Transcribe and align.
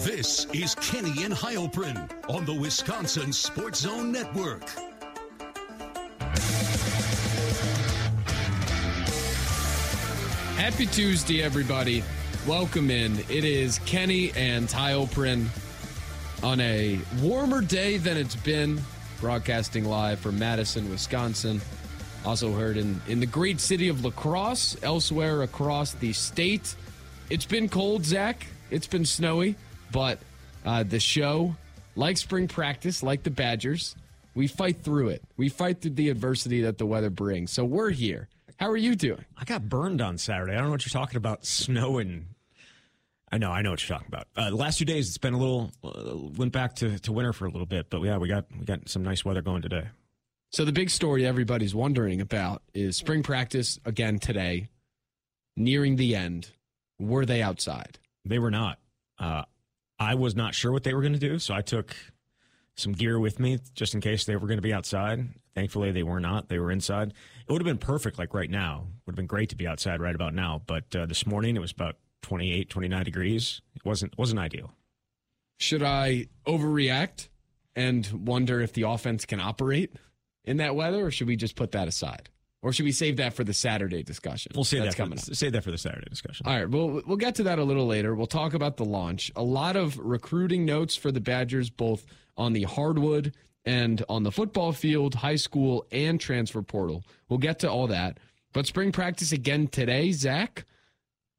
This 0.00 0.46
is 0.54 0.74
Kenny 0.76 1.24
and 1.24 1.34
Heilprin 1.34 2.10
on 2.30 2.46
the 2.46 2.54
Wisconsin 2.54 3.34
Sports 3.34 3.80
Zone 3.80 4.10
Network. 4.10 4.66
Happy 10.56 10.86
Tuesday, 10.86 11.42
everybody. 11.42 12.02
Welcome 12.46 12.90
in. 12.90 13.18
It 13.28 13.44
is 13.44 13.78
Kenny 13.80 14.32
and 14.32 14.68
Heilprin 14.68 15.48
on 16.42 16.60
a 16.60 16.98
warmer 17.20 17.60
day 17.60 17.98
than 17.98 18.16
it's 18.16 18.36
been, 18.36 18.80
broadcasting 19.20 19.84
live 19.84 20.18
from 20.18 20.38
Madison, 20.38 20.88
Wisconsin. 20.88 21.60
Also 22.24 22.54
heard 22.54 22.78
in, 22.78 23.02
in 23.06 23.20
the 23.20 23.26
great 23.26 23.60
city 23.60 23.88
of 23.88 24.02
La 24.02 24.12
Crosse, 24.12 24.78
elsewhere 24.82 25.42
across 25.42 25.92
the 25.92 26.14
state. 26.14 26.74
It's 27.28 27.44
been 27.44 27.68
cold, 27.68 28.06
Zach. 28.06 28.46
It's 28.70 28.86
been 28.86 29.04
snowy, 29.04 29.56
but 29.92 30.18
uh, 30.64 30.82
the 30.82 31.00
show, 31.00 31.54
like 31.96 32.16
spring 32.16 32.48
practice, 32.48 33.02
like 33.02 33.22
the 33.22 33.30
Badgers, 33.30 33.96
we 34.34 34.46
fight 34.46 34.82
through 34.82 35.08
it. 35.08 35.22
We 35.36 35.48
fight 35.48 35.80
through 35.80 35.92
the 35.92 36.08
adversity 36.08 36.62
that 36.62 36.78
the 36.78 36.86
weather 36.86 37.10
brings. 37.10 37.52
So 37.52 37.64
we're 37.64 37.90
here. 37.90 38.28
How 38.58 38.70
are 38.70 38.76
you 38.76 38.94
doing? 38.94 39.24
I 39.36 39.44
got 39.44 39.68
burned 39.68 40.00
on 40.00 40.18
Saturday. 40.18 40.52
I 40.52 40.56
don't 40.56 40.66
know 40.66 40.72
what 40.72 40.84
you're 40.84 41.00
talking 41.00 41.16
about. 41.16 41.46
Snow 41.46 41.98
and 41.98 42.26
I 43.32 43.38
know, 43.38 43.50
I 43.50 43.62
know 43.62 43.70
what 43.70 43.88
you're 43.88 43.96
talking 43.96 44.12
about. 44.12 44.26
Uh, 44.36 44.50
the 44.50 44.56
last 44.56 44.78
two 44.78 44.84
days, 44.84 45.08
it's 45.08 45.18
been 45.18 45.34
a 45.34 45.38
little 45.38 45.70
uh, 45.84 46.16
went 46.36 46.52
back 46.52 46.74
to, 46.76 46.98
to 46.98 47.12
winter 47.12 47.32
for 47.32 47.46
a 47.46 47.50
little 47.50 47.66
bit, 47.66 47.88
but 47.88 48.02
yeah, 48.02 48.18
we 48.18 48.28
got 48.28 48.46
we 48.58 48.64
got 48.64 48.88
some 48.88 49.02
nice 49.02 49.24
weather 49.24 49.40
going 49.40 49.62
today. 49.62 49.88
So 50.52 50.64
the 50.64 50.72
big 50.72 50.90
story 50.90 51.24
everybody's 51.24 51.74
wondering 51.74 52.20
about 52.20 52.62
is 52.74 52.96
spring 52.96 53.22
practice 53.22 53.78
again 53.84 54.18
today, 54.18 54.68
nearing 55.56 55.94
the 55.94 56.16
end. 56.16 56.50
Were 56.98 57.24
they 57.24 57.40
outside? 57.40 57.98
They 58.24 58.40
were 58.40 58.50
not. 58.50 58.78
Uh, 59.18 59.44
I 60.00 60.14
was 60.14 60.34
not 60.34 60.54
sure 60.54 60.72
what 60.72 60.82
they 60.82 60.94
were 60.94 61.02
going 61.02 61.12
to 61.12 61.18
do, 61.18 61.38
so 61.38 61.54
I 61.54 61.60
took 61.60 61.94
some 62.74 62.92
gear 62.92 63.20
with 63.20 63.38
me 63.38 63.58
just 63.74 63.94
in 63.94 64.00
case 64.00 64.24
they 64.24 64.34
were 64.34 64.46
going 64.46 64.58
to 64.58 64.62
be 64.62 64.72
outside. 64.72 65.28
Thankfully, 65.54 65.92
they 65.92 66.02
were 66.02 66.20
not. 66.20 66.48
They 66.48 66.58
were 66.58 66.70
inside. 66.70 67.12
It 67.46 67.52
would 67.52 67.60
have 67.60 67.66
been 67.66 67.76
perfect, 67.76 68.18
like 68.18 68.32
right 68.32 68.50
now. 68.50 68.86
Would 69.04 69.12
have 69.12 69.16
been 69.16 69.26
great 69.26 69.50
to 69.50 69.56
be 69.56 69.66
outside 69.66 70.00
right 70.00 70.14
about 70.14 70.32
now. 70.32 70.62
But 70.66 70.96
uh, 70.96 71.04
this 71.04 71.26
morning, 71.26 71.54
it 71.54 71.60
was 71.60 71.72
about 71.72 71.96
28, 72.22 72.70
29 72.70 73.04
degrees. 73.04 73.60
It 73.76 73.84
wasn't 73.84 74.16
wasn't 74.16 74.40
ideal. 74.40 74.72
Should 75.58 75.82
I 75.82 76.28
overreact 76.46 77.28
and 77.76 78.06
wonder 78.26 78.60
if 78.60 78.72
the 78.72 78.82
offense 78.82 79.26
can 79.26 79.40
operate 79.40 79.92
in 80.44 80.56
that 80.56 80.74
weather, 80.74 81.04
or 81.04 81.10
should 81.10 81.26
we 81.26 81.36
just 81.36 81.56
put 81.56 81.72
that 81.72 81.88
aside? 81.88 82.30
Or 82.62 82.72
should 82.72 82.84
we 82.84 82.92
save 82.92 83.16
that 83.16 83.32
for 83.32 83.42
the 83.42 83.54
Saturday 83.54 84.02
discussion? 84.02 84.52
We'll 84.54 84.64
save 84.64 84.82
That's 84.82 84.94
that 84.94 85.02
for, 85.02 85.02
coming 85.04 85.18
up. 85.18 85.24
save 85.24 85.52
that 85.52 85.64
for 85.64 85.70
the 85.70 85.78
Saturday 85.78 86.08
discussion. 86.10 86.46
All 86.46 86.54
right, 86.54 86.68
well, 86.68 87.00
we'll 87.06 87.16
get 87.16 87.34
to 87.36 87.42
that 87.44 87.58
a 87.58 87.64
little 87.64 87.86
later. 87.86 88.14
We'll 88.14 88.26
talk 88.26 88.52
about 88.52 88.76
the 88.76 88.84
launch. 88.84 89.32
A 89.34 89.42
lot 89.42 89.76
of 89.76 89.98
recruiting 89.98 90.66
notes 90.66 90.94
for 90.94 91.10
the 91.10 91.20
Badgers, 91.20 91.70
both 91.70 92.04
on 92.36 92.52
the 92.52 92.64
hardwood 92.64 93.34
and 93.64 94.04
on 94.08 94.24
the 94.24 94.32
football 94.32 94.72
field, 94.72 95.14
high 95.14 95.36
school, 95.36 95.86
and 95.90 96.20
transfer 96.20 96.60
portal. 96.60 97.02
We'll 97.28 97.38
get 97.38 97.58
to 97.60 97.70
all 97.70 97.86
that. 97.86 98.18
But 98.52 98.66
spring 98.66 98.92
practice 98.92 99.32
again 99.32 99.68
today, 99.68 100.12
Zach. 100.12 100.64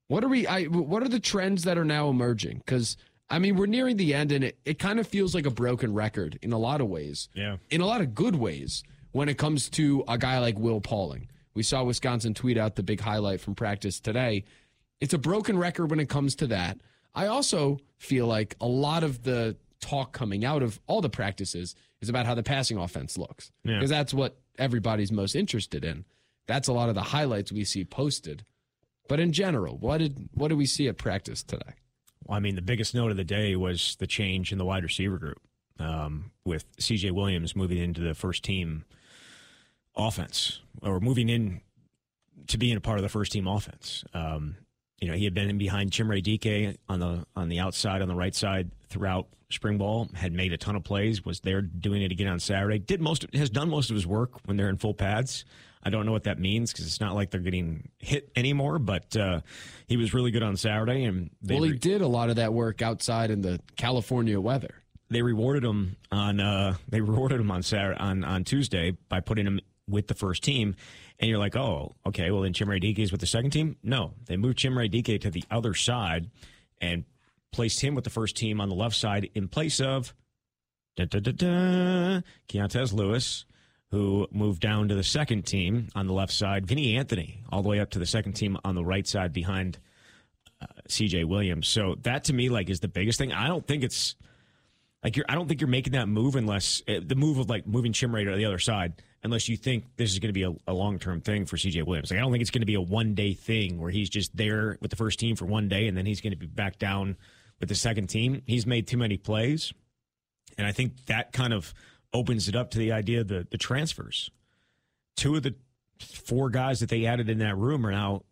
What 0.08 0.24
are 0.24 0.28
we? 0.28 0.48
I, 0.48 0.64
what 0.64 1.04
are 1.04 1.08
the 1.10 1.20
trends 1.20 1.64
that 1.64 1.78
are 1.78 1.86
now 1.86 2.10
emerging? 2.10 2.58
Because 2.66 2.98
I 3.30 3.40
mean, 3.40 3.56
we're 3.56 3.66
nearing 3.66 3.98
the 3.98 4.14
end, 4.14 4.32
and 4.32 4.44
it, 4.44 4.58
it 4.66 4.80
kind 4.80 5.00
of 5.00 5.08
feels 5.08 5.34
like 5.34 5.46
a 5.46 5.52
broken 5.52 5.94
record 5.94 6.38
in 6.42 6.52
a 6.52 6.58
lot 6.58 6.82
of 6.82 6.88
ways. 6.88 7.30
Yeah. 7.34 7.58
In 7.70 7.80
a 7.82 7.86
lot 7.86 8.02
of 8.02 8.14
good 8.14 8.36
ways 8.36 8.84
when 9.12 9.30
it 9.30 9.38
comes 9.38 9.70
to 9.72 10.04
a 10.08 10.18
guy 10.18 10.40
like 10.40 10.58
Will 10.58 10.82
Pauling. 10.82 11.30
We 11.54 11.64
saw 11.64 11.84
Wisconsin 11.84 12.34
tweet 12.34 12.58
out 12.58 12.76
the 12.76 12.84
big 12.84 13.02
highlight 13.02 13.42
from 13.42 13.56
practice 13.56 14.00
today. 14.00 14.46
It's 15.00 15.14
a 15.14 15.18
broken 15.18 15.58
record 15.58 15.90
when 15.90 16.00
it 16.00 16.10
comes 16.10 16.36
to 16.36 16.48
that. 16.48 16.80
I 17.14 17.28
also 17.28 17.80
feel 17.98 18.26
like 18.26 18.56
a 18.62 18.68
lot 18.68 19.04
of 19.04 19.24
the 19.24 19.58
talk 19.82 20.14
coming 20.14 20.46
out 20.46 20.64
of 20.64 20.80
all 20.88 21.02
the 21.02 21.10
practices 21.10 21.76
is 22.02 22.10
about 22.10 22.26
how 22.26 22.36
the 22.36 22.44
passing 22.44 22.78
offense 22.78 23.18
looks. 23.18 23.52
Yeah. 23.64 23.76
Because 23.76 23.90
that's 23.90 24.14
what 24.14 24.40
everybody's 24.58 25.12
most 25.12 25.36
interested 25.36 25.84
in. 25.84 26.06
That's 26.48 26.68
a 26.68 26.74
lot 26.74 26.90
of 26.90 26.96
the 26.96 27.02
highlights 27.02 27.52
we 27.52 27.66
see 27.66 27.84
posted. 27.84 28.46
But 29.08 29.20
in 29.20 29.34
general, 29.34 29.78
what 29.78 29.98
did 29.98 30.30
what 30.34 30.50
did 30.50 30.58
we 30.58 30.66
see 30.66 30.88
at 30.88 30.98
practice 30.98 31.44
today? 31.44 31.74
Well, 32.26 32.38
I 32.38 32.40
mean, 32.40 32.56
the 32.56 32.62
biggest 32.62 32.96
note 32.96 33.12
of 33.12 33.18
the 33.18 33.24
day 33.24 33.56
was 33.56 33.98
the 33.98 34.08
change 34.08 34.52
in 34.52 34.58
the 34.58 34.66
wide 34.66 34.84
receiver 34.84 35.18
group 35.18 35.42
um, 35.80 36.32
with 36.46 36.66
C.J. 36.80 37.12
Williams 37.12 37.56
moving 37.56 37.78
into 37.78 38.02
the 38.02 38.14
first 38.14 38.44
team 38.44 38.86
offense 39.96 40.62
or 40.82 41.00
moving 41.00 41.30
in 41.30 41.62
to 42.48 42.58
being 42.58 42.78
a 42.78 42.82
part 42.82 42.98
of 42.98 43.04
the 43.04 43.10
first 43.10 43.32
team 43.32 43.48
offense. 43.48 44.04
Um, 44.14 44.56
you 45.00 45.08
know, 45.08 45.16
he 45.16 45.24
had 45.24 45.34
been 45.34 45.50
in 45.50 45.58
behind 45.58 45.92
Chimere 45.92 46.22
Dike 46.22 46.78
on 46.88 47.00
the 47.00 47.26
on 47.36 47.50
the 47.50 47.60
outside, 47.60 48.02
on 48.02 48.08
the 48.08 48.16
right 48.16 48.36
side 48.36 48.72
throughout 48.88 49.28
spring 49.50 49.78
ball. 49.78 50.08
Had 50.14 50.32
made 50.32 50.54
a 50.54 50.58
ton 50.58 50.76
of 50.76 50.84
plays. 50.84 51.26
Was 51.26 51.40
there 51.40 51.62
doing 51.62 52.04
it 52.04 52.12
again 52.12 52.28
on 52.28 52.40
Saturday. 52.40 52.78
Did 52.80 53.02
most 53.02 53.26
has 53.34 53.50
done 53.50 53.70
most 53.70 53.90
of 53.90 53.96
his 53.96 54.06
work 54.06 54.32
when 54.46 54.58
they're 54.58 54.70
in 54.70 54.78
full 54.78 54.94
pads. 54.94 55.46
I 55.84 55.90
don't 55.90 56.06
know 56.06 56.12
what 56.12 56.26
that 56.26 56.38
means 56.38 56.72
because 56.72 56.86
it's 56.86 57.02
not 57.02 57.16
like 57.16 57.32
they're 57.32 57.42
getting 57.42 57.90
hit 57.98 58.32
anymore. 58.36 58.78
But 58.78 59.18
uh, 59.18 59.42
he 59.88 59.98
was 59.98 60.14
really 60.14 60.30
good 60.30 60.44
on 60.44 60.56
Saturday, 60.56 61.06
and 61.06 61.32
they 61.42 61.56
well, 61.56 61.64
he 61.64 61.72
re- 61.72 61.78
did 61.80 62.02
a 62.02 62.08
lot 62.08 62.30
of 62.30 62.36
that 62.36 62.54
work 62.54 62.84
outside 62.84 63.32
in 63.32 63.42
the 63.42 63.60
California 63.78 64.40
weather. 64.40 64.76
they 65.10 65.24
rewarded 65.24 65.64
him 65.64 65.98
on 66.12 66.40
uh, 66.40 66.76
they 66.88 67.02
rewarded 67.02 67.42
him 67.42 67.50
on 67.50 67.64
Saturday 67.64 68.00
on 68.00 68.24
on 68.24 68.44
Tuesday 68.44 68.92
by 69.10 69.20
putting 69.20 69.48
him 69.48 69.60
with 69.92 70.08
the 70.08 70.14
first 70.14 70.44
team, 70.44 70.76
and 71.20 71.30
you're 71.30 71.40
like, 71.40 71.56
oh, 71.56 71.96
okay, 72.06 72.32
well 72.32 72.42
then 72.42 72.54
Chimere 72.54 72.82
Dike 72.82 73.00
is 73.00 73.12
with 73.12 73.22
the 73.22 73.28
second 73.28 73.52
team. 73.52 73.78
No, 73.84 74.14
they 74.26 74.38
moved 74.38 74.60
Chimere 74.60 74.90
Dike 74.90 75.22
to 75.22 75.30
the 75.30 75.44
other 75.52 75.74
side 75.74 76.30
and 76.80 77.06
placed 77.52 77.82
him 77.82 77.96
with 77.96 78.04
the 78.04 78.10
first 78.10 78.36
team 78.36 78.60
on 78.60 78.70
the 78.70 78.76
left 78.76 78.96
side 78.96 79.30
in 79.36 79.48
place 79.48 79.80
of 79.80 80.14
da, 80.96 81.06
da, 81.06 81.20
da, 81.20 82.22
da, 82.48 82.86
Lewis, 82.94 83.46
who 83.92 84.28
moved 84.32 84.62
down 84.62 84.88
to 84.88 84.96
the 84.96 85.04
second 85.04 85.46
team 85.46 85.90
on 85.96 86.08
the 86.08 86.14
left 86.14 86.34
side. 86.34 86.66
Vinny 86.66 86.96
Anthony 86.98 87.44
all 87.52 87.62
the 87.62 87.70
way 87.70 87.80
up 87.80 87.92
to 87.92 88.00
the 88.00 88.06
second 88.06 88.34
team 88.34 88.58
on 88.64 88.76
the 88.76 88.86
right 88.86 89.06
side 89.08 89.34
behind 89.34 89.80
uh, 90.62 90.68
C.J. 90.88 91.26
Williams. 91.26 91.68
So 91.68 91.96
that 92.04 92.26
to 92.26 92.34
me 92.34 92.50
like 92.50 92.70
is 92.70 92.80
the 92.80 92.88
biggest 92.88 93.20
thing. 93.20 93.34
I 93.34 93.48
don't 93.48 93.68
think 93.68 93.84
it's 93.84 94.16
like 95.04 95.16
you're. 95.16 95.26
I 95.28 95.36
don't 95.36 95.48
think 95.48 95.62
you're 95.62 95.68
making 95.68 95.94
that 95.94 96.08
move 96.08 96.36
unless 96.36 96.82
uh, 96.88 97.00
the 97.04 97.16
move 97.16 97.38
of 97.38 97.50
like 97.50 97.68
moving 97.68 97.92
Chimere 97.92 98.26
to 98.26 98.36
the 98.36 98.46
other 98.46 98.60
side, 98.60 99.02
unless 99.24 99.48
you 99.48 99.58
think 99.58 99.86
this 99.98 100.12
is 100.12 100.20
going 100.20 100.30
to 100.30 100.34
be 100.34 100.44
a, 100.44 100.54
a 100.68 100.74
long 100.74 101.00
term 101.00 101.22
thing 101.22 101.46
for 101.46 101.58
C.J. 101.58 101.84
Williams. 101.84 102.12
Like 102.12 102.20
I 102.20 102.22
don't 102.22 102.32
think 102.32 102.42
it's 102.42 102.52
going 102.52 102.62
to 102.62 102.68
be 102.68 102.76
a 102.76 102.82
one 102.82 103.14
day 103.14 103.34
thing 103.34 103.80
where 103.80 103.92
he's 103.92 104.10
just 104.10 104.36
there 104.36 104.78
with 104.82 104.92
the 104.92 104.98
first 104.98 105.20
team 105.20 105.36
for 105.36 105.46
one 105.46 105.68
day 105.68 105.88
and 105.88 105.98
then 105.98 106.06
he's 106.06 106.22
going 106.22 106.32
to 106.32 106.38
be 106.38 106.48
back 106.48 106.80
down 106.80 107.18
with 107.60 107.70
the 107.70 107.76
second 107.76 108.08
team. 108.08 108.42
He's 108.46 108.66
made 108.66 108.88
too 108.88 108.98
many 108.98 109.18
plays, 109.18 109.74
and 110.58 110.66
I 110.66 110.72
think 110.72 111.06
that 111.06 111.32
kind 111.32 111.54
of 111.54 111.74
opens 112.14 112.50
it 112.50 112.56
up 112.56 112.72
to 112.72 112.80
the 112.80 112.92
idea 112.92 113.22
of 113.22 113.28
the 113.28 113.48
the 113.50 113.58
transfers. 113.58 114.30
Two 115.16 115.36
of 115.36 115.44
the 115.44 115.56
four 116.00 116.50
guys 116.50 116.80
that 116.80 116.90
they 116.90 117.06
added 117.06 117.30
in 117.30 117.40
that 117.40 117.58
room 117.58 117.86
are 117.86 117.92
now 117.92 118.24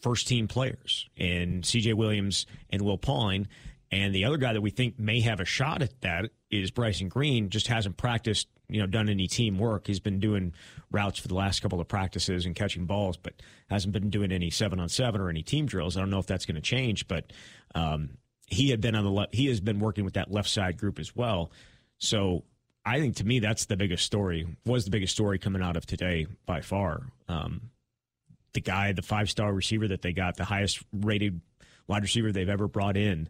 first 0.00 0.28
team 0.28 0.48
players 0.48 1.08
in 1.16 1.62
CJ 1.62 1.94
Williams 1.94 2.46
and 2.70 2.82
Will 2.82 2.98
Pauling. 2.98 3.48
And 3.92 4.14
the 4.14 4.24
other 4.24 4.36
guy 4.36 4.52
that 4.52 4.60
we 4.60 4.70
think 4.70 4.98
may 4.98 5.20
have 5.20 5.40
a 5.40 5.44
shot 5.44 5.82
at 5.82 6.00
that 6.02 6.30
is 6.50 6.70
Bryson 6.70 7.08
Green, 7.08 7.50
just 7.50 7.66
hasn't 7.66 7.96
practiced, 7.96 8.48
you 8.70 8.80
know, 8.80 8.86
done 8.86 9.08
any 9.08 9.26
team 9.26 9.58
work. 9.58 9.86
He's 9.86 10.00
been 10.00 10.20
doing 10.20 10.52
routes 10.90 11.18
for 11.18 11.28
the 11.28 11.34
last 11.34 11.60
couple 11.60 11.80
of 11.80 11.88
practices 11.88 12.46
and 12.46 12.54
catching 12.54 12.86
balls, 12.86 13.16
but 13.16 13.34
hasn't 13.68 13.92
been 13.92 14.10
doing 14.10 14.32
any 14.32 14.50
seven 14.50 14.80
on 14.80 14.88
seven 14.88 15.20
or 15.20 15.28
any 15.28 15.42
team 15.42 15.66
drills. 15.66 15.96
I 15.96 16.00
don't 16.00 16.10
know 16.10 16.18
if 16.18 16.26
that's 16.26 16.46
going 16.46 16.56
to 16.56 16.60
change, 16.60 17.08
but 17.08 17.32
um, 17.74 18.10
he 18.46 18.70
had 18.70 18.80
been 18.80 18.94
on 18.94 19.04
the 19.04 19.28
he 19.32 19.46
has 19.46 19.60
been 19.60 19.80
working 19.80 20.04
with 20.04 20.14
that 20.14 20.30
left 20.30 20.48
side 20.48 20.76
group 20.78 20.98
as 20.98 21.14
well. 21.14 21.50
So 21.98 22.44
I 22.84 22.98
think 22.98 23.16
to 23.16 23.24
me, 23.24 23.40
that's 23.40 23.66
the 23.66 23.76
biggest 23.76 24.04
story, 24.04 24.46
was 24.64 24.84
the 24.84 24.90
biggest 24.90 25.12
story 25.12 25.38
coming 25.38 25.62
out 25.62 25.76
of 25.76 25.86
today 25.86 26.26
by 26.46 26.60
far. 26.60 27.02
Um, 27.28 27.70
the 28.52 28.60
guy, 28.60 28.92
the 28.92 29.02
five 29.02 29.30
star 29.30 29.52
receiver 29.52 29.88
that 29.88 30.02
they 30.02 30.12
got, 30.12 30.36
the 30.36 30.44
highest 30.44 30.82
rated 30.92 31.40
wide 31.86 32.02
receiver 32.02 32.32
they've 32.32 32.48
ever 32.48 32.68
brought 32.68 32.96
in, 32.96 33.28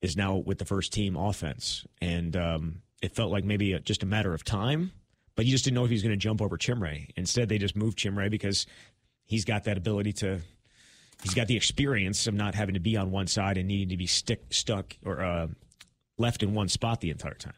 is 0.00 0.16
now 0.16 0.36
with 0.36 0.58
the 0.58 0.64
first 0.64 0.92
team 0.92 1.16
offense. 1.16 1.86
And 2.00 2.36
um, 2.36 2.82
it 3.02 3.14
felt 3.14 3.30
like 3.30 3.44
maybe 3.44 3.72
a, 3.72 3.80
just 3.80 4.02
a 4.02 4.06
matter 4.06 4.32
of 4.32 4.44
time, 4.44 4.92
but 5.34 5.44
you 5.44 5.50
just 5.50 5.64
didn't 5.64 5.74
know 5.74 5.84
if 5.84 5.90
he 5.90 5.94
was 5.94 6.02
going 6.02 6.12
to 6.12 6.16
jump 6.16 6.40
over 6.40 6.56
Chimere. 6.56 7.08
Instead, 7.16 7.48
they 7.48 7.58
just 7.58 7.76
moved 7.76 7.98
Chimere 7.98 8.30
because 8.30 8.66
he's 9.24 9.44
got 9.44 9.64
that 9.64 9.76
ability 9.76 10.12
to. 10.14 10.40
He's 11.22 11.34
got 11.34 11.46
the 11.46 11.56
experience 11.56 12.26
of 12.26 12.34
not 12.34 12.56
having 12.56 12.74
to 12.74 12.80
be 12.80 12.96
on 12.96 13.12
one 13.12 13.28
side 13.28 13.56
and 13.56 13.68
needing 13.68 13.90
to 13.90 13.96
be 13.96 14.08
stick 14.08 14.42
stuck 14.50 14.96
or 15.04 15.20
uh, 15.22 15.46
left 16.18 16.42
in 16.42 16.52
one 16.52 16.68
spot 16.68 17.00
the 17.00 17.10
entire 17.10 17.34
time. 17.34 17.54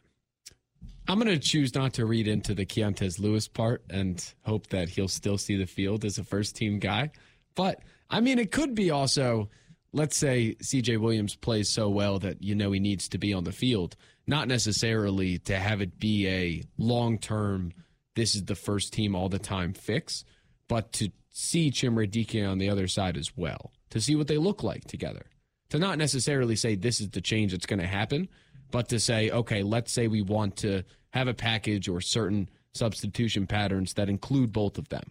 I'm 1.09 1.19
going 1.19 1.33
to 1.33 1.39
choose 1.39 1.75
not 1.75 1.95
to 1.95 2.05
read 2.05 2.29
into 2.29 2.55
the 2.55 2.67
Keontez 2.67 3.19
Lewis 3.19 3.49
part 3.49 3.83
and 3.89 4.23
hope 4.43 4.67
that 4.69 4.91
he'll 4.91 5.09
still 5.09 5.39
see 5.39 5.57
the 5.57 5.67
field 5.67 6.05
as 6.05 6.19
a 6.19 6.25
first 6.25 6.57
team 6.57 6.79
guy. 6.79 7.11
But 7.55 7.81
I 8.11 8.21
mean, 8.21 8.39
it 8.39 8.53
could 8.53 8.75
be 8.75 8.91
also, 8.91 9.49
let's 9.95 10.17
say 10.17 10.57
CJ 10.61 10.99
Williams 10.99 11.37
plays 11.37 11.69
so 11.69 11.89
well 11.89 12.19
that 12.19 12.43
you 12.43 12.55
know 12.55 12.73
he 12.73 12.81
needs 12.81 13.09
to 13.11 13.19
be 13.19 13.33
on 13.33 13.45
the 13.45 13.53
field, 13.53 13.97
not 14.27 14.49
necessarily 14.49 15.39
to 15.39 15.59
have 15.59 15.81
it 15.81 15.99
be 15.99 16.29
a 16.29 16.63
long 16.77 17.19
term, 17.19 17.73
this 18.17 18.35
is 18.35 18.45
the 18.45 18.55
first 18.55 18.93
team 18.93 19.15
all 19.15 19.29
the 19.29 19.39
time 19.39 19.73
fix, 19.73 20.25
but 20.69 20.93
to 20.95 21.11
see 21.31 21.71
Chimere 21.71 22.11
Dike 22.11 22.45
on 22.47 22.59
the 22.59 22.71
other 22.71 22.89
side 22.89 23.17
as 23.17 23.37
well, 23.37 23.73
to 23.91 24.01
see 24.01 24.17
what 24.17 24.27
they 24.27 24.39
look 24.39 24.63
like 24.63 24.85
together, 24.85 25.27
to 25.71 25.79
not 25.79 25.99
necessarily 25.99 26.57
say 26.57 26.75
this 26.75 27.01
is 27.01 27.11
the 27.11 27.21
change 27.21 27.53
that's 27.53 27.67
going 27.67 27.81
to 27.81 27.87
happen, 27.87 28.29
but 28.71 28.89
to 28.89 28.99
say, 28.99 29.31
okay, 29.31 29.63
let's 29.63 29.93
say 29.93 30.09
we 30.09 30.23
want 30.23 30.57
to 30.57 30.83
have 31.11 31.29
a 31.29 31.35
package 31.35 31.89
or 31.89 32.01
certain 32.01 32.49
substitution 32.73 33.47
patterns 33.47 33.95
that 33.95 34.09
include 34.09 34.53
both 34.53 34.79
of 34.79 34.89
them. 34.89 35.05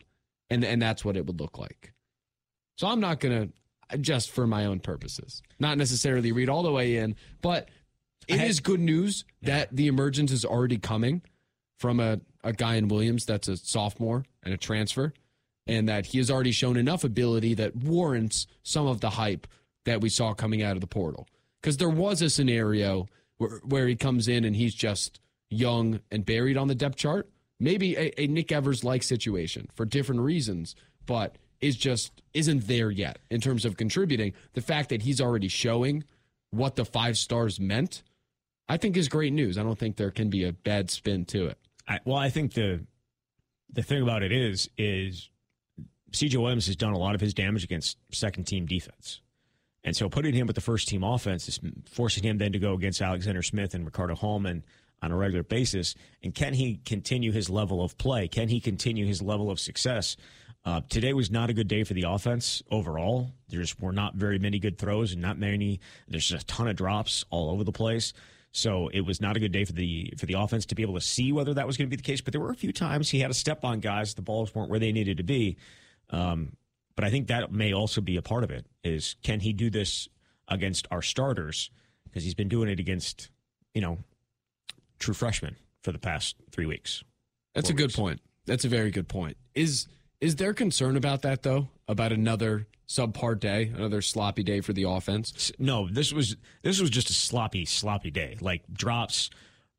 And, 0.50 0.66
and 0.66 0.82
that's 0.82 1.06
what 1.06 1.16
it 1.16 1.26
would 1.26 1.40
look 1.40 1.58
like. 1.58 1.94
So 2.76 2.88
I'm 2.88 3.00
not 3.00 3.20
going 3.20 3.48
to, 3.48 3.54
just 4.02 4.32
for 4.32 4.48
my 4.48 4.66
own 4.66 4.80
purposes, 4.80 5.42
not 5.60 5.78
necessarily 5.78 6.32
read 6.32 6.50
all 6.50 6.64
the 6.64 6.72
way 6.72 6.98
in, 6.98 7.16
but 7.42 7.70
it 8.28 8.42
is 8.42 8.60
good 8.60 8.80
news 8.80 9.26
that 9.42 9.76
the 9.76 9.88
emergence 9.88 10.32
is 10.32 10.46
already 10.46 10.78
coming 10.78 11.22
from 11.78 12.00
a, 12.00 12.20
a 12.44 12.54
guy 12.54 12.76
in 12.76 12.88
Williams 12.88 13.26
that's 13.26 13.48
a 13.48 13.58
sophomore 13.58 14.26
and 14.44 14.54
a 14.54 14.58
transfer, 14.58 15.14
and 15.68 15.90
that 15.90 16.06
he 16.06 16.18
has 16.18 16.32
already 16.32 16.52
shown 16.52 16.78
enough 16.78 17.04
ability 17.04 17.54
that 17.56 17.76
warrants 17.76 18.48
some 18.64 18.88
of 18.88 19.02
the 19.02 19.10
hype 19.12 19.48
that 19.86 20.02
we 20.02 20.10
saw 20.10 20.34
coming 20.34 20.64
out 20.64 20.76
of 20.76 20.82
the 20.82 20.88
portal. 20.88 21.28
Because 21.62 21.78
there 21.78 21.90
was 21.90 22.22
a 22.22 22.30
scenario 22.30 23.08
where, 23.38 23.60
where 23.64 23.88
he 23.88 23.96
comes 23.96 24.28
in 24.28 24.46
and 24.46 24.56
he's 24.56 24.76
just 24.76 25.20
young 25.50 26.00
and 26.12 26.26
buried 26.26 26.58
on 26.58 26.68
the 26.68 26.76
depth 26.76 26.96
chart. 26.96 27.30
Maybe 27.60 27.96
a, 27.96 28.22
a 28.22 28.28
Nick 28.28 28.52
Evers 28.52 28.84
like 28.84 29.04
situation 29.04 29.70
for 29.76 29.86
different 29.86 30.22
reasons, 30.22 30.76
but 31.06 31.38
is 31.62 31.76
just 31.76 32.22
isn't 32.34 32.68
there 32.68 32.92
yet 32.92 33.20
in 33.30 33.42
terms 33.42 33.66
of 33.66 33.78
contributing. 33.78 34.34
The 34.54 34.62
fact 34.62 34.90
that 34.90 35.02
he's 35.02 35.22
already 35.22 35.48
showing 35.48 36.04
what 36.52 36.76
the 36.76 36.86
five 36.86 37.18
stars 37.18 37.60
meant, 37.60 38.04
I 38.68 38.78
think 38.78 38.98
is 38.98 39.08
great 39.08 39.34
news. 39.34 39.58
I 39.58 39.64
don't 39.64 39.78
think 39.78 39.98
there 39.98 40.12
can 40.12 40.30
be 40.30 40.44
a 40.46 40.54
bad 40.54 40.90
spin 40.90 41.26
to 41.26 41.48
it. 41.48 41.58
I, 41.88 42.00
well, 42.06 42.18
I 42.18 42.30
think 42.30 42.54
the 42.54 42.86
the 43.72 43.84
thing 43.84 44.02
about 44.02 44.24
it 44.24 44.32
is 44.32 44.70
is 44.78 45.30
CJ 46.12 46.38
Williams 46.38 46.68
has 46.68 46.76
done 46.76 46.94
a 46.94 46.98
lot 46.98 47.16
of 47.16 47.22
his 47.22 47.34
damage 47.34 47.64
against 47.64 47.98
second 48.12 48.46
team 48.46 48.66
defense. 48.66 49.22
And 49.84 49.96
so 49.96 50.08
putting 50.08 50.34
him 50.34 50.48
with 50.48 50.56
the 50.56 50.62
first 50.62 50.88
team 50.88 51.04
offense 51.04 51.50
is 51.50 51.60
forcing 51.90 52.24
him 52.24 52.38
then 52.38 52.54
to 52.54 52.60
go 52.60 52.74
against 52.74 53.02
Alexander 53.02 53.42
Smith 53.42 53.74
and 53.74 53.84
Ricardo 53.84 54.16
Hallman 54.16 54.64
on 55.02 55.12
a 55.12 55.18
regular 55.18 55.44
basis. 55.44 55.96
And 56.24 56.34
can 56.34 56.54
he 56.54 56.80
continue 56.86 57.32
his 57.32 57.50
level 57.50 57.84
of 57.84 57.98
play? 57.98 58.28
Can 58.28 58.48
he 58.48 58.62
continue 58.62 59.06
his 59.06 59.22
level 59.22 59.52
of 59.52 59.60
success? 59.60 60.16
Uh, 60.66 60.82
today 60.88 61.14
was 61.14 61.30
not 61.30 61.50
a 61.50 61.54
good 61.54 61.68
day 61.68 61.84
for 61.84 61.94
the 61.94 62.04
offense 62.08 62.64
overall. 62.72 63.32
There's 63.50 63.78
were 63.80 63.92
not 63.92 64.16
very 64.16 64.40
many 64.40 64.60
good 64.60 64.78
throws 64.78 65.12
and 65.12 65.22
not 65.22 65.38
many. 65.38 65.82
There's 66.08 66.32
a 66.32 66.40
ton 66.40 66.68
of 66.70 66.78
drops 66.78 67.26
all 67.30 67.50
over 67.50 67.64
the 67.64 67.74
place. 67.74 68.14
So 68.54 68.88
it 68.90 69.02
was 69.02 69.20
not 69.20 69.36
a 69.36 69.40
good 69.40 69.52
day 69.52 69.66
for 69.66 69.74
the 69.74 70.14
for 70.18 70.26
the 70.26 70.36
offense 70.36 70.66
to 70.68 70.76
be 70.76 70.84
able 70.84 70.94
to 70.94 71.02
see 71.02 71.32
whether 71.32 71.54
that 71.56 71.68
was 71.68 71.76
going 71.76 71.88
to 71.88 71.90
be 71.90 71.98
the 71.98 72.04
case. 72.04 72.22
But 72.22 72.34
there 72.34 72.42
were 72.42 72.52
a 72.52 72.56
few 72.56 72.72
times 72.72 73.10
he 73.10 73.20
had 73.20 73.28
to 73.28 73.34
step 73.34 73.66
on 73.66 73.80
guys. 73.80 74.14
The 74.14 74.22
balls 74.22 74.54
weren't 74.54 74.70
where 74.70 74.80
they 74.80 74.92
needed 74.92 75.18
to 75.18 75.24
be. 75.24 75.58
Um, 76.12 76.56
but 76.96 77.04
I 77.04 77.10
think 77.10 77.28
that 77.28 77.52
may 77.52 77.74
also 77.74 78.00
be 78.00 78.16
a 78.16 78.22
part 78.22 78.44
of 78.44 78.52
it. 78.52 78.66
Is 78.84 79.16
can 79.24 79.40
he 79.40 79.54
do 79.54 79.70
this 79.70 80.08
against 80.48 80.88
our 80.92 81.02
starters? 81.02 81.72
Because 82.06 82.24
he's 82.24 82.36
been 82.36 82.48
doing 82.48 82.70
it 82.70 82.80
against 82.80 83.30
you 83.74 83.82
know 83.82 83.98
true 85.00 85.16
freshmen 85.16 85.56
for 85.82 85.92
the 85.92 86.00
past 86.00 86.36
three 86.52 86.68
weeks. 86.68 87.04
That's 87.56 87.70
a 87.70 87.74
good 87.74 87.88
weeks. 87.88 87.96
point. 87.96 88.22
That's 88.46 88.66
a 88.66 88.70
very 88.70 88.92
good 88.92 89.08
point. 89.08 89.36
Is 89.56 89.88
is 90.24 90.38
there 90.38 90.54
concern 90.54 90.96
about 90.96 91.24
that 91.24 91.44
though? 91.44 91.68
About 91.90 92.14
another 92.14 92.68
subpar 92.88 93.38
day, 93.38 93.74
another 93.76 94.02
sloppy 94.02 94.42
day 94.42 94.62
for 94.62 94.72
the 94.72 94.84
offense? 94.84 95.52
No, 95.60 95.90
this 95.90 96.14
was 96.14 96.38
this 96.62 96.80
was 96.80 96.90
just 96.90 97.10
a 97.10 97.14
sloppy, 97.14 97.66
sloppy 97.66 98.10
day. 98.10 98.38
Like 98.40 98.64
drops, 98.72 99.30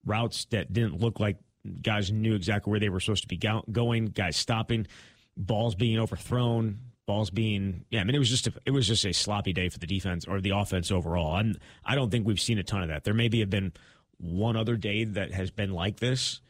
routes 0.04 0.44
that 0.46 0.70
didn't 0.70 1.00
look 1.00 1.18
like 1.18 1.38
guys 1.80 2.12
knew 2.12 2.34
exactly 2.34 2.70
where 2.70 2.78
they 2.78 2.90
were 2.90 3.00
supposed 3.00 3.22
to 3.22 3.28
be 3.28 3.38
going. 3.38 4.06
Guys 4.08 4.36
stopping, 4.36 4.86
balls 5.34 5.74
being 5.74 5.98
overthrown, 5.98 6.78
balls 7.06 7.30
being 7.30 7.86
yeah. 7.88 8.02
I 8.02 8.04
mean, 8.04 8.14
it 8.14 8.18
was 8.18 8.28
just 8.28 8.46
a, 8.46 8.52
it 8.66 8.70
was 8.70 8.86
just 8.86 9.06
a 9.06 9.14
sloppy 9.14 9.54
day 9.54 9.70
for 9.70 9.78
the 9.78 9.86
defense 9.86 10.26
or 10.26 10.42
the 10.42 10.50
offense 10.50 10.90
overall. 10.90 11.36
I'm 11.36 11.56
I 11.86 11.94
don't 11.94 12.10
think 12.10 12.26
we've 12.26 12.38
seen 12.38 12.58
a 12.58 12.62
ton 12.62 12.82
of 12.82 12.88
that. 12.88 13.04
There 13.04 13.14
maybe 13.14 13.40
have 13.40 13.50
been 13.50 13.72
one 14.18 14.58
other 14.58 14.76
day 14.76 15.04
that 15.04 15.32
has 15.32 15.50
been 15.50 15.70
like 15.70 16.00
this 16.00 16.42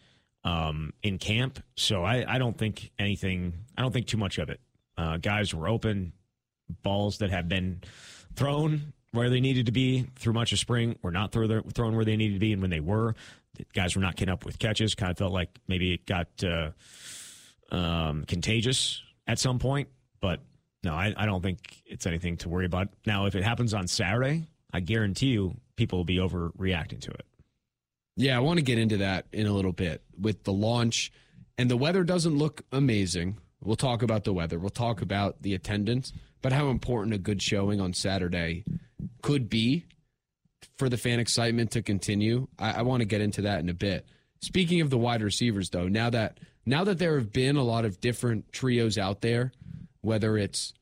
um, 0.44 0.92
in 1.02 1.18
camp. 1.18 1.62
So 1.76 2.04
I, 2.04 2.24
I 2.26 2.38
don't 2.38 2.56
think 2.56 2.90
anything. 2.98 3.54
I 3.76 3.82
don't 3.82 3.92
think 3.92 4.06
too 4.06 4.18
much 4.18 4.38
of 4.38 4.50
it. 4.50 4.60
Uh, 4.96 5.16
guys 5.16 5.54
were 5.54 5.68
open 5.68 6.12
balls 6.82 7.18
that 7.18 7.30
have 7.30 7.48
been 7.48 7.82
thrown 8.34 8.92
where 9.12 9.30
they 9.30 9.40
needed 9.40 9.66
to 9.66 9.72
be 9.72 10.06
through 10.16 10.32
much 10.32 10.52
of 10.52 10.58
spring 10.58 10.96
were 11.02 11.12
not 11.12 11.30
throw 11.32 11.60
thrown 11.74 11.94
where 11.94 12.04
they 12.04 12.16
needed 12.16 12.34
to 12.34 12.40
be, 12.40 12.52
and 12.52 12.60
when 12.60 12.70
they 12.70 12.80
were, 12.80 13.14
guys 13.72 13.94
were 13.94 14.02
not 14.02 14.16
getting 14.16 14.32
up 14.32 14.44
with 14.44 14.58
catches. 14.58 14.94
Kind 14.94 15.10
of 15.10 15.18
felt 15.18 15.32
like 15.32 15.50
maybe 15.68 15.94
it 15.94 16.06
got 16.06 16.28
uh, 16.42 16.70
um, 17.70 18.24
contagious 18.24 19.02
at 19.26 19.38
some 19.38 19.58
point, 19.58 19.88
but 20.20 20.40
no, 20.82 20.94
I, 20.94 21.14
I 21.16 21.26
don't 21.26 21.42
think 21.42 21.82
it's 21.86 22.06
anything 22.06 22.36
to 22.38 22.48
worry 22.48 22.66
about. 22.66 22.88
Now, 23.06 23.26
if 23.26 23.34
it 23.34 23.42
happens 23.42 23.72
on 23.72 23.86
Saturday, 23.86 24.46
I 24.72 24.80
guarantee 24.80 25.28
you 25.28 25.56
people 25.76 25.98
will 25.98 26.04
be 26.04 26.16
overreacting 26.16 27.00
to 27.02 27.10
it. 27.10 27.24
Yeah, 28.16 28.36
I 28.36 28.40
want 28.40 28.58
to 28.58 28.64
get 28.64 28.78
into 28.78 28.98
that 28.98 29.26
in 29.32 29.46
a 29.46 29.52
little 29.52 29.72
bit 29.72 30.02
with 30.18 30.44
the 30.44 30.52
launch, 30.52 31.12
and 31.58 31.70
the 31.70 31.76
weather 31.76 32.04
doesn't 32.04 32.36
look 32.36 32.62
amazing. 32.70 33.38
We'll 33.60 33.76
talk 33.76 34.02
about 34.02 34.24
the 34.24 34.32
weather. 34.32 34.58
We'll 34.58 34.70
talk 34.70 35.02
about 35.02 35.42
the 35.42 35.54
attendance, 35.54 36.12
but 36.42 36.52
how 36.52 36.68
important 36.68 37.14
a 37.14 37.18
good 37.18 37.42
showing 37.42 37.80
on 37.80 37.92
Saturday 37.92 38.64
could 39.22 39.48
be 39.48 39.86
for 40.78 40.88
the 40.88 40.96
fan 40.96 41.18
excitement 41.18 41.72
to 41.72 41.82
continue. 41.82 42.46
I, 42.58 42.72
I 42.72 42.82
want 42.82 43.00
to 43.00 43.06
get 43.06 43.20
into 43.20 43.42
that 43.42 43.60
in 43.60 43.68
a 43.68 43.74
bit. 43.74 44.06
Speaking 44.40 44.80
of 44.80 44.90
the 44.90 44.98
wide 44.98 45.22
receivers, 45.22 45.70
though, 45.70 45.88
now 45.88 46.10
that 46.10 46.38
now 46.66 46.84
that 46.84 46.98
there 46.98 47.18
have 47.18 47.32
been 47.32 47.56
a 47.56 47.62
lot 47.62 47.84
of 47.84 48.00
different 48.00 48.52
trios 48.52 48.96
out 48.96 49.20
there, 49.20 49.52
whether 50.00 50.36
it's 50.36 50.72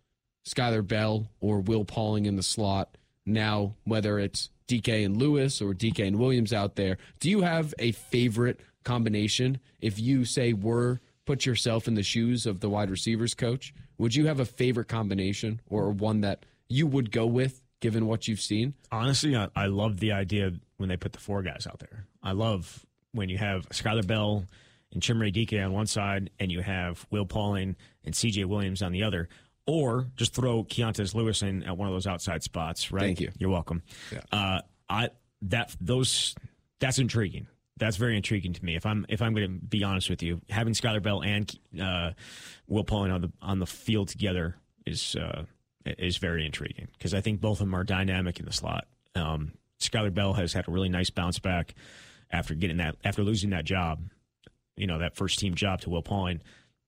Skyler 0.47 0.87
Bell 0.87 1.29
or 1.41 1.61
Will 1.61 1.85
Pauling 1.85 2.27
in 2.27 2.37
the 2.37 2.43
slot, 2.43 2.97
now 3.25 3.75
whether 3.85 4.19
it's 4.19 4.51
Dike 4.67 4.89
and 4.89 5.17
Lewis 5.17 5.61
or 5.61 5.75
Dike 5.75 5.99
and 6.01 6.19
Williams 6.19 6.53
out 6.53 6.77
there, 6.77 6.99
do 7.21 7.31
you 7.31 7.43
have 7.43 7.75
a 7.79 7.93
favorite 7.93 8.61
combination? 8.85 9.59
If 9.81 9.99
you 9.99 10.25
say 10.25 10.53
were 10.53 11.01
put 11.25 11.47
yourself 11.47 11.87
in 11.89 11.95
the 11.95 12.03
shoes 12.03 12.47
of 12.47 12.61
the 12.61 12.69
wide 12.69 12.91
receivers 12.91 13.35
coach, 13.35 13.75
would 13.99 14.15
you 14.15 14.27
have 14.27 14.41
a 14.41 14.45
favorite 14.45 14.89
combination 14.89 15.61
or 15.69 15.91
one 15.91 16.21
that 16.23 16.45
you 16.69 16.87
would 16.87 17.11
go 17.11 17.27
with 17.27 17.63
given 17.81 18.07
what 18.07 18.27
you've 18.29 18.41
seen? 18.41 18.75
Honestly, 18.91 19.37
I, 19.37 19.49
I 19.55 19.67
love 19.67 20.01
the 20.01 20.13
idea 20.13 20.53
when 20.77 20.89
they 20.89 20.97
put 20.97 21.13
the 21.13 21.21
four 21.21 21.43
guys 21.43 21.67
out 21.67 21.79
there. 21.79 22.07
I 22.23 22.33
love 22.33 22.85
when 23.13 23.29
you 23.29 23.39
have 23.39 23.69
Skyler 23.69 24.07
Bell 24.07 24.45
and 24.93 25.03
Chimere 25.03 25.33
Dike 25.33 25.59
on 25.61 25.73
one 25.73 25.87
side 25.87 26.31
and 26.39 26.51
you 26.51 26.61
have 26.61 27.07
Will 27.11 27.27
Pauling 27.27 27.77
and 28.05 28.15
CJ 28.15 28.47
Williams 28.47 28.83
on 28.83 28.93
the 28.93 29.03
other. 29.03 29.29
Or 29.67 30.09
just 30.17 30.35
throw 30.35 30.65
Keontez 30.65 31.15
Lewis 31.15 31.43
in 31.43 31.63
at 31.63 31.77
one 31.77 31.87
of 31.87 31.95
those 31.95 32.07
outside 32.07 32.43
spots, 32.43 32.91
right? 32.91 33.03
Thank 33.03 33.21
you. 33.21 33.31
You're 33.39 33.51
welcome. 33.51 33.83
Yeah. 34.11 34.21
Uh, 34.33 34.61
I 34.89 35.11
that 35.43 35.77
those 35.81 36.35
that's 36.81 36.99
intriguing 36.99 37.47
that's 37.83 37.97
very 37.97 38.17
intriguing 38.17 38.53
to 38.53 38.65
me. 38.65 38.77
If 38.77 38.87
I'm 38.87 39.07
if 39.09 39.23
I'm 39.23 39.35
going 39.35 39.47
to 39.47 39.67
be 39.67 39.83
honest 39.83 40.11
with 40.11 40.23
you, 40.23 40.41
having 40.49 40.75
Skyler 40.75 41.03
Bell 41.03 41.23
and 41.23 41.59
uh, 41.81 42.13
Will 42.69 42.85
Pauling 42.85 43.11
on 43.11 43.23
the 43.23 43.33
on 43.41 43.59
the 43.59 43.67
field 43.67 44.09
together 44.09 44.57
is 44.87 45.17
uh, 45.17 45.45
is 45.85 46.19
very 46.19 46.47
intriguing 46.47 46.89
because 46.93 47.15
I 47.15 47.21
think 47.21 47.41
both 47.41 47.61
of 47.61 47.67
them 47.67 47.75
are 47.75 47.85
dynamic 47.85 48.39
in 48.39 48.47
the 48.47 48.53
slot. 48.53 48.87
Um, 49.15 49.53
Skyler 49.81 50.13
Bell 50.15 50.35
has 50.35 50.53
had 50.53 50.69
a 50.69 50.71
really 50.71 50.89
nice 50.89 51.11
bounce 51.11 51.39
back 51.39 51.75
after 52.31 52.55
getting 52.55 52.77
that 52.77 52.97
after 53.05 53.25
losing 53.25 53.51
that 53.51 53.65
job, 53.65 54.01
you 54.77 54.87
know 54.87 54.99
that 54.99 55.17
first 55.17 55.39
team 55.39 55.55
job 55.55 55.81
to 55.81 55.91
Will 55.91 56.03
Pauling. 56.03 56.41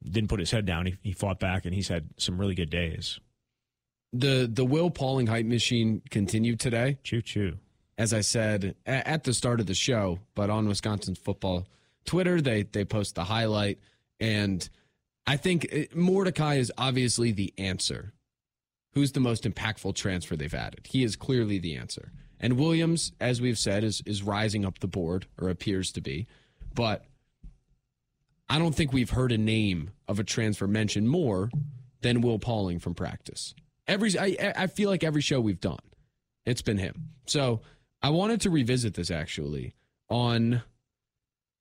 Didn't 0.09 0.29
put 0.29 0.41
his 0.41 0.51
head 0.51 0.67
down. 0.67 0.87
He, 0.87 0.97
he 1.03 1.13
fought 1.13 1.41
back 1.41 1.65
and 1.65 1.75
he's 1.75 1.89
had 1.89 2.09
some 2.19 2.39
really 2.39 2.55
good 2.55 2.71
days. 2.71 3.19
The 4.13 4.49
the 4.53 4.65
Will 4.65 4.91
Pauling 4.91 5.27
hype 5.27 5.47
machine 5.47 6.03
continued 6.11 6.61
today. 6.61 6.99
Choo 7.03 7.23
choo 7.23 7.59
as 7.97 8.13
I 8.13 8.21
said 8.21 8.75
at 8.87 9.25
the 9.25 9.33
start 9.33 9.61
of 9.61 9.67
the 9.67 9.75
show, 9.75 10.19
but 10.35 10.51
on 10.51 10.67
Wisconsin's 10.67 11.19
football 11.19 11.67
Twitter, 12.05 12.41
they 12.41 12.63
they 12.63 12.85
post 12.85 13.15
the 13.15 13.25
highlight, 13.25 13.79
and 14.21 14.69
I 15.27 15.37
think 15.37 15.69
uh, 15.73 15.97
Mordecai 15.97 16.57
is 16.57 16.73
obviously 16.77 17.33
the 17.33 17.55
answer. 17.57 18.13
Who's 18.93 19.13
the 19.13 19.21
most 19.21 19.45
impactful 19.45 19.95
transfer 19.95 20.37
they've 20.37 20.55
added? 20.55 20.87
He 20.87 21.03
is 21.03 21.17
clearly 21.17 21.59
the 21.59 21.77
answer. 21.77 22.13
And 22.39 22.59
Williams, 22.59 23.13
as 23.21 23.41
we've 23.41 23.59
said, 23.59 23.85
is 23.85 24.03
is 24.07 24.23
rising 24.23 24.65
up 24.65 24.81
the 24.81 24.87
board 24.87 25.27
or 25.41 25.49
appears 25.49 25.93
to 25.93 26.01
be, 26.01 26.27
but 26.75 27.05
I 28.49 28.59
don't 28.59 28.75
think 28.75 28.93
we've 28.93 29.11
heard 29.11 29.33
a 29.33 29.39
name 29.39 29.91
of 30.07 30.19
a 30.19 30.25
transfer 30.25 30.67
mentioned 30.67 31.09
more 31.09 31.51
than 32.03 32.21
Will 32.21 32.39
Pauling 32.39 32.79
from 32.79 32.95
practice. 32.95 33.55
Every 33.87 34.19
I, 34.19 34.53
I 34.57 34.67
feel 34.67 34.91
like 34.91 35.05
every 35.05 35.23
show 35.23 35.41
we've 35.41 35.61
done, 35.61 35.79
it's 36.47 36.63
been 36.63 36.79
him. 36.79 37.11
So 37.27 37.61
I 38.03 38.11
wanted 38.11 38.41
to 38.43 38.51
revisit 38.51 38.95
this 38.95 39.11
actually 39.11 39.75
on 40.09 40.63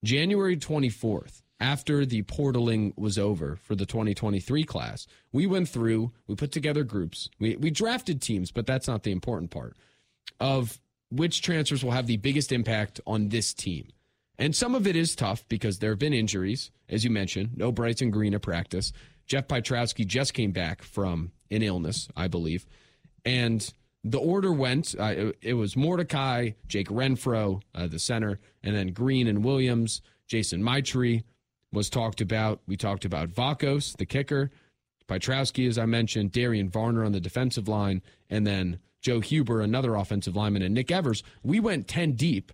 January 0.03 0.57
24th 0.57 1.41
after 1.59 2.05
the 2.05 2.23
portaling 2.23 2.91
was 2.97 3.17
over 3.17 3.55
for 3.55 3.75
the 3.75 3.85
2023 3.85 4.65
class. 4.65 5.07
We 5.31 5.47
went 5.47 5.69
through, 5.69 6.11
we 6.27 6.35
put 6.35 6.51
together 6.51 6.83
groups, 6.83 7.29
we, 7.39 7.55
we 7.55 7.71
drafted 7.71 8.21
teams, 8.21 8.51
but 8.51 8.67
that's 8.67 8.87
not 8.87 9.03
the 9.03 9.11
important 9.11 9.51
part 9.51 9.77
of 10.41 10.81
which 11.09 11.41
transfers 11.41 11.83
will 11.83 11.91
have 11.91 12.07
the 12.07 12.17
biggest 12.17 12.51
impact 12.51 12.99
on 13.07 13.29
this 13.29 13.53
team. 13.53 13.87
And 14.37 14.55
some 14.55 14.75
of 14.75 14.87
it 14.87 14.95
is 14.95 15.15
tough 15.15 15.47
because 15.47 15.79
there 15.79 15.91
have 15.91 15.99
been 15.99 16.13
injuries, 16.13 16.71
as 16.89 17.03
you 17.03 17.09
mentioned. 17.09 17.51
No 17.55 17.71
Bryson 17.71 18.09
Green 18.09 18.33
at 18.33 18.41
practice. 18.41 18.91
Jeff 19.25 19.47
Pietrowski 19.47 20.05
just 20.05 20.33
came 20.33 20.51
back 20.51 20.81
from 20.81 21.31
an 21.51 21.61
illness, 21.61 22.07
I 22.15 22.27
believe. 22.27 22.65
And 23.25 23.71
the 24.03 24.19
order 24.19 24.51
went. 24.51 24.95
Uh, 24.99 25.03
it, 25.15 25.37
it, 25.41 25.53
was 25.53 25.77
Mordecai, 25.77 26.51
Jake 26.67 26.89
Renfro, 26.89 27.61
uh, 27.73 27.87
the 27.87 27.99
center, 27.99 28.39
and 28.61 28.75
then 28.75 28.87
Green 28.87 29.27
and 29.27 29.43
Williams. 29.45 30.01
Jason 30.27 30.63
Maitre 30.63 31.23
was 31.71 31.89
talked 31.89 32.21
about. 32.21 32.61
We 32.67 32.75
talked 32.75 33.05
about 33.05 33.29
Vakos, 33.29 33.95
the 33.95 34.05
kicker, 34.05 34.51
Pietrowski, 35.07 35.67
as 35.67 35.77
I 35.77 35.85
mentioned, 35.85 36.31
Darian 36.31 36.69
Varner 36.69 37.05
on 37.05 37.11
the 37.11 37.19
defensive 37.19 37.67
line, 37.67 38.01
and 38.29 38.45
then 38.45 38.79
Joe 39.01 39.19
Huber, 39.19 39.61
another 39.61 39.95
offensive 39.95 40.35
lineman, 40.35 40.61
and 40.61 40.73
Nick 40.73 40.91
Evers. 40.91 41.23
We 41.43 41.59
went 41.59 41.87
ten 41.87 42.13
deep, 42.13 42.51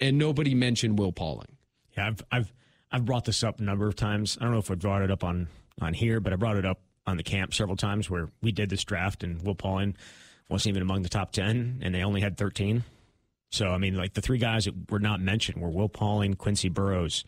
and 0.00 0.18
nobody 0.18 0.54
mentioned 0.54 0.98
Will 0.98 1.12
Pauling. 1.12 1.56
Yeah, 1.96 2.08
I've 2.08 2.22
I've 2.30 2.52
I've 2.90 3.04
brought 3.04 3.24
this 3.24 3.42
up 3.42 3.60
a 3.60 3.62
number 3.62 3.86
of 3.86 3.96
times. 3.96 4.38
I 4.40 4.44
don't 4.44 4.52
know 4.52 4.58
if 4.58 4.70
I 4.70 4.74
brought 4.74 5.02
it 5.02 5.10
up 5.10 5.24
on 5.24 5.48
on 5.80 5.94
here, 5.94 6.20
but 6.20 6.32
I 6.32 6.36
brought 6.36 6.56
it 6.56 6.66
up 6.66 6.80
on 7.06 7.16
the 7.16 7.22
camp 7.22 7.54
several 7.54 7.76
times 7.76 8.10
where 8.10 8.28
we 8.42 8.52
did 8.52 8.68
this 8.68 8.84
draft 8.84 9.22
and 9.22 9.40
Will 9.42 9.54
Pauling 9.54 9.96
wasn't 10.48 10.70
even 10.70 10.82
among 10.82 11.02
the 11.02 11.08
top 11.08 11.32
10 11.32 11.80
and 11.82 11.94
they 11.94 12.02
only 12.02 12.20
had 12.20 12.36
13. 12.36 12.84
So, 13.50 13.70
I 13.70 13.78
mean, 13.78 13.96
like 13.96 14.12
the 14.12 14.20
three 14.20 14.38
guys 14.38 14.66
that 14.66 14.90
were 14.90 14.98
not 14.98 15.20
mentioned 15.20 15.60
were 15.60 15.70
Will 15.70 15.88
Pauling, 15.88 16.34
Quincy 16.34 16.68
Burroughs, 16.68 17.24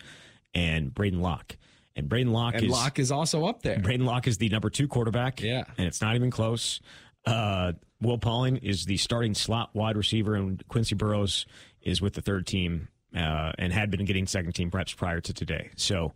and 0.54 0.92
Braedyn 0.92 1.20
Locke. 1.20 1.56
And 1.96 2.08
Braedyn 2.08 2.30
Locke 2.30 2.56
and 2.56 2.64
is 2.64 2.70
Locke 2.70 2.98
is 2.98 3.10
also 3.10 3.46
up 3.46 3.62
there. 3.62 3.78
Braedyn 3.78 4.04
Locke 4.04 4.26
is 4.26 4.36
the 4.36 4.48
number 4.50 4.68
two 4.68 4.86
quarterback. 4.86 5.40
Yeah. 5.40 5.64
And 5.78 5.86
it's 5.86 6.02
not 6.02 6.14
even 6.14 6.30
close. 6.30 6.80
Uh, 7.24 7.72
Will 8.00 8.18
Pauling 8.18 8.58
is 8.58 8.84
the 8.84 8.96
starting 8.96 9.34
slot 9.34 9.70
wide 9.74 9.96
receiver, 9.96 10.34
and 10.34 10.66
Quincy 10.68 10.94
Burroughs 10.94 11.46
is 11.82 12.00
with 12.00 12.14
the 12.14 12.22
third 12.22 12.46
team 12.46 12.88
uh, 13.16 13.52
and 13.58 13.72
had 13.72 13.90
been 13.90 14.04
getting 14.04 14.26
second 14.26 14.52
team 14.52 14.70
reps 14.72 14.92
prior 14.92 15.20
to 15.20 15.32
today. 15.32 15.70
So, 15.76 16.12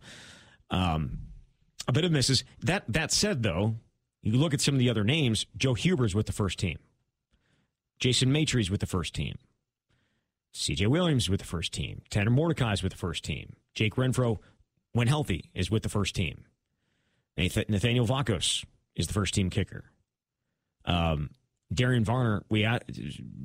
um, 0.69 1.19
a 1.87 1.91
bit 1.91 2.03
of 2.03 2.11
misses. 2.11 2.43
That 2.61 2.83
that 2.87 3.11
said, 3.11 3.43
though, 3.43 3.75
you 4.21 4.33
look 4.33 4.53
at 4.53 4.61
some 4.61 4.75
of 4.75 4.79
the 4.79 4.89
other 4.89 5.03
names. 5.03 5.45
Joe 5.55 5.73
Huber's 5.73 6.15
with 6.15 6.25
the 6.25 6.33
first 6.33 6.57
team. 6.57 6.79
Jason 7.99 8.31
Maitre's 8.31 8.71
with 8.71 8.79
the 8.79 8.87
first 8.87 9.13
team. 9.13 9.37
CJ 10.53 10.87
Williams 10.87 11.29
with 11.29 11.41
the 11.41 11.45
first 11.45 11.73
team. 11.73 12.01
Tanner 12.09 12.31
Mordecai's 12.31 12.81
with 12.81 12.93
the 12.93 12.97
first 12.97 13.23
team. 13.23 13.55
Jake 13.73 13.95
Renfro, 13.95 14.39
when 14.93 15.07
healthy, 15.07 15.51
is 15.53 15.69
with 15.69 15.83
the 15.83 15.89
first 15.89 16.15
team. 16.15 16.45
Nathanial 17.37 18.07
Vakos 18.07 18.65
is 18.95 19.07
the 19.07 19.13
first 19.13 19.33
team 19.33 19.49
kicker. 19.49 19.83
Um, 20.85 21.31
Darian 21.73 22.03
Varner, 22.03 22.43
we 22.49 22.67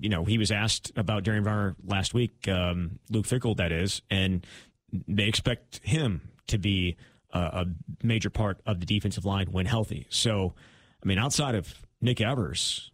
you 0.00 0.08
know 0.08 0.24
he 0.24 0.38
was 0.38 0.50
asked 0.50 0.92
about 0.96 1.24
Darian 1.24 1.44
Varner 1.44 1.76
last 1.84 2.14
week. 2.14 2.48
Um, 2.48 2.98
Luke 3.10 3.26
Fickell, 3.26 3.56
that 3.56 3.72
is, 3.72 4.02
and 4.10 4.46
they 4.92 5.24
expect 5.24 5.80
him 5.82 6.20
to 6.48 6.58
be 6.58 6.96
a, 7.32 7.38
a 7.38 7.66
major 8.02 8.30
part 8.30 8.60
of 8.66 8.80
the 8.80 8.86
defensive 8.86 9.24
line 9.24 9.48
when 9.50 9.66
healthy. 9.66 10.06
So, 10.10 10.54
I 11.02 11.06
mean, 11.06 11.18
outside 11.18 11.54
of 11.54 11.74
Nick 12.00 12.20
Evers, 12.20 12.90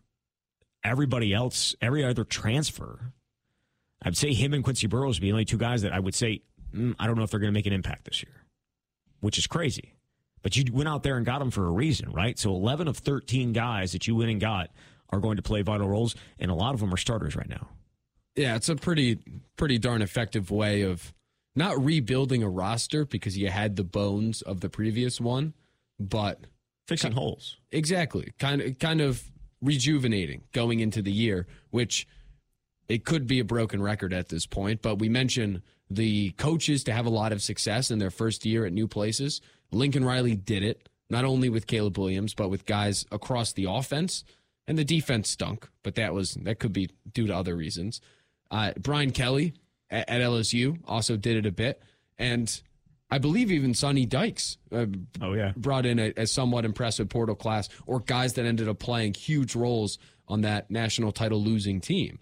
everybody 0.84 1.32
else, 1.32 1.74
every 1.80 2.04
other 2.04 2.24
transfer, 2.24 3.12
I'd 4.02 4.16
say 4.16 4.32
him 4.32 4.52
and 4.54 4.62
Quincy 4.62 4.86
Burroughs 4.86 5.16
would 5.16 5.22
be 5.22 5.28
the 5.28 5.32
only 5.32 5.44
two 5.44 5.58
guys 5.58 5.82
that 5.82 5.92
I 5.92 5.98
would 6.00 6.14
say 6.14 6.42
mm, 6.74 6.94
I 6.98 7.06
don't 7.06 7.16
know 7.16 7.24
if 7.24 7.30
they're 7.30 7.40
going 7.40 7.52
to 7.52 7.58
make 7.58 7.66
an 7.66 7.72
impact 7.72 8.04
this 8.04 8.22
year, 8.22 8.44
which 9.20 9.38
is 9.38 9.46
crazy. 9.46 9.94
But 10.42 10.56
you 10.56 10.64
went 10.72 10.88
out 10.88 11.02
there 11.02 11.16
and 11.16 11.26
got 11.26 11.40
them 11.40 11.50
for 11.50 11.66
a 11.66 11.70
reason, 11.70 12.12
right? 12.12 12.38
So 12.38 12.50
11 12.50 12.86
of 12.86 12.98
13 12.98 13.52
guys 13.52 13.92
that 13.92 14.06
you 14.06 14.14
went 14.14 14.30
and 14.30 14.40
got 14.40 14.70
are 15.10 15.20
going 15.20 15.36
to 15.36 15.42
play 15.42 15.62
vital 15.62 15.88
roles, 15.88 16.14
and 16.38 16.50
a 16.50 16.54
lot 16.54 16.74
of 16.74 16.80
them 16.80 16.92
are 16.92 16.98
starters 16.98 17.36
right 17.36 17.48
now. 17.48 17.68
Yeah, 18.34 18.56
it's 18.56 18.68
a 18.68 18.76
pretty 18.76 19.18
pretty 19.56 19.78
darn 19.78 20.02
effective 20.02 20.50
way 20.50 20.82
of 20.82 21.14
not 21.54 21.82
rebuilding 21.82 22.42
a 22.42 22.48
roster 22.48 23.04
because 23.04 23.36
you 23.36 23.48
had 23.48 23.76
the 23.76 23.84
bones 23.84 24.42
of 24.42 24.60
the 24.60 24.68
previous 24.68 25.20
one, 25.20 25.54
but 25.98 26.40
fixing 26.86 27.12
kind, 27.12 27.18
holes. 27.18 27.56
Exactly. 27.72 28.32
Kind 28.38 28.60
of 28.60 28.78
kind 28.78 29.00
of 29.00 29.22
rejuvenating 29.62 30.42
going 30.52 30.80
into 30.80 31.00
the 31.02 31.12
year, 31.12 31.46
which 31.70 32.06
it 32.88 33.04
could 33.04 33.26
be 33.26 33.40
a 33.40 33.44
broken 33.44 33.82
record 33.82 34.12
at 34.12 34.28
this 34.28 34.46
point, 34.46 34.82
but 34.82 34.98
we 34.98 35.08
mentioned 35.08 35.62
the 35.90 36.30
coaches 36.32 36.84
to 36.84 36.92
have 36.92 37.06
a 37.06 37.10
lot 37.10 37.32
of 37.32 37.42
success 37.42 37.90
in 37.90 37.98
their 37.98 38.10
first 38.10 38.44
year 38.44 38.66
at 38.66 38.72
new 38.72 38.86
places. 38.86 39.40
Lincoln 39.72 40.04
Riley 40.04 40.36
did 40.36 40.62
it, 40.62 40.88
not 41.10 41.24
only 41.24 41.48
with 41.48 41.66
Caleb 41.66 41.98
Williams, 41.98 42.34
but 42.34 42.48
with 42.48 42.66
guys 42.66 43.04
across 43.10 43.52
the 43.52 43.66
offense. 43.68 44.24
And 44.68 44.76
the 44.76 44.84
defense 44.84 45.30
stunk, 45.30 45.68
but 45.82 45.94
that 45.94 46.12
was 46.12 46.34
that 46.42 46.58
could 46.58 46.72
be 46.72 46.90
due 47.12 47.26
to 47.28 47.34
other 47.34 47.54
reasons. 47.54 48.00
Uh, 48.50 48.72
Brian 48.78 49.12
Kelly 49.12 49.54
at, 49.90 50.08
at, 50.08 50.20
LSU 50.20 50.78
also 50.86 51.16
did 51.16 51.36
it 51.36 51.46
a 51.46 51.52
bit, 51.52 51.82
and 52.18 52.60
I 53.10 53.18
believe 53.18 53.52
even 53.52 53.74
Sonny 53.74 54.06
Dykes. 54.06 54.58
Uh, 54.72 54.86
oh 55.22 55.34
yeah, 55.34 55.52
brought 55.56 55.86
in 55.86 56.00
a, 56.00 56.12
a 56.16 56.26
somewhat 56.26 56.64
impressive 56.64 57.08
portal 57.08 57.36
class, 57.36 57.68
or 57.86 58.00
guys 58.00 58.34
that 58.34 58.44
ended 58.44 58.68
up 58.68 58.80
playing 58.80 59.14
huge 59.14 59.54
roles 59.54 59.98
on 60.26 60.40
that 60.40 60.68
national 60.70 61.12
title 61.12 61.40
losing 61.40 61.80
team 61.80 62.18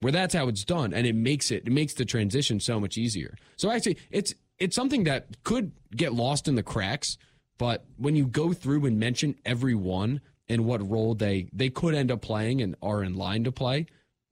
where 0.00 0.12
that's 0.12 0.34
how 0.34 0.48
it's 0.48 0.64
done 0.64 0.92
and 0.92 1.06
it 1.06 1.14
makes 1.14 1.50
it 1.50 1.66
it 1.66 1.72
makes 1.72 1.94
the 1.94 2.04
transition 2.04 2.60
so 2.60 2.78
much 2.78 2.96
easier 2.96 3.36
so 3.56 3.70
actually 3.70 3.96
it's 4.10 4.34
it's 4.58 4.74
something 4.74 5.04
that 5.04 5.42
could 5.44 5.72
get 5.94 6.12
lost 6.12 6.48
in 6.48 6.54
the 6.54 6.62
cracks 6.62 7.18
but 7.58 7.84
when 7.96 8.14
you 8.14 8.26
go 8.26 8.52
through 8.52 8.86
and 8.86 8.98
mention 8.98 9.34
every 9.44 9.74
one 9.74 10.20
and 10.48 10.64
what 10.64 10.88
role 10.88 11.14
they 11.14 11.48
they 11.52 11.68
could 11.68 11.94
end 11.94 12.10
up 12.10 12.20
playing 12.20 12.60
and 12.60 12.76
are 12.82 13.02
in 13.02 13.14
line 13.14 13.44
to 13.44 13.52
play 13.52 13.86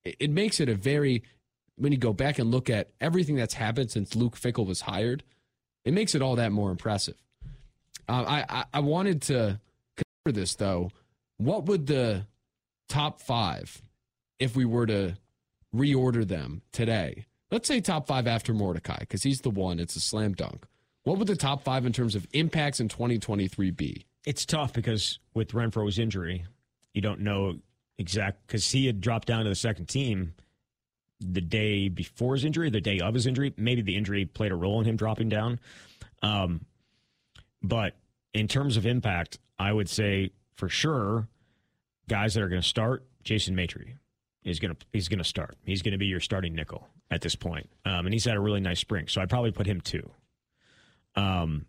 it, 0.05 0.17
it 0.21 0.31
makes 0.31 0.61
it 0.61 0.69
a 0.69 0.75
very 0.75 1.23
when 1.77 1.93
you 1.93 1.99
go 1.99 2.13
back 2.13 2.39
and 2.39 2.51
look 2.51 2.71
at 2.71 2.91
everything 3.01 3.37
that's 3.37 3.55
happened 3.55 3.91
since 3.91 4.15
luke 4.15 4.37
Fickell 4.37 4.67
was 4.67 4.81
hired 4.81 5.23
it 5.85 5.93
makes 5.93 6.15
it 6.15 6.23
all 6.23 6.37
that 6.37 6.53
more 6.53 6.71
impressive 6.71 7.17
uh, 8.09 8.25
I, 8.27 8.45
I 8.49 8.65
i 8.75 8.81
wanted 8.81 9.23
to 9.23 9.61
cover 9.97 10.33
this 10.35 10.55
though 10.57 10.91
what 11.39 11.67
would 11.67 11.87
the 11.87 12.27
top 12.89 13.21
five 13.21 13.83
if 14.39 14.57
we 14.57 14.65
were 14.65 14.87
to 14.87 15.17
reorder 15.75 16.27
them 16.27 16.63
today, 16.73 17.27
let's 17.51 17.69
say 17.69 17.81
top 17.81 18.07
five 18.07 18.27
after 18.27 18.55
Mordecai, 18.55 18.99
because 19.01 19.23
he's 19.23 19.43
the 19.43 19.51
one, 19.51 19.79
it's 19.79 19.97
a 19.97 20.01
slam 20.01 20.35
dunk. 20.35 20.67
What 21.05 21.19
would 21.19 21.29
the 21.29 21.37
top 21.37 21.63
five 21.63 21.87
in 21.87 21.93
terms 21.93 22.15
of 22.15 22.27
impacts 22.33 22.81
in 22.81 22.89
2023 22.89 23.71
be? 23.71 24.07
It's 24.27 24.45
tough 24.45 24.73
because 24.73 25.19
with 25.35 25.53
Renfro's 25.53 25.99
injury, 25.99 26.45
you 26.93 27.01
don't 27.01 27.21
know 27.21 27.59
exact 27.99 28.47
because 28.47 28.71
he 28.71 28.87
had 28.87 29.01
dropped 29.01 29.29
down 29.29 29.45
to 29.45 29.49
the 29.49 29.55
second 29.55 29.87
team 29.87 30.35
the 31.21 31.41
day 31.41 31.89
before 31.89 32.35
his 32.35 32.45
injury, 32.45 32.69
the 32.69 32.81
day 32.81 33.01
of 33.01 33.15
his 33.15 33.27
injury. 33.27 33.55
Maybe 33.57 33.83
the 33.83 33.97
injury 33.97 34.27
played 34.27 34.53
a 34.53 34.57
role 34.57 34.81
in 34.81 34.87
him 34.87 34.97
dropping 34.97 35.29
down. 35.29 35.61
Um, 36.23 36.67
but 37.63 37.97
in 38.35 38.49
terms 38.49 38.77
of 38.77 38.85
impact, 38.85 39.39
I 39.59 39.73
would 39.73 39.89
say 39.89 40.33
for 40.57 40.69
sure, 40.69 41.29
guys 42.09 42.35
that 42.35 42.43
are 42.43 42.49
going 42.49 42.63
to 42.63 42.69
start, 42.69 43.05
Jason 43.23 43.55
Maitre 43.55 43.95
is 44.45 44.61
going 44.61 44.75
to 44.75 44.87
he's 44.93 45.09
going 45.09 45.19
to 45.19 45.25
start. 45.25 45.57
He's 45.65 45.83
going 45.83 45.93
to 45.93 45.99
be 45.99 46.07
your 46.07 46.21
starting 46.21 46.55
nickel 46.55 46.87
at 47.11 47.21
this 47.21 47.35
point, 47.35 47.69
um, 47.85 48.07
and 48.07 48.13
he's 48.13 48.25
had 48.25 48.37
a 48.37 48.41
really 48.41 48.61
nice 48.61 48.81
spring. 48.81 49.09
So 49.09 49.21
I'd 49.21 49.31
probably 49.31 49.53
put 49.53 49.67
him 49.67 49.81
two. 49.81 50.09
Um, 51.15 51.67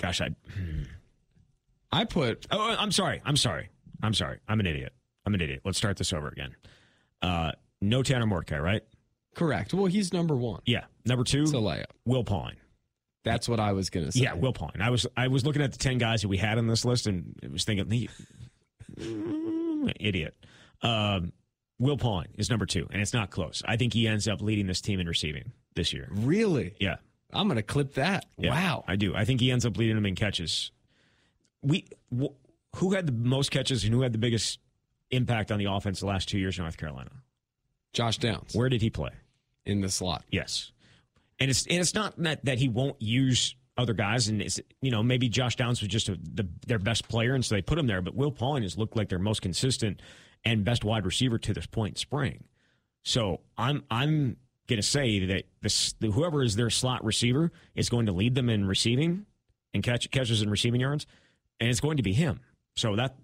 gosh, 0.00 0.20
I 0.20 0.28
I 1.90 2.04
put. 2.04 2.46
Oh, 2.50 2.76
I'm 2.78 2.92
sorry. 2.92 3.20
I'm 3.24 3.36
sorry. 3.36 3.68
I'm 4.02 4.14
sorry. 4.14 4.38
I'm 4.48 4.60
an 4.60 4.66
idiot. 4.66 4.92
I'm 5.24 5.34
an 5.34 5.40
idiot. 5.40 5.60
Let's 5.64 5.78
start 5.78 5.96
this 5.96 6.12
over 6.12 6.28
again. 6.28 6.56
Uh, 7.20 7.52
no 7.80 8.02
Tanner 8.02 8.26
Mordecai, 8.26 8.58
right? 8.58 8.82
Correct. 9.34 9.72
Well, 9.72 9.86
he's 9.86 10.12
number 10.12 10.34
one. 10.36 10.60
Yeah. 10.66 10.84
Number 11.06 11.24
two, 11.24 11.42
it's 11.42 11.52
a 11.52 11.56
layup. 11.56 11.84
Will 12.04 12.24
Pauling. 12.24 12.56
That's 13.24 13.48
what 13.48 13.60
I 13.60 13.72
was 13.72 13.90
going 13.90 14.06
to 14.06 14.12
say. 14.12 14.20
Yeah, 14.20 14.34
Will 14.34 14.52
Pauling. 14.52 14.80
I 14.80 14.90
was 14.90 15.06
I 15.16 15.28
was 15.28 15.44
looking 15.46 15.62
at 15.62 15.72
the 15.72 15.78
ten 15.78 15.98
guys 15.98 16.22
that 16.22 16.28
we 16.28 16.36
had 16.36 16.58
on 16.58 16.66
this 16.66 16.84
list 16.84 17.06
and 17.06 17.34
was 17.50 17.64
thinking, 17.64 18.08
mm, 18.98 19.92
idiot. 20.00 20.36
Um, 20.82 21.32
Will 21.78 21.96
Pauling 21.96 22.28
is 22.36 22.50
number 22.50 22.66
two, 22.66 22.88
and 22.90 23.00
it's 23.00 23.12
not 23.12 23.30
close. 23.30 23.62
I 23.64 23.76
think 23.76 23.94
he 23.94 24.06
ends 24.06 24.28
up 24.28 24.40
leading 24.40 24.66
this 24.66 24.80
team 24.80 25.00
in 25.00 25.06
receiving 25.06 25.52
this 25.74 25.92
year. 25.92 26.08
Really? 26.10 26.74
Yeah. 26.78 26.96
I'm 27.32 27.48
going 27.48 27.56
to 27.56 27.62
clip 27.62 27.94
that. 27.94 28.26
Yeah, 28.36 28.50
wow. 28.50 28.84
I 28.86 28.96
do. 28.96 29.14
I 29.14 29.24
think 29.24 29.40
he 29.40 29.50
ends 29.50 29.64
up 29.64 29.76
leading 29.76 29.96
them 29.96 30.06
in 30.06 30.14
catches. 30.14 30.70
We 31.62 31.86
wh- 32.14 32.34
who 32.76 32.92
had 32.92 33.06
the 33.06 33.12
most 33.12 33.50
catches 33.50 33.84
and 33.84 33.92
who 33.92 34.02
had 34.02 34.12
the 34.12 34.18
biggest 34.18 34.58
impact 35.10 35.52
on 35.52 35.58
the 35.58 35.66
offense 35.66 36.00
the 36.00 36.06
last 36.06 36.28
two 36.28 36.38
years 36.38 36.58
in 36.58 36.64
North 36.64 36.76
Carolina? 36.76 37.10
Josh 37.92 38.18
Downs. 38.18 38.54
Where 38.54 38.68
did 38.68 38.82
he 38.82 38.90
play? 38.90 39.10
In 39.64 39.80
the 39.80 39.90
slot. 39.90 40.24
Yes. 40.30 40.72
And 41.38 41.50
it's 41.50 41.66
and 41.66 41.78
it's 41.78 41.94
not 41.94 42.16
that 42.22 42.44
that 42.44 42.58
he 42.58 42.68
won't 42.68 43.00
use 43.00 43.54
other 43.76 43.94
guys, 43.94 44.28
and 44.28 44.42
it's 44.42 44.60
you 44.80 44.90
know 44.90 45.02
maybe 45.02 45.28
Josh 45.28 45.56
Downs 45.56 45.80
was 45.80 45.88
just 45.88 46.08
a, 46.08 46.18
the, 46.22 46.48
their 46.66 46.78
best 46.78 47.08
player, 47.08 47.34
and 47.34 47.44
so 47.44 47.54
they 47.54 47.62
put 47.62 47.78
him 47.78 47.86
there. 47.86 48.02
But 48.02 48.14
Will 48.14 48.30
Pauling 48.30 48.62
has 48.62 48.76
looked 48.76 48.96
like 48.96 49.08
their 49.08 49.18
most 49.18 49.42
consistent 49.42 50.00
and 50.44 50.64
best 50.64 50.84
wide 50.84 51.04
receiver 51.04 51.38
to 51.38 51.54
this 51.54 51.66
point 51.66 51.92
in 51.92 51.96
spring. 51.96 52.44
So 53.02 53.40
I'm 53.56 53.84
I'm 53.90 54.36
going 54.72 54.82
to 54.82 54.88
say 54.88 55.26
that 55.26 55.44
this 55.60 55.94
whoever 56.00 56.42
is 56.42 56.56
their 56.56 56.70
slot 56.70 57.04
receiver 57.04 57.52
is 57.74 57.88
going 57.88 58.06
to 58.06 58.12
lead 58.12 58.34
them 58.34 58.48
in 58.48 58.66
receiving 58.66 59.26
and 59.74 59.82
catch 59.82 60.10
catches 60.10 60.40
and 60.40 60.50
receiving 60.50 60.80
yards, 60.80 61.06
and 61.60 61.68
it's 61.68 61.80
going 61.80 61.98
to 61.98 62.02
be 62.02 62.12
him. 62.12 62.40
So 62.74 62.96
that 62.96 63.16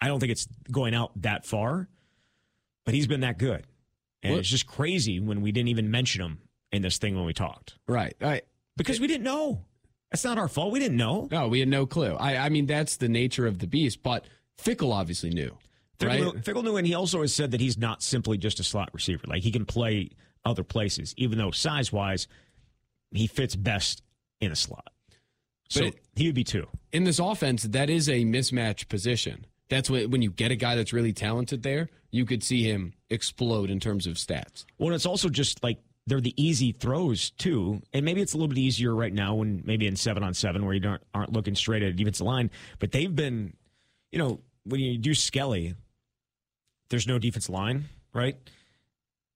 I 0.00 0.06
don't 0.06 0.20
think 0.20 0.32
it's 0.32 0.46
going 0.70 0.94
out 0.94 1.12
that 1.22 1.46
far, 1.46 1.88
but 2.84 2.94
he's 2.94 3.06
been 3.06 3.20
that 3.20 3.38
good, 3.38 3.66
and 4.22 4.34
what? 4.34 4.40
it's 4.40 4.48
just 4.48 4.66
crazy 4.66 5.18
when 5.18 5.40
we 5.40 5.50
didn't 5.50 5.68
even 5.68 5.90
mention 5.90 6.20
him 6.22 6.38
in 6.72 6.82
this 6.82 6.98
thing 6.98 7.16
when 7.16 7.24
we 7.24 7.32
talked. 7.32 7.78
Right, 7.88 8.14
right, 8.20 8.44
because 8.76 9.00
we 9.00 9.06
didn't 9.06 9.24
know. 9.24 9.64
That's 10.10 10.24
not 10.24 10.38
our 10.38 10.46
fault. 10.46 10.72
We 10.72 10.78
didn't 10.78 10.98
know. 10.98 11.26
No, 11.32 11.48
we 11.48 11.58
had 11.58 11.68
no 11.68 11.86
clue. 11.86 12.14
I, 12.14 12.36
I 12.36 12.48
mean, 12.48 12.66
that's 12.66 12.98
the 12.98 13.08
nature 13.08 13.48
of 13.48 13.58
the 13.58 13.66
beast. 13.66 14.00
But 14.00 14.26
Fickell 14.62 14.92
obviously 14.92 15.30
knew. 15.30 15.58
right? 16.00 16.22
Fickell 16.22 16.62
knew, 16.62 16.76
and 16.76 16.86
he 16.86 16.94
also 16.94 17.22
has 17.22 17.34
said 17.34 17.50
that 17.50 17.60
he's 17.60 17.76
not 17.76 18.00
simply 18.00 18.38
just 18.38 18.60
a 18.60 18.62
slot 18.62 18.90
receiver. 18.92 19.24
Like 19.26 19.42
he 19.42 19.50
can 19.50 19.64
play 19.64 20.10
other 20.44 20.62
places, 20.64 21.14
even 21.16 21.38
though 21.38 21.50
size 21.50 21.92
wise, 21.92 22.26
he 23.10 23.26
fits 23.26 23.56
best 23.56 24.02
in 24.40 24.50
a 24.52 24.56
slot. 24.56 24.92
So 25.68 25.86
it- 25.86 25.98
he 26.16 26.26
would 26.26 26.34
be 26.34 26.44
two. 26.44 26.68
in 26.92 27.04
this 27.04 27.18
offense, 27.18 27.62
that 27.64 27.90
is 27.90 28.08
a 28.08 28.24
mismatch 28.24 28.88
position. 28.88 29.46
That's 29.68 29.88
what, 29.90 30.10
when 30.10 30.22
you 30.22 30.30
get 30.30 30.50
a 30.52 30.56
guy 30.56 30.76
that's 30.76 30.92
really 30.92 31.12
talented 31.12 31.62
there, 31.62 31.88
you 32.10 32.24
could 32.26 32.42
see 32.44 32.62
him 32.62 32.92
explode 33.10 33.70
in 33.70 33.80
terms 33.80 34.06
of 34.06 34.14
stats. 34.14 34.64
Well, 34.78 34.94
it's 34.94 35.06
also 35.06 35.28
just 35.28 35.62
like 35.64 35.78
they're 36.06 36.20
the 36.20 36.34
easy 36.40 36.70
throws 36.72 37.30
too, 37.30 37.80
and 37.92 38.04
maybe 38.04 38.20
it's 38.20 38.34
a 38.34 38.36
little 38.36 38.48
bit 38.48 38.58
easier 38.58 38.94
right 38.94 39.12
now 39.12 39.34
when 39.36 39.62
maybe 39.64 39.86
in 39.86 39.96
seven 39.96 40.22
on 40.22 40.34
seven 40.34 40.64
where 40.64 40.74
you 40.74 40.80
don't 40.80 41.02
aren't 41.14 41.32
looking 41.32 41.54
straight 41.56 41.82
at 41.82 41.88
a 41.88 41.92
defensive 41.94 42.26
line. 42.26 42.50
But 42.78 42.92
they've 42.92 43.14
been, 43.14 43.54
you 44.12 44.18
know, 44.18 44.40
when 44.64 44.80
you 44.80 44.98
do 44.98 45.14
Skelly, 45.14 45.74
there's 46.90 47.06
no 47.06 47.18
defense 47.18 47.48
line, 47.48 47.86
right? 48.12 48.36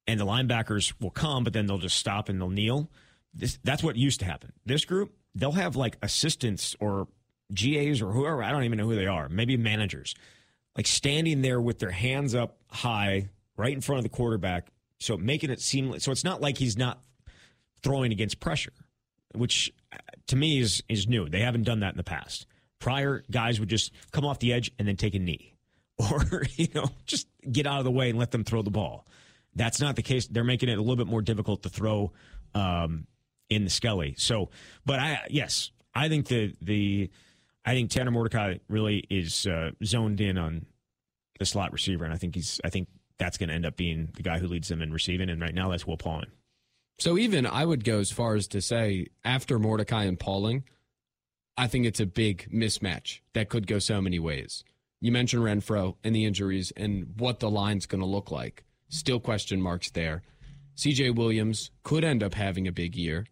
And 0.08 0.18
the 0.18 0.26
linebackers 0.26 0.92
will 1.00 1.10
come, 1.10 1.44
but 1.44 1.52
then 1.52 1.66
they'll 1.66 1.78
just 1.78 1.98
stop 1.98 2.28
and 2.28 2.40
they'll 2.40 2.48
kneel. 2.48 2.90
This, 3.34 3.58
that's 3.62 3.82
what 3.82 3.94
used 3.94 4.20
to 4.20 4.26
happen. 4.26 4.52
This 4.66 4.84
group, 4.84 5.12
they'll 5.34 5.52
have 5.52 5.76
like 5.76 5.96
assistants 6.02 6.74
or 6.80 7.06
GAs 7.54 8.02
or 8.02 8.12
whoever, 8.12 8.42
I 8.42 8.50
don't 8.50 8.64
even 8.64 8.78
know 8.78 8.86
who 8.86 8.96
they 8.96 9.06
are, 9.06 9.28
maybe 9.28 9.56
managers, 9.56 10.14
like 10.76 10.86
standing 10.86 11.42
there 11.42 11.60
with 11.60 11.78
their 11.78 11.90
hands 11.90 12.34
up 12.34 12.58
high 12.70 13.28
right 13.56 13.72
in 13.72 13.80
front 13.80 13.98
of 13.98 14.02
the 14.04 14.10
quarterback. 14.16 14.68
So 14.98 15.16
making 15.16 15.50
it 15.50 15.60
seem 15.60 15.98
so 16.00 16.10
it's 16.10 16.24
not 16.24 16.40
like 16.40 16.58
he's 16.58 16.76
not 16.76 17.00
throwing 17.82 18.12
against 18.12 18.40
pressure, 18.40 18.72
which 19.34 19.72
to 20.26 20.36
me 20.36 20.58
is 20.58 20.82
is 20.88 21.06
new. 21.06 21.28
They 21.28 21.40
haven't 21.40 21.64
done 21.64 21.80
that 21.80 21.92
in 21.92 21.96
the 21.96 22.04
past. 22.04 22.46
Prior 22.80 23.24
guys 23.30 23.60
would 23.60 23.68
just 23.68 23.92
come 24.12 24.24
off 24.24 24.38
the 24.38 24.52
edge 24.52 24.72
and 24.78 24.86
then 24.88 24.96
take 24.96 25.14
a 25.14 25.18
knee, 25.18 25.54
or 25.98 26.44
you 26.56 26.68
know 26.74 26.90
just 27.06 27.28
get 27.50 27.66
out 27.66 27.78
of 27.78 27.84
the 27.84 27.90
way 27.90 28.10
and 28.10 28.18
let 28.18 28.30
them 28.30 28.44
throw 28.44 28.62
the 28.62 28.70
ball. 28.70 29.06
That's 29.54 29.80
not 29.80 29.96
the 29.96 30.02
case. 30.02 30.26
They're 30.26 30.44
making 30.44 30.68
it 30.68 30.78
a 30.78 30.80
little 30.80 30.96
bit 30.96 31.06
more 31.06 31.22
difficult 31.22 31.62
to 31.64 31.68
throw 31.68 32.12
um, 32.54 33.06
in 33.48 33.64
the 33.64 33.70
Skelly. 33.70 34.14
So, 34.18 34.50
but 34.84 34.98
I 34.98 35.20
yes, 35.30 35.70
I 35.94 36.08
think 36.08 36.26
the 36.28 36.54
the 36.60 37.10
I 37.64 37.74
think 37.74 37.90
Tanner 37.90 38.10
Mordecai 38.10 38.58
really 38.68 39.04
is 39.10 39.46
uh, 39.46 39.70
zoned 39.84 40.20
in 40.20 40.38
on 40.38 40.66
the 41.38 41.46
slot 41.46 41.72
receiver, 41.72 42.04
and 42.04 42.14
I 42.14 42.16
think 42.16 42.34
he's 42.34 42.60
I 42.64 42.70
think 42.70 42.88
that's 43.18 43.36
going 43.36 43.48
to 43.48 43.54
end 43.54 43.66
up 43.66 43.76
being 43.76 44.10
the 44.14 44.22
guy 44.22 44.38
who 44.38 44.46
leads 44.46 44.68
them 44.68 44.80
in 44.80 44.92
receiving. 44.92 45.28
And 45.28 45.40
right 45.40 45.54
now, 45.54 45.70
that's 45.70 45.86
Will 45.86 45.96
Pauling. 45.96 46.30
So 46.98 47.16
even 47.16 47.46
I 47.46 47.64
would 47.64 47.84
go 47.84 47.98
as 47.98 48.10
far 48.10 48.34
as 48.34 48.48
to 48.48 48.60
say 48.60 49.06
after 49.24 49.58
Mordecai 49.58 50.04
and 50.04 50.18
Pauling, 50.18 50.64
I 51.56 51.66
think 51.66 51.86
it's 51.86 52.00
a 52.00 52.06
big 52.06 52.48
mismatch 52.52 53.20
that 53.34 53.48
could 53.48 53.66
go 53.66 53.78
so 53.78 54.00
many 54.00 54.18
ways. 54.18 54.64
You 55.00 55.12
mentioned 55.12 55.42
Renfro 55.42 55.96
and 56.02 56.14
the 56.14 56.24
injuries 56.24 56.72
and 56.76 57.14
what 57.18 57.38
the 57.38 57.50
line's 57.50 57.86
going 57.86 58.00
to 58.00 58.06
look 58.06 58.30
like. 58.30 58.64
Still 58.88 59.20
question 59.20 59.60
marks 59.60 59.90
there. 59.90 60.22
CJ 60.76 61.14
Williams 61.14 61.70
could 61.82 62.04
end 62.04 62.22
up 62.22 62.34
having 62.34 62.66
a 62.68 62.72
big 62.72 62.96
year, 62.96 63.26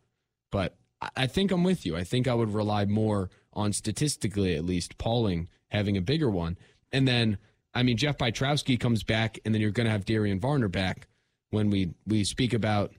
but 0.51 0.77
I- 1.15 1.27
think 1.27 1.53
I'm 1.53 1.63
with 1.63 1.87
you. 1.87 1.97
I 1.97 2.05
think 2.05 2.27
I 2.27 2.35
would 2.35 2.53
rely 2.53 2.85
more 2.87 3.31
on 3.53 3.73
statistically, 3.73 4.55
at 4.55 4.65
least, 4.65 4.99
Pauling 4.99 5.49
having 5.69 5.97
a 5.97 6.01
bigger 6.01 6.31
one. 6.31 6.59
And 6.93 7.07
then, 7.07 7.39
I 7.75 7.83
mean, 7.83 7.97
Jeff 7.97 8.19
Pietrowski 8.19 8.79
comes 8.81 9.05
back, 9.05 9.39
and 9.45 9.55
then 9.55 9.61
you're 9.61 9.71
going 9.71 9.87
to 9.87 9.91
have 9.91 10.05
Darian 10.05 10.41
Varner 10.41 10.69
back 10.69 11.09
when 11.51 11.71
we, 11.71 11.95
we 12.07 12.25
speak 12.25 12.53
about 12.55 12.93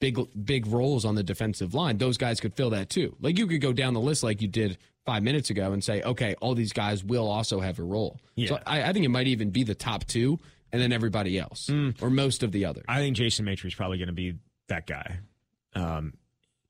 big 0.00 0.18
big 0.44 0.66
roles 0.66 1.04
on 1.04 1.14
the 1.14 1.22
defensive 1.22 1.74
line, 1.74 1.98
those 1.98 2.18
guys 2.18 2.40
could 2.40 2.54
fill 2.54 2.70
that 2.70 2.90
too. 2.90 3.16
Like 3.20 3.38
you 3.38 3.46
could 3.46 3.60
go 3.60 3.72
down 3.72 3.94
the 3.94 4.00
list 4.00 4.22
like 4.22 4.42
you 4.42 4.48
did 4.48 4.78
five 5.04 5.22
minutes 5.22 5.50
ago 5.50 5.72
and 5.72 5.82
say, 5.82 6.02
okay, 6.02 6.34
all 6.40 6.54
these 6.54 6.72
guys 6.72 7.04
will 7.04 7.28
also 7.28 7.60
have 7.60 7.78
a 7.78 7.82
role. 7.82 8.18
Yeah. 8.34 8.48
So 8.48 8.58
I, 8.66 8.82
I 8.82 8.92
think 8.92 9.04
it 9.04 9.10
might 9.10 9.28
even 9.28 9.50
be 9.50 9.62
the 9.62 9.74
top 9.74 10.04
two 10.04 10.38
and 10.72 10.80
then 10.82 10.92
everybody 10.92 11.38
else 11.38 11.70
or 12.02 12.10
most 12.10 12.42
of 12.42 12.52
the 12.52 12.64
other. 12.64 12.82
I 12.88 12.98
think 12.98 13.16
Jason 13.16 13.44
Maitre 13.44 13.68
is 13.68 13.74
probably 13.74 13.98
going 13.98 14.08
to 14.08 14.14
be 14.14 14.34
that 14.68 14.86
guy. 14.86 15.20
Um, 15.74 16.14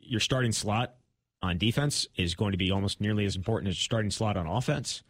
your 0.01 0.21
starting 0.21 0.53
slot 0.53 0.95
on 1.43 1.59
defense 1.59 2.07
is 2.17 2.35
going 2.35 2.53
to 2.53 2.59
be 2.59 2.71
almost 2.71 3.01
nearly 3.01 3.25
as 3.25 3.37
important 3.37 3.69
as 3.69 3.77
your 3.77 3.85
starting 3.85 4.11
slot 4.11 4.37
on 4.37 4.47
offense. 4.47 5.03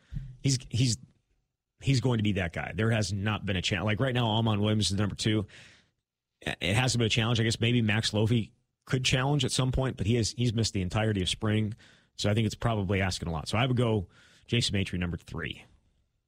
He's 0.42 0.58
he's 0.68 0.98
he's 1.80 2.00
going 2.00 2.18
to 2.18 2.22
be 2.22 2.32
that 2.32 2.52
guy. 2.52 2.72
There 2.74 2.90
has 2.90 3.12
not 3.12 3.44
been 3.46 3.56
a 3.56 3.62
challenge. 3.62 3.86
Like 3.86 4.00
right 4.00 4.14
now, 4.14 4.26
Almon 4.26 4.60
Williams 4.60 4.90
is 4.90 4.98
number 4.98 5.14
two. 5.14 5.46
It 6.42 6.74
hasn't 6.74 6.98
been 6.98 7.06
a 7.06 7.10
challenge. 7.10 7.40
I 7.40 7.44
guess 7.44 7.60
maybe 7.60 7.82
Max 7.82 8.12
Lofy 8.12 8.50
could 8.84 9.04
challenge 9.04 9.44
at 9.44 9.50
some 9.50 9.72
point, 9.72 9.96
but 9.96 10.06
he 10.06 10.14
has 10.16 10.34
he's 10.36 10.54
missed 10.54 10.72
the 10.72 10.82
entirety 10.82 11.22
of 11.22 11.28
spring. 11.28 11.74
So 12.16 12.30
I 12.30 12.34
think 12.34 12.46
it's 12.46 12.54
probably 12.54 13.00
asking 13.00 13.28
a 13.28 13.32
lot. 13.32 13.48
So 13.48 13.58
I 13.58 13.66
would 13.66 13.76
go 13.76 14.06
Jason 14.46 14.74
Maitre 14.74 14.98
number 14.98 15.16
three. 15.16 15.64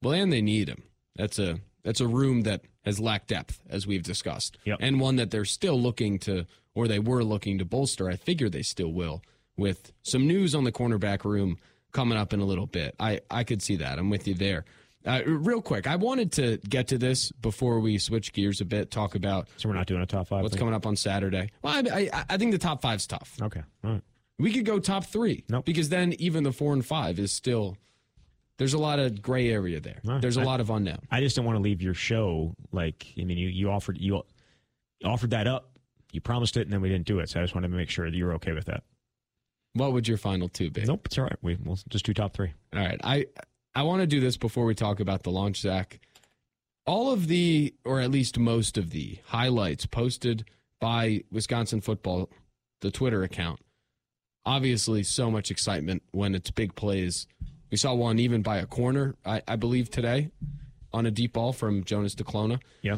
Well, 0.01 0.13
and 0.13 0.31
they 0.31 0.41
need 0.41 0.69
him. 0.69 0.83
That's 1.15 1.39
a 1.39 1.59
that's 1.83 2.01
a 2.01 2.07
room 2.07 2.41
that 2.41 2.61
has 2.85 2.99
lacked 2.99 3.27
depth, 3.29 3.59
as 3.69 3.85
we've 3.87 4.03
discussed, 4.03 4.57
Yep. 4.65 4.77
and 4.81 4.99
one 4.99 5.15
that 5.17 5.31
they're 5.31 5.45
still 5.45 5.79
looking 5.79 6.19
to, 6.19 6.45
or 6.75 6.87
they 6.87 6.99
were 6.99 7.23
looking 7.23 7.57
to 7.59 7.65
bolster. 7.65 8.09
I 8.09 8.15
figure 8.15 8.49
they 8.49 8.61
still 8.63 8.91
will, 8.93 9.21
with 9.57 9.91
some 10.03 10.27
news 10.27 10.55
on 10.55 10.63
the 10.63 10.71
cornerback 10.71 11.23
room 11.25 11.57
coming 11.91 12.17
up 12.17 12.33
in 12.33 12.39
a 12.39 12.45
little 12.45 12.67
bit. 12.67 12.95
I 12.99 13.21
I 13.29 13.43
could 13.43 13.61
see 13.61 13.77
that. 13.77 13.97
I'm 13.99 14.09
with 14.09 14.27
you 14.27 14.33
there. 14.33 14.65
Uh, 15.05 15.21
real 15.25 15.61
quick, 15.61 15.87
I 15.87 15.95
wanted 15.95 16.31
to 16.33 16.57
get 16.67 16.89
to 16.89 16.97
this 16.97 17.31
before 17.31 17.79
we 17.79 17.97
switch 17.97 18.33
gears 18.33 18.59
a 18.59 18.65
bit. 18.65 18.91
Talk 18.91 19.15
about 19.15 19.47
So 19.57 19.69
we're 19.69 19.75
not 19.75 19.87
doing 19.87 20.01
a 20.01 20.05
top 20.05 20.27
five. 20.27 20.43
what's 20.43 20.53
thing? 20.53 20.59
coming 20.59 20.73
up 20.75 20.85
on 20.85 20.97
Saturday. 20.97 21.49
Well, 21.61 21.73
I, 21.91 22.09
I, 22.13 22.25
I 22.31 22.37
think 22.37 22.51
the 22.51 22.57
top 22.57 22.81
five's 22.81 23.07
tough. 23.07 23.37
Okay. 23.41 23.61
All 23.83 23.91
right. 23.91 24.01
We 24.37 24.51
could 24.53 24.65
go 24.65 24.77
top 24.79 25.05
three. 25.05 25.45
Nope. 25.49 25.63
Because 25.65 25.87
then 25.89 26.13
even 26.19 26.43
the 26.43 26.51
four 26.51 26.73
and 26.73 26.85
five 26.85 27.17
is 27.17 27.31
still 27.31 27.77
there's 28.59 28.75
a 28.75 28.77
lot 28.77 28.99
of 28.99 29.21
gray 29.21 29.49
area 29.49 29.79
there. 29.79 29.99
There's 30.21 30.37
a 30.37 30.41
I- 30.41 30.43
lot 30.43 30.59
of 30.61 30.69
unknown. 30.69 30.99
I 31.09 31.19
just 31.21 31.35
don't 31.35 31.45
want 31.45 31.55
to 31.55 31.61
leave 31.61 31.81
your 31.81 31.95
show 31.95 32.53
like 32.71 33.07
I 33.19 33.23
mean 33.23 33.39
you 33.39 33.47
you 33.49 33.71
offered 33.71 33.97
you 33.99 34.21
offered 35.03 35.31
that 35.31 35.47
up. 35.47 35.71
You 36.11 36.21
promised 36.21 36.57
it 36.57 36.61
and 36.61 36.71
then 36.71 36.81
we 36.81 36.89
didn't 36.89 37.07
do 37.07 37.19
it. 37.19 37.29
So 37.29 37.39
I 37.39 37.43
just 37.43 37.55
wanted 37.55 37.69
to 37.71 37.77
make 37.77 37.89
sure 37.89 38.09
that 38.09 38.15
you 38.15 38.25
were 38.25 38.33
okay 38.33 38.51
with 38.51 38.65
that. 38.65 38.83
What 39.73 39.93
would 39.93 40.07
your 40.07 40.17
final 40.17 40.49
two 40.49 40.69
be? 40.71 40.83
Nope, 40.83 41.05
it's 41.05 41.17
all 41.17 41.23
right. 41.23 41.37
We 41.41 41.55
we'll 41.63 41.79
just 41.89 42.05
do 42.05 42.13
top 42.13 42.33
three. 42.33 42.53
All 42.75 42.79
right. 42.79 42.99
I 43.03 43.25
I 43.75 43.83
want 43.83 44.01
to 44.01 44.07
do 44.07 44.19
this 44.19 44.37
before 44.37 44.65
we 44.65 44.75
talk 44.75 44.99
about 44.99 45.23
the 45.23 45.31
launch, 45.31 45.61
Zach. 45.61 45.99
All 46.87 47.11
of 47.11 47.27
the, 47.27 47.75
or 47.85 47.99
at 48.01 48.09
least 48.09 48.39
most 48.39 48.75
of 48.75 48.89
the 48.89 49.19
highlights 49.25 49.85
posted 49.85 50.45
by 50.81 51.23
Wisconsin 51.31 51.81
football, 51.81 52.31
the 52.81 52.89
Twitter 52.89 53.21
account. 53.21 53.59
Obviously, 54.43 55.03
so 55.03 55.29
much 55.29 55.51
excitement 55.51 56.01
when 56.11 56.33
it's 56.33 56.49
big 56.49 56.73
plays. 56.73 57.27
We 57.71 57.77
saw 57.77 57.93
one 57.93 58.19
even 58.19 58.41
by 58.41 58.57
a 58.57 58.65
corner, 58.65 59.15
I, 59.25 59.41
I 59.47 59.55
believe, 59.55 59.89
today 59.89 60.31
on 60.91 61.05
a 61.05 61.11
deep 61.11 61.33
ball 61.33 61.53
from 61.53 61.83
Jonas 61.83 62.15
Duclona. 62.15 62.59
Yeah. 62.81 62.97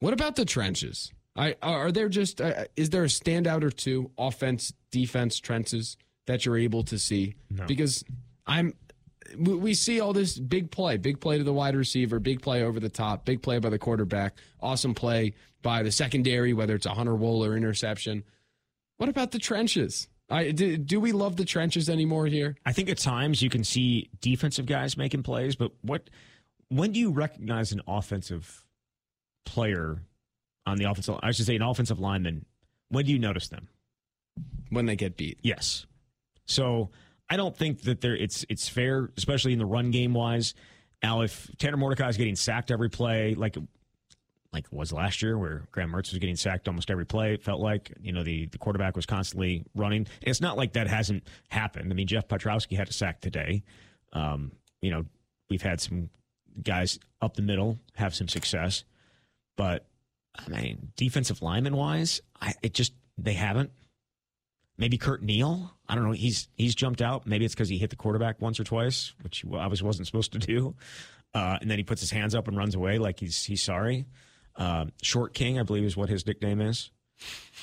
What 0.00 0.12
about 0.12 0.36
the 0.36 0.44
trenches? 0.44 1.12
I, 1.36 1.56
are 1.62 1.92
there 1.92 2.08
just 2.08 2.40
uh, 2.40 2.64
is 2.76 2.90
there 2.90 3.04
a 3.04 3.08
standout 3.08 3.62
or 3.62 3.70
two 3.70 4.10
offense 4.16 4.72
defense 4.90 5.38
trenches 5.38 5.96
that 6.26 6.46
you're 6.46 6.56
able 6.56 6.82
to 6.84 6.98
see? 6.98 7.34
Because 7.66 8.02
I'm 8.46 8.72
we, 9.36 9.54
we 9.54 9.74
see 9.74 10.00
all 10.00 10.12
this 10.12 10.38
big 10.38 10.70
play, 10.70 10.96
big 10.96 11.20
play 11.20 11.36
to 11.38 11.44
the 11.44 11.52
wide 11.52 11.76
receiver, 11.76 12.18
big 12.18 12.40
play 12.40 12.62
over 12.62 12.80
the 12.80 12.88
top, 12.88 13.24
big 13.24 13.42
play 13.42 13.58
by 13.58 13.68
the 13.68 13.78
quarterback, 13.78 14.34
awesome 14.60 14.94
play 14.94 15.34
by 15.62 15.82
the 15.82 15.92
secondary, 15.92 16.52
whether 16.52 16.74
it's 16.74 16.86
a 16.86 16.94
Hunter 16.94 17.14
Wohler 17.14 17.50
or 17.50 17.56
interception. 17.56 18.24
What 18.96 19.08
about 19.08 19.32
the 19.32 19.38
trenches? 19.38 20.08
I 20.28 20.50
do, 20.50 20.76
do 20.76 21.00
we 21.00 21.12
love 21.12 21.36
the 21.36 21.44
trenches 21.44 21.88
anymore 21.88 22.26
here? 22.26 22.56
I 22.66 22.72
think 22.72 22.88
at 22.88 22.98
times 22.98 23.42
you 23.42 23.50
can 23.50 23.62
see 23.62 24.10
defensive 24.20 24.66
guys 24.66 24.96
making 24.96 25.22
plays, 25.22 25.54
but 25.54 25.72
what 25.82 26.10
when 26.68 26.92
do 26.92 26.98
you 26.98 27.10
recognize 27.12 27.72
an 27.72 27.80
offensive 27.86 28.64
player 29.44 30.02
on 30.66 30.78
the 30.78 30.84
offensive 30.84 31.20
I 31.22 31.30
should 31.30 31.46
say 31.46 31.56
an 31.56 31.62
offensive 31.62 32.00
lineman, 32.00 32.44
when 32.88 33.04
do 33.04 33.12
you 33.12 33.18
notice 33.18 33.48
them? 33.48 33.68
When 34.70 34.86
they 34.86 34.96
get 34.96 35.16
beat. 35.16 35.38
Yes. 35.42 35.86
So 36.46 36.90
I 37.30 37.36
don't 37.36 37.56
think 37.56 37.82
that 37.82 38.00
there 38.00 38.16
it's 38.16 38.44
it's 38.48 38.68
fair, 38.68 39.10
especially 39.16 39.52
in 39.52 39.58
the 39.58 39.66
run 39.66 39.90
game 39.90 40.12
wise. 40.12 40.54
Now, 41.02 41.20
if 41.20 41.50
Tanner 41.58 41.76
Mordecai 41.76 42.08
is 42.08 42.16
getting 42.16 42.36
sacked 42.36 42.70
every 42.70 42.88
play, 42.88 43.34
like 43.34 43.56
like 44.56 44.66
was 44.72 44.90
last 44.90 45.20
year, 45.20 45.36
where 45.36 45.68
Graham 45.70 45.92
Mertz 45.92 46.10
was 46.10 46.18
getting 46.18 46.34
sacked 46.34 46.66
almost 46.66 46.90
every 46.90 47.04
play, 47.04 47.34
it 47.34 47.42
felt 47.42 47.60
like 47.60 47.92
you 48.00 48.10
know 48.10 48.24
the 48.24 48.46
the 48.46 48.56
quarterback 48.56 48.96
was 48.96 49.04
constantly 49.04 49.64
running. 49.74 50.06
It's 50.22 50.40
not 50.40 50.56
like 50.56 50.72
that 50.72 50.88
hasn't 50.88 51.24
happened. 51.48 51.92
I 51.92 51.94
mean, 51.94 52.06
Jeff 52.06 52.26
Pietrowski 52.26 52.74
had 52.76 52.88
a 52.88 52.92
sack 52.92 53.20
today. 53.20 53.62
Um, 54.14 54.52
you 54.80 54.90
know, 54.90 55.04
we've 55.50 55.60
had 55.60 55.80
some 55.80 56.08
guys 56.62 56.98
up 57.20 57.34
the 57.34 57.42
middle 57.42 57.78
have 57.96 58.14
some 58.14 58.28
success, 58.28 58.84
but 59.56 59.86
I 60.34 60.48
mean, 60.48 60.92
defensive 60.96 61.42
lineman 61.42 61.76
wise, 61.76 62.22
I, 62.40 62.54
it 62.62 62.72
just 62.72 62.94
they 63.18 63.34
haven't. 63.34 63.70
Maybe 64.78 64.96
Curt 64.96 65.22
Neal. 65.22 65.70
I 65.86 65.94
don't 65.94 66.04
know. 66.04 66.12
He's 66.12 66.48
he's 66.56 66.74
jumped 66.74 67.02
out. 67.02 67.26
Maybe 67.26 67.44
it's 67.44 67.54
because 67.54 67.68
he 67.68 67.76
hit 67.76 67.90
the 67.90 67.96
quarterback 67.96 68.40
once 68.40 68.58
or 68.58 68.64
twice, 68.64 69.12
which 69.20 69.40
he 69.40 69.54
obviously 69.54 69.86
wasn't 69.86 70.06
supposed 70.06 70.32
to 70.32 70.38
do. 70.38 70.74
Uh, 71.34 71.58
and 71.60 71.70
then 71.70 71.76
he 71.76 71.84
puts 71.84 72.00
his 72.00 72.10
hands 72.10 72.34
up 72.34 72.48
and 72.48 72.56
runs 72.56 72.74
away 72.74 72.96
like 72.98 73.20
he's 73.20 73.44
he's 73.44 73.62
sorry. 73.62 74.06
Um, 74.56 74.92
Short 75.02 75.34
King, 75.34 75.58
I 75.58 75.62
believe, 75.62 75.84
is 75.84 75.96
what 75.96 76.08
his 76.08 76.26
nickname 76.26 76.60
is. 76.60 76.90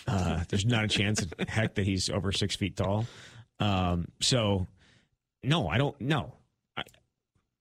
Uh, 0.08 0.43
there's 0.49 0.65
not 0.65 0.84
a 0.84 0.88
chance, 0.88 1.21
in 1.21 1.47
heck, 1.47 1.75
that 1.75 1.86
he's 1.86 2.10
over 2.10 2.32
six 2.32 2.56
feet 2.56 2.75
tall. 2.75 3.06
Um, 3.60 4.08
so, 4.21 4.67
no, 5.43 5.67
I 5.67 5.77
don't 5.77 5.99
know. 6.01 6.34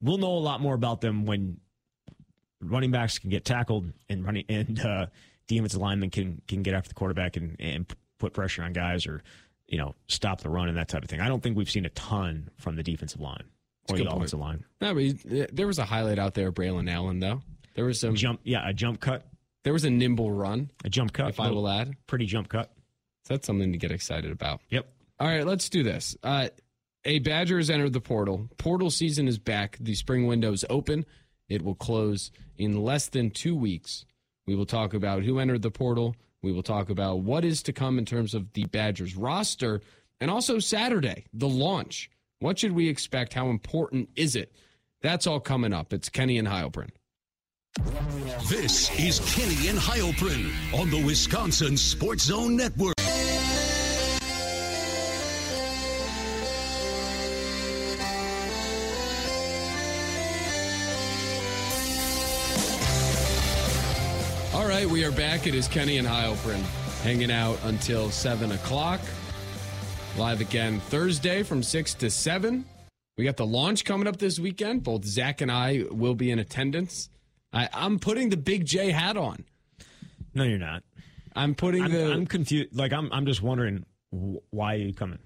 We'll 0.00 0.18
know 0.18 0.32
a 0.32 0.40
lot 0.40 0.60
more 0.60 0.74
about 0.74 1.00
them 1.00 1.26
when 1.26 1.60
running 2.60 2.90
backs 2.90 3.18
can 3.18 3.30
get 3.30 3.44
tackled 3.44 3.92
and 4.08 4.24
running 4.24 4.44
and 4.48 4.80
uh, 4.80 5.06
defensive 5.46 5.80
linemen 5.80 6.10
can 6.10 6.40
can 6.48 6.62
get 6.62 6.74
after 6.74 6.88
the 6.88 6.94
quarterback 6.94 7.36
and, 7.36 7.56
and 7.60 7.92
put 8.18 8.32
pressure 8.32 8.62
on 8.62 8.72
guys 8.72 9.06
or 9.06 9.22
you 9.68 9.78
know 9.78 9.94
stop 10.08 10.40
the 10.40 10.48
run 10.48 10.68
and 10.68 10.76
that 10.76 10.88
type 10.88 11.04
of 11.04 11.10
thing. 11.10 11.20
I 11.20 11.28
don't 11.28 11.42
think 11.42 11.56
we've 11.56 11.70
seen 11.70 11.86
a 11.86 11.90
ton 11.90 12.50
from 12.58 12.76
the 12.76 12.82
defensive 12.82 13.20
line 13.20 13.44
or 13.88 13.96
the 13.96 14.10
offensive 14.10 14.40
line. 14.40 14.64
No, 14.80 14.94
but 14.94 15.02
he, 15.02 15.12
there 15.52 15.66
was 15.66 15.78
a 15.78 15.84
highlight 15.84 16.18
out 16.18 16.34
there, 16.34 16.50
Braelon 16.50 16.90
Allen 16.90 17.20
though. 17.20 17.42
There 17.74 17.84
was 17.84 18.00
some 18.00 18.14
jump, 18.14 18.40
yeah, 18.44 18.68
a 18.68 18.72
jump 18.72 19.00
cut, 19.00 19.26
there 19.64 19.72
was 19.72 19.84
a 19.84 19.90
nimble 19.90 20.30
run, 20.30 20.70
a 20.84 20.90
jump 20.90 21.12
cut. 21.12 21.30
if 21.30 21.40
I 21.40 21.50
will 21.50 21.68
add. 21.68 21.94
pretty 22.06 22.26
jump 22.26 22.48
cut. 22.48 22.72
So 23.24 23.34
that's 23.34 23.46
something 23.46 23.72
to 23.72 23.78
get 23.78 23.92
excited 23.92 24.30
about. 24.32 24.60
Yep. 24.70 24.86
All 25.20 25.28
right, 25.28 25.46
let's 25.46 25.68
do 25.68 25.82
this. 25.82 26.16
Uh, 26.22 26.48
a 27.04 27.20
Badger 27.20 27.58
has 27.58 27.70
entered 27.70 27.92
the 27.92 28.00
portal. 28.00 28.48
Portal 28.58 28.90
season 28.90 29.28
is 29.28 29.38
back. 29.38 29.76
The 29.80 29.94
spring 29.94 30.26
window 30.26 30.52
is 30.52 30.64
open. 30.68 31.04
It 31.48 31.62
will 31.62 31.74
close 31.74 32.30
in 32.58 32.82
less 32.82 33.08
than 33.08 33.30
two 33.30 33.54
weeks. 33.54 34.04
We 34.46 34.54
will 34.56 34.66
talk 34.66 34.94
about 34.94 35.22
who 35.22 35.38
entered 35.38 35.62
the 35.62 35.70
portal. 35.70 36.16
We 36.42 36.52
will 36.52 36.62
talk 36.62 36.90
about 36.90 37.20
what 37.20 37.44
is 37.44 37.62
to 37.64 37.72
come 37.72 37.98
in 37.98 38.04
terms 38.04 38.34
of 38.34 38.52
the 38.52 38.64
Badgers 38.66 39.16
roster. 39.16 39.80
And 40.20 40.30
also 40.30 40.58
Saturday, 40.58 41.24
the 41.32 41.48
launch. 41.48 42.10
What 42.40 42.58
should 42.58 42.72
we 42.72 42.88
expect? 42.88 43.34
How 43.34 43.48
important 43.50 44.08
is 44.16 44.34
it? 44.34 44.52
That's 45.00 45.26
all 45.26 45.40
coming 45.40 45.72
up. 45.72 45.92
It's 45.92 46.08
Kenny 46.08 46.38
and 46.38 46.48
Heilprin. 46.48 46.90
This 48.48 48.90
is 49.00 49.18
Kenny 49.34 49.68
and 49.68 49.78
Heilprin 49.78 50.52
on 50.78 50.90
the 50.90 51.02
Wisconsin 51.06 51.78
Sports 51.78 52.24
Zone 52.24 52.54
Network. 52.54 52.94
All 64.52 64.68
right, 64.68 64.86
we 64.86 65.02
are 65.04 65.12
back. 65.12 65.46
It 65.46 65.54
is 65.54 65.66
Kenny 65.66 65.96
and 65.96 66.06
Heilprin 66.06 66.60
hanging 67.02 67.30
out 67.30 67.58
until 67.64 68.10
7 68.10 68.52
o'clock. 68.52 69.00
Live 70.18 70.42
again 70.42 70.78
Thursday 70.80 71.42
from 71.42 71.62
6 71.62 71.94
to 71.94 72.10
7. 72.10 72.66
We 73.16 73.24
got 73.24 73.38
the 73.38 73.46
launch 73.46 73.86
coming 73.86 74.06
up 74.06 74.18
this 74.18 74.38
weekend. 74.38 74.82
Both 74.82 75.06
Zach 75.06 75.40
and 75.40 75.50
I 75.50 75.84
will 75.90 76.14
be 76.14 76.30
in 76.30 76.38
attendance. 76.38 77.08
I, 77.52 77.68
I'm 77.72 77.98
putting 77.98 78.30
the 78.30 78.36
Big 78.36 78.64
J 78.64 78.90
hat 78.90 79.16
on. 79.16 79.44
No, 80.34 80.44
you're 80.44 80.58
not. 80.58 80.82
I'm 81.34 81.54
putting 81.54 81.82
I'm, 81.82 81.92
the 81.92 82.12
I'm 82.12 82.26
confused. 82.26 82.74
Like 82.74 82.92
I'm, 82.92 83.12
I'm 83.12 83.26
just 83.26 83.42
wondering 83.42 83.84
why 84.10 84.74
are 84.74 84.78
you 84.78 84.94
coming? 84.94 85.18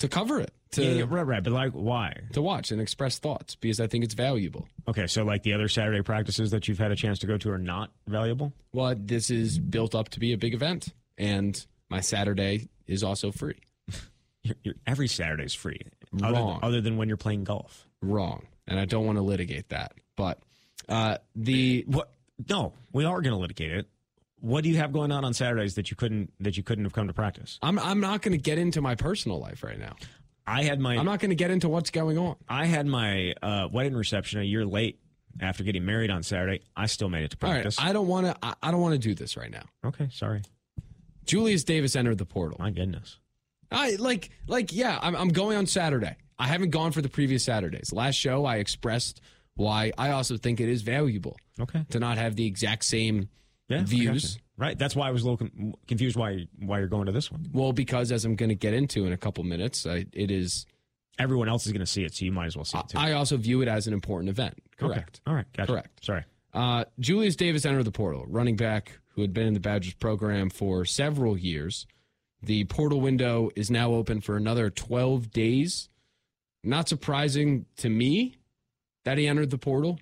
to 0.00 0.08
cover 0.08 0.40
it 0.40 0.52
to 0.72 0.82
Yeah, 0.82 0.90
yeah, 0.92 1.04
right, 1.08 1.26
right. 1.26 1.42
But 1.44 1.52
like, 1.52 1.72
why? 1.72 2.14
to 2.32 2.42
watch 2.42 2.70
and 2.72 2.80
express 2.80 3.18
thoughts 3.18 3.54
because 3.54 3.80
I 3.80 3.86
think 3.86 4.02
it's 4.04 4.14
valuable. 4.14 4.66
Okay, 4.88 5.06
so 5.06 5.24
like 5.24 5.42
the 5.42 5.52
other 5.52 5.68
Saturday 5.68 6.02
practices 6.02 6.50
that 6.50 6.68
you've 6.68 6.78
had 6.78 6.90
a 6.90 6.96
chance 6.96 7.18
to 7.20 7.26
go 7.26 7.38
to 7.38 7.50
are 7.50 7.58
not 7.58 7.90
valuable. 8.06 8.52
Well, 8.72 8.94
this 8.98 9.30
is 9.30 9.58
built 9.58 9.94
up 9.94 10.08
to 10.10 10.20
be 10.20 10.32
a 10.32 10.38
big 10.38 10.54
event, 10.54 10.92
and 11.16 11.64
my 11.88 12.00
Saturday 12.00 12.68
is 12.86 13.04
also 13.04 13.30
free. 13.30 13.60
You're, 14.42 14.56
you're, 14.62 14.74
every 14.86 15.06
Saturday's 15.06 15.52
free, 15.52 15.80
other 16.22 16.32
than, 16.32 16.42
Wrong. 16.42 16.60
other 16.62 16.80
than 16.80 16.96
when 16.96 17.08
you're 17.08 17.18
playing 17.18 17.44
golf. 17.44 17.86
Wrong, 18.00 18.46
and 18.66 18.80
I 18.80 18.86
don't 18.86 19.04
want 19.04 19.18
to 19.18 19.22
litigate 19.22 19.68
that. 19.68 19.92
But 20.16 20.38
uh, 20.88 21.18
the 21.36 21.84
What? 21.86 22.10
No, 22.48 22.72
we 22.92 23.04
are 23.04 23.20
going 23.20 23.34
to 23.34 23.38
litigate 23.38 23.72
it. 23.72 23.86
What 24.40 24.64
do 24.64 24.70
you 24.70 24.78
have 24.78 24.92
going 24.92 25.12
on 25.12 25.24
on 25.24 25.34
Saturdays 25.34 25.74
that 25.74 25.90
you 25.90 25.96
couldn't 25.96 26.32
that 26.40 26.56
you 26.56 26.62
couldn't 26.62 26.84
have 26.84 26.94
come 26.94 27.06
to 27.08 27.12
practice? 27.12 27.58
I'm 27.62 27.78
I'm 27.78 28.00
not 28.00 28.22
going 28.22 28.32
to 28.32 28.42
get 28.42 28.58
into 28.58 28.80
my 28.80 28.94
personal 28.94 29.38
life 29.38 29.62
right 29.62 29.78
now. 29.78 29.96
I 30.46 30.62
had 30.62 30.80
my 30.80 30.96
I'm 30.96 31.04
not 31.04 31.20
going 31.20 31.30
to 31.30 31.36
get 31.36 31.50
into 31.50 31.68
what's 31.68 31.90
going 31.90 32.18
on. 32.18 32.36
I 32.48 32.64
had 32.64 32.86
my 32.86 33.34
uh, 33.42 33.68
wedding 33.70 33.94
reception 33.94 34.40
a 34.40 34.44
year 34.44 34.64
late 34.64 34.98
after 35.40 35.62
getting 35.62 35.84
married 35.84 36.10
on 36.10 36.22
Saturday. 36.22 36.62
I 36.76 36.86
still 36.86 37.08
made 37.08 37.24
it 37.24 37.30
to 37.32 37.36
All 37.42 37.50
right, 37.50 37.62
practice. 37.62 37.76
I 37.78 37.92
don't 37.92 38.08
want 38.08 38.26
to. 38.26 38.36
I, 38.42 38.54
I 38.62 38.70
don't 38.70 38.80
want 38.80 38.94
to 38.94 38.98
do 38.98 39.14
this 39.14 39.36
right 39.36 39.50
now. 39.50 39.64
okay, 39.84 40.08
sorry. 40.10 40.42
Julius 41.26 41.62
Davis 41.62 41.94
entered 41.94 42.18
the 42.18 42.26
portal. 42.26 42.56
My 42.58 42.70
goodness. 42.70 43.18
I 43.70 43.96
like 43.96 44.30
like 44.48 44.72
yeah. 44.72 44.98
I'm 45.00 45.14
I'm 45.14 45.28
going 45.28 45.56
on 45.56 45.66
Saturday. 45.66 46.16
I 46.38 46.46
haven't 46.46 46.70
gone 46.70 46.92
for 46.92 47.02
the 47.02 47.08
previous 47.08 47.44
Saturdays. 47.44 47.92
Last 47.92 48.14
show 48.14 48.46
I 48.46 48.56
expressed 48.56 49.20
why 49.60 49.92
I 49.98 50.10
also 50.10 50.36
think 50.36 50.60
it 50.60 50.68
is 50.68 50.82
valuable 50.82 51.36
Okay. 51.60 51.84
to 51.90 51.98
not 52.00 52.16
have 52.18 52.34
the 52.36 52.46
exact 52.46 52.84
same 52.84 53.28
Yeah, 53.68 53.84
views. 53.84 54.38
Right. 54.56 54.78
That's 54.78 54.94
why 54.96 55.08
I 55.08 55.10
was 55.10 55.22
a 55.22 55.30
little 55.30 55.36
com- 55.48 55.74
confused 55.86 56.16
why 56.16 56.46
why 56.58 56.78
you're 56.80 56.88
going 56.88 57.06
to 57.06 57.12
this 57.12 57.30
one. 57.30 57.46
Well, 57.52 57.72
because 57.72 58.10
as 58.12 58.24
I'm 58.24 58.36
going 58.36 58.48
to 58.50 58.54
get 58.54 58.74
into 58.74 59.06
in 59.06 59.12
a 59.12 59.16
couple 59.16 59.44
minutes, 59.44 59.86
I, 59.86 60.06
it 60.12 60.30
is. 60.30 60.66
Everyone 61.18 61.48
else 61.48 61.66
is 61.66 61.72
going 61.72 61.80
to 61.80 61.86
see 61.86 62.02
it, 62.04 62.14
so 62.14 62.24
you 62.24 62.32
might 62.32 62.46
as 62.46 62.56
well 62.56 62.64
see 62.64 62.78
it 62.78 62.88
too. 62.88 62.98
I 62.98 63.12
also 63.12 63.36
view 63.36 63.60
it 63.62 63.68
as 63.68 63.86
an 63.86 63.92
important 63.92 64.30
event. 64.30 64.54
Okay. 64.82 64.94
Correct. 64.94 65.20
All 65.26 65.34
right. 65.34 65.46
Gotcha. 65.56 65.72
Correct. 65.72 66.04
Sorry. 66.04 66.24
Uh, 66.54 66.84
Julius 66.98 67.36
Davis 67.36 67.64
entered 67.66 67.84
the 67.84 67.92
portal, 67.92 68.24
running 68.26 68.56
back 68.56 68.98
who 69.14 69.22
had 69.22 69.32
been 69.34 69.46
in 69.46 69.54
the 69.54 69.60
Badgers 69.60 69.94
program 69.94 70.48
for 70.50 70.84
several 70.84 71.36
years. 71.36 71.86
The 72.42 72.64
portal 72.64 73.00
window 73.00 73.50
is 73.54 73.70
now 73.70 73.92
open 73.92 74.20
for 74.22 74.36
another 74.36 74.70
12 74.70 75.30
days. 75.30 75.88
Not 76.64 76.88
surprising 76.88 77.66
to 77.78 77.88
me 77.90 78.36
that 79.10 79.18
he 79.18 79.26
entered 79.26 79.50
the 79.50 79.58
portal. 79.58 79.98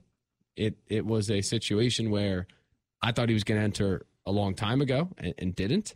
It 0.54 0.76
it 0.86 1.06
was 1.06 1.30
a 1.30 1.40
situation 1.40 2.10
where 2.10 2.46
I 3.00 3.10
thought 3.10 3.30
he 3.30 3.34
was 3.34 3.42
going 3.42 3.58
to 3.58 3.64
enter 3.64 4.04
a 4.26 4.30
long 4.30 4.54
time 4.54 4.82
ago 4.82 5.08
and, 5.16 5.32
and 5.38 5.56
didn't. 5.56 5.94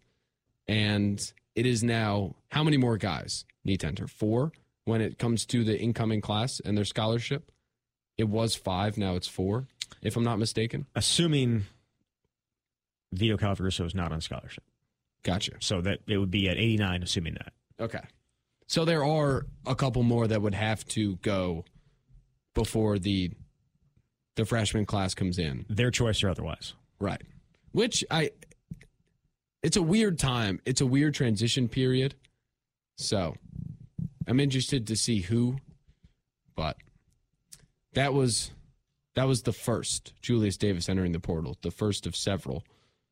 And 0.66 1.20
it 1.55 1.66
is 1.66 1.83
now 1.85 2.37
how 2.48 2.64
many 2.64 2.79
more 2.79 2.96
guys 2.96 3.44
need 3.66 3.81
to 3.81 3.87
enter? 3.87 4.07
Four 4.07 4.53
when 4.87 5.03
it 5.03 5.18
comes 5.18 5.44
to 5.46 5.62
the 5.62 5.79
incoming 5.79 6.22
class 6.22 6.59
and 6.61 6.75
their 6.75 6.87
scholarship. 6.87 7.53
It 8.16 8.31
was 8.31 8.55
five, 8.55 8.96
now 8.96 9.14
it's 9.16 9.29
four, 9.29 9.66
if 10.01 10.16
I'm 10.16 10.25
not 10.25 10.38
mistaken. 10.38 10.87
Assuming 10.94 11.64
Vito 13.12 13.37
Calvaruso 13.37 13.85
is 13.85 13.94
not 13.94 14.11
on 14.11 14.22
scholarship, 14.22 14.64
Gotcha. 15.22 15.53
so 15.61 15.83
that 15.83 16.01
it 16.07 16.16
would 16.16 16.31
be 16.31 16.48
at 16.48 16.57
89, 16.57 17.03
assuming 17.03 17.35
that. 17.35 17.53
Okay. 17.79 18.03
So 18.68 18.87
there 18.87 19.05
are 19.05 19.46
a 19.66 19.75
couple 19.75 20.03
more 20.03 20.27
that 20.29 20.40
would 20.40 20.55
have 20.55 20.87
to 20.88 21.16
go 21.16 21.64
before 22.54 22.98
the 22.98 23.30
the 24.36 24.44
freshman 24.44 24.86
class 24.86 25.14
comes 25.14 25.38
in. 25.38 25.66
Their 25.68 25.90
choice 25.90 26.22
or 26.22 26.30
otherwise. 26.30 26.74
Right. 26.98 27.22
Which 27.72 28.04
I 28.10 28.30
it's 29.62 29.76
a 29.76 29.82
weird 29.82 30.18
time. 30.18 30.60
It's 30.64 30.80
a 30.80 30.86
weird 30.86 31.14
transition 31.14 31.68
period. 31.68 32.14
So 32.96 33.36
I'm 34.26 34.40
interested 34.40 34.86
to 34.88 34.96
see 34.96 35.20
who, 35.20 35.56
but 36.54 36.76
that 37.94 38.12
was 38.14 38.50
that 39.14 39.24
was 39.24 39.42
the 39.42 39.52
first 39.52 40.12
Julius 40.22 40.56
Davis 40.56 40.88
entering 40.88 41.12
the 41.12 41.20
portal, 41.20 41.58
the 41.62 41.70
first 41.70 42.06
of 42.06 42.16
several. 42.16 42.64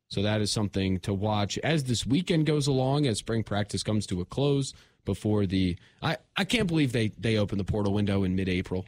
So 0.07 0.21
that 0.23 0.41
is 0.41 0.51
something 0.51 0.99
to 1.01 1.13
watch 1.13 1.57
as 1.59 1.85
this 1.85 2.05
weekend 2.05 2.45
goes 2.45 2.67
along, 2.67 3.07
as 3.07 3.19
spring 3.19 3.43
practice 3.43 3.83
comes 3.83 4.05
to 4.07 4.19
a 4.19 4.25
close 4.25 4.73
before 5.05 5.45
the 5.45 5.77
I, 6.01 6.17
I 6.35 6.43
can't 6.43 6.67
believe 6.67 6.91
they 6.91 7.09
they 7.17 7.37
opened 7.37 7.59
the 7.59 7.65
portal 7.65 7.93
window 7.93 8.23
in 8.23 8.35
mid 8.35 8.49
April. 8.49 8.85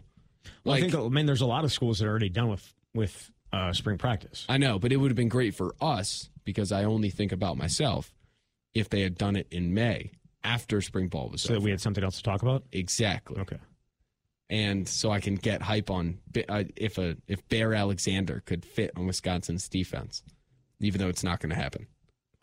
Well, 0.63 0.75
Like 0.75 0.83
I 0.83 0.89
think, 0.89 1.03
I 1.03 1.07
mean, 1.09 1.25
there's 1.25 1.41
a 1.41 1.45
lot 1.45 1.63
of 1.63 1.71
schools 1.71 1.99
that 1.99 2.05
are 2.05 2.09
already 2.09 2.29
done 2.29 2.49
with 2.49 2.73
with 2.93 3.31
uh, 3.51 3.71
spring 3.73 3.97
practice. 3.97 4.45
I 4.49 4.57
know, 4.57 4.79
but 4.79 4.91
it 4.91 4.97
would 4.97 5.11
have 5.11 5.15
been 5.15 5.29
great 5.29 5.55
for 5.55 5.75
us 5.81 6.29
because 6.43 6.71
I 6.71 6.83
only 6.85 7.09
think 7.09 7.31
about 7.31 7.57
myself 7.57 8.11
if 8.73 8.89
they 8.89 9.01
had 9.01 9.17
done 9.17 9.35
it 9.35 9.47
in 9.51 9.73
May 9.73 10.11
after 10.43 10.81
spring 10.81 11.07
ball 11.07 11.29
was 11.29 11.41
So 11.43 11.49
that 11.49 11.57
over. 11.57 11.63
we 11.65 11.69
had 11.71 11.79
something 11.81 12.03
else 12.03 12.17
to 12.17 12.23
talk 12.23 12.41
about. 12.41 12.63
exactly. 12.71 13.39
Okay. 13.41 13.57
And 14.49 14.87
so 14.87 15.09
I 15.11 15.19
can 15.19 15.35
get 15.35 15.61
hype 15.61 15.89
on 15.89 16.19
uh, 16.49 16.63
if 16.75 16.97
a 16.97 17.15
if 17.27 17.47
Bear 17.49 17.73
Alexander 17.73 18.43
could 18.45 18.65
fit 18.65 18.91
on 18.95 19.07
Wisconsin's 19.07 19.67
defense, 19.69 20.21
even 20.79 20.99
though 21.01 21.07
it's 21.07 21.23
not 21.23 21.39
going 21.39 21.49
to 21.51 21.55
happen. 21.55 21.87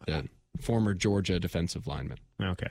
The 0.06 0.28
former 0.60 0.94
Georgia 0.94 1.38
defensive 1.38 1.86
lineman 1.86 2.18
Okay. 2.42 2.68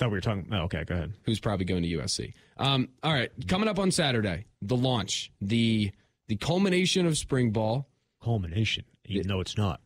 Thought 0.00 0.10
we 0.10 0.16
were 0.16 0.20
talking. 0.22 0.48
Oh, 0.50 0.62
okay. 0.62 0.82
Go 0.84 0.94
ahead. 0.96 1.12
who's 1.24 1.38
probably 1.40 1.66
going 1.66 1.82
to 1.82 1.88
USC. 1.88 2.32
Um, 2.56 2.88
all 3.02 3.12
right, 3.12 3.30
coming 3.46 3.68
up 3.68 3.78
on 3.78 3.90
Saturday, 3.92 4.46
the 4.62 4.76
launch, 4.76 5.30
the 5.40 5.92
the 6.26 6.36
culmination 6.36 7.06
of 7.06 7.16
spring 7.18 7.50
ball, 7.52 7.86
Culmination, 8.22 8.84
even 9.04 9.28
though 9.28 9.40
it's 9.40 9.56
not. 9.56 9.80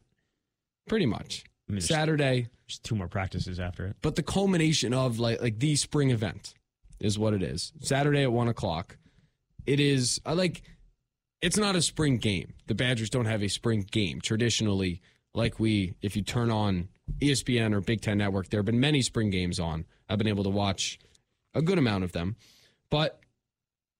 pretty 0.88 1.06
much. 1.06 1.44
I 1.68 1.72
mean, 1.72 1.80
there's, 1.80 1.88
Saturday, 1.88 2.48
there's 2.66 2.78
two 2.78 2.94
more 2.94 3.08
practices 3.08 3.58
after 3.58 3.86
it. 3.86 3.96
but 4.02 4.14
the 4.16 4.22
culmination 4.22 4.94
of 4.94 5.18
like 5.18 5.42
like 5.42 5.58
the 5.58 5.74
spring 5.76 6.10
event 6.10 6.54
is 7.00 7.18
what 7.18 7.34
it 7.34 7.42
is. 7.42 7.72
Saturday 7.80 8.22
at 8.22 8.32
one 8.32 8.46
o'clock. 8.48 8.96
It 9.66 9.80
is 9.80 10.20
I 10.24 10.34
like 10.34 10.62
it's 11.42 11.56
not 11.56 11.74
a 11.74 11.82
spring 11.82 12.18
game. 12.18 12.54
The 12.68 12.74
Badgers 12.76 13.10
don't 13.10 13.24
have 13.26 13.42
a 13.42 13.48
spring 13.48 13.84
game 13.90 14.20
traditionally. 14.20 15.02
Like 15.34 15.58
we, 15.58 15.94
if 16.00 16.16
you 16.16 16.22
turn 16.22 16.50
on 16.50 16.88
ESPN 17.20 17.74
or 17.74 17.80
Big 17.80 18.00
Ten 18.00 18.18
Network, 18.18 18.50
there 18.50 18.58
have 18.58 18.66
been 18.66 18.80
many 18.80 19.02
spring 19.02 19.30
games 19.30 19.58
on. 19.58 19.84
I've 20.08 20.18
been 20.18 20.28
able 20.28 20.44
to 20.44 20.50
watch 20.50 20.98
a 21.54 21.62
good 21.62 21.78
amount 21.78 22.04
of 22.04 22.12
them, 22.12 22.36
but 22.90 23.20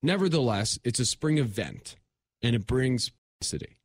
nevertheless, 0.03 0.79
it's 0.85 1.01
a 1.01 1.05
spring 1.05 1.39
event, 1.39 1.97
and 2.43 2.55
it 2.55 2.67
brings 2.67 3.11
publicity, 3.41 3.77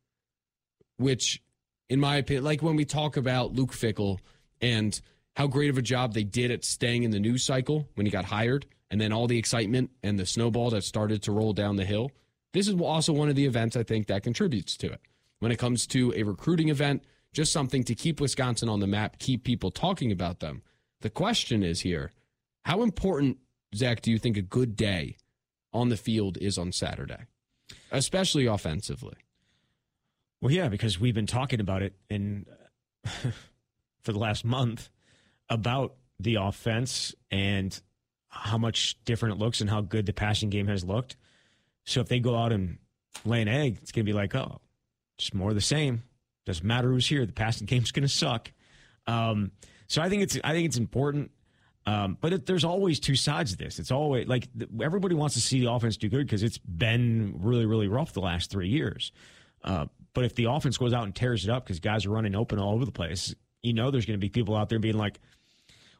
which, 0.97 1.41
in 1.89 1.99
my 1.99 2.17
opinion, 2.17 2.43
like 2.43 2.61
when 2.61 2.75
we 2.75 2.85
talk 2.85 3.17
about 3.17 3.53
Luke 3.53 3.71
Fickell 3.71 4.19
and 4.61 4.99
how 5.35 5.47
great 5.47 5.69
of 5.69 5.77
a 5.77 5.81
job 5.81 6.13
they 6.13 6.23
did 6.23 6.51
at 6.51 6.65
staying 6.65 7.03
in 7.03 7.11
the 7.11 7.19
news 7.19 7.43
cycle 7.43 7.87
when 7.95 8.05
he 8.05 8.11
got 8.11 8.25
hired, 8.25 8.65
and 8.91 8.99
then 8.99 9.13
all 9.13 9.27
the 9.27 9.37
excitement 9.37 9.91
and 10.03 10.19
the 10.19 10.25
snowball 10.25 10.69
that 10.71 10.83
started 10.83 11.21
to 11.23 11.31
roll 11.31 11.53
down 11.53 11.75
the 11.75 11.85
hill 11.85 12.11
this 12.53 12.67
is 12.67 12.79
also 12.79 13.13
one 13.13 13.29
of 13.29 13.35
the 13.35 13.45
events 13.45 13.75
I 13.75 13.83
think 13.83 14.07
that 14.07 14.23
contributes 14.23 14.75
to 14.77 14.91
it. 14.91 15.01
When 15.39 15.51
it 15.51 15.59
comes 15.59 15.85
to 15.87 16.13
a 16.15 16.23
recruiting 16.23 16.69
event, 16.69 17.03
just 17.33 17.51
something 17.51 17.83
to 17.83 17.95
keep 17.95 18.19
Wisconsin 18.19 18.69
on 18.69 18.79
the 18.79 18.87
map, 18.87 19.19
keep 19.19 19.43
people 19.43 19.71
talking 19.71 20.11
about 20.11 20.39
them. 20.39 20.61
The 21.01 21.09
question 21.09 21.63
is 21.63 21.81
here 21.81 22.11
how 22.65 22.83
important, 22.83 23.37
Zach, 23.73 24.01
do 24.01 24.11
you 24.11 24.19
think 24.19 24.37
a 24.37 24.41
good 24.41 24.75
day 24.75 25.17
on 25.73 25.89
the 25.89 25.97
field 25.97 26.37
is 26.37 26.57
on 26.57 26.71
Saturday, 26.71 27.25
especially 27.91 28.45
offensively? 28.45 29.15
Well, 30.41 30.51
yeah, 30.51 30.69
because 30.69 30.99
we've 30.99 31.15
been 31.15 31.27
talking 31.27 31.59
about 31.59 31.81
it 31.81 31.93
in 32.09 32.45
for 33.03 34.11
the 34.11 34.19
last 34.19 34.45
month 34.45 34.89
about 35.49 35.95
the 36.19 36.35
offense 36.35 37.15
and 37.31 37.79
how 38.29 38.57
much 38.57 38.97
different 39.05 39.35
it 39.35 39.39
looks 39.43 39.61
and 39.61 39.69
how 39.69 39.81
good 39.81 40.05
the 40.05 40.13
passing 40.13 40.49
game 40.49 40.67
has 40.67 40.83
looked. 40.83 41.15
So 41.85 42.01
if 42.01 42.07
they 42.07 42.19
go 42.19 42.35
out 42.35 42.51
and 42.51 42.77
lay 43.25 43.41
an 43.41 43.47
egg, 43.47 43.79
it's 43.81 43.91
going 43.91 44.05
to 44.05 44.09
be 44.09 44.15
like, 44.15 44.35
oh, 44.35 44.61
just 45.17 45.33
more 45.33 45.49
of 45.49 45.55
the 45.55 45.61
same. 45.61 46.03
Doesn't 46.49 46.65
matter 46.65 46.89
who's 46.89 47.05
here. 47.05 47.27
The 47.27 47.31
passing 47.31 47.67
game's 47.67 47.91
going 47.91 48.01
to 48.01 48.09
suck. 48.09 48.51
Um, 49.05 49.51
so 49.85 50.01
I 50.01 50.09
think 50.09 50.23
it's 50.23 50.39
I 50.43 50.53
think 50.53 50.65
it's 50.65 50.77
important. 50.77 51.29
Um, 51.85 52.17
but 52.19 52.33
it, 52.33 52.45
there's 52.47 52.63
always 52.63 52.99
two 52.99 53.15
sides 53.15 53.51
of 53.51 53.59
this. 53.59 53.77
It's 53.77 53.91
always 53.91 54.27
like 54.27 54.47
everybody 54.81 55.13
wants 55.13 55.35
to 55.35 55.41
see 55.41 55.59
the 55.59 55.71
offense 55.71 55.95
do 55.95 56.09
good 56.09 56.25
because 56.25 56.41
it's 56.41 56.57
been 56.57 57.35
really 57.37 57.67
really 57.67 57.87
rough 57.87 58.13
the 58.13 58.19
last 58.21 58.49
three 58.49 58.67
years. 58.67 59.11
Uh, 59.63 59.85
but 60.15 60.23
if 60.23 60.33
the 60.33 60.45
offense 60.45 60.75
goes 60.75 60.91
out 60.91 61.03
and 61.03 61.13
tears 61.13 61.43
it 61.43 61.51
up 61.51 61.65
because 61.65 61.79
guys 61.79 62.07
are 62.07 62.09
running 62.09 62.35
open 62.35 62.57
all 62.57 62.73
over 62.73 62.85
the 62.85 62.91
place, 62.91 63.35
you 63.61 63.73
know 63.73 63.91
there's 63.91 64.07
going 64.07 64.19
to 64.19 64.21
be 64.21 64.29
people 64.29 64.55
out 64.55 64.69
there 64.69 64.79
being 64.79 64.97
like, 64.97 65.19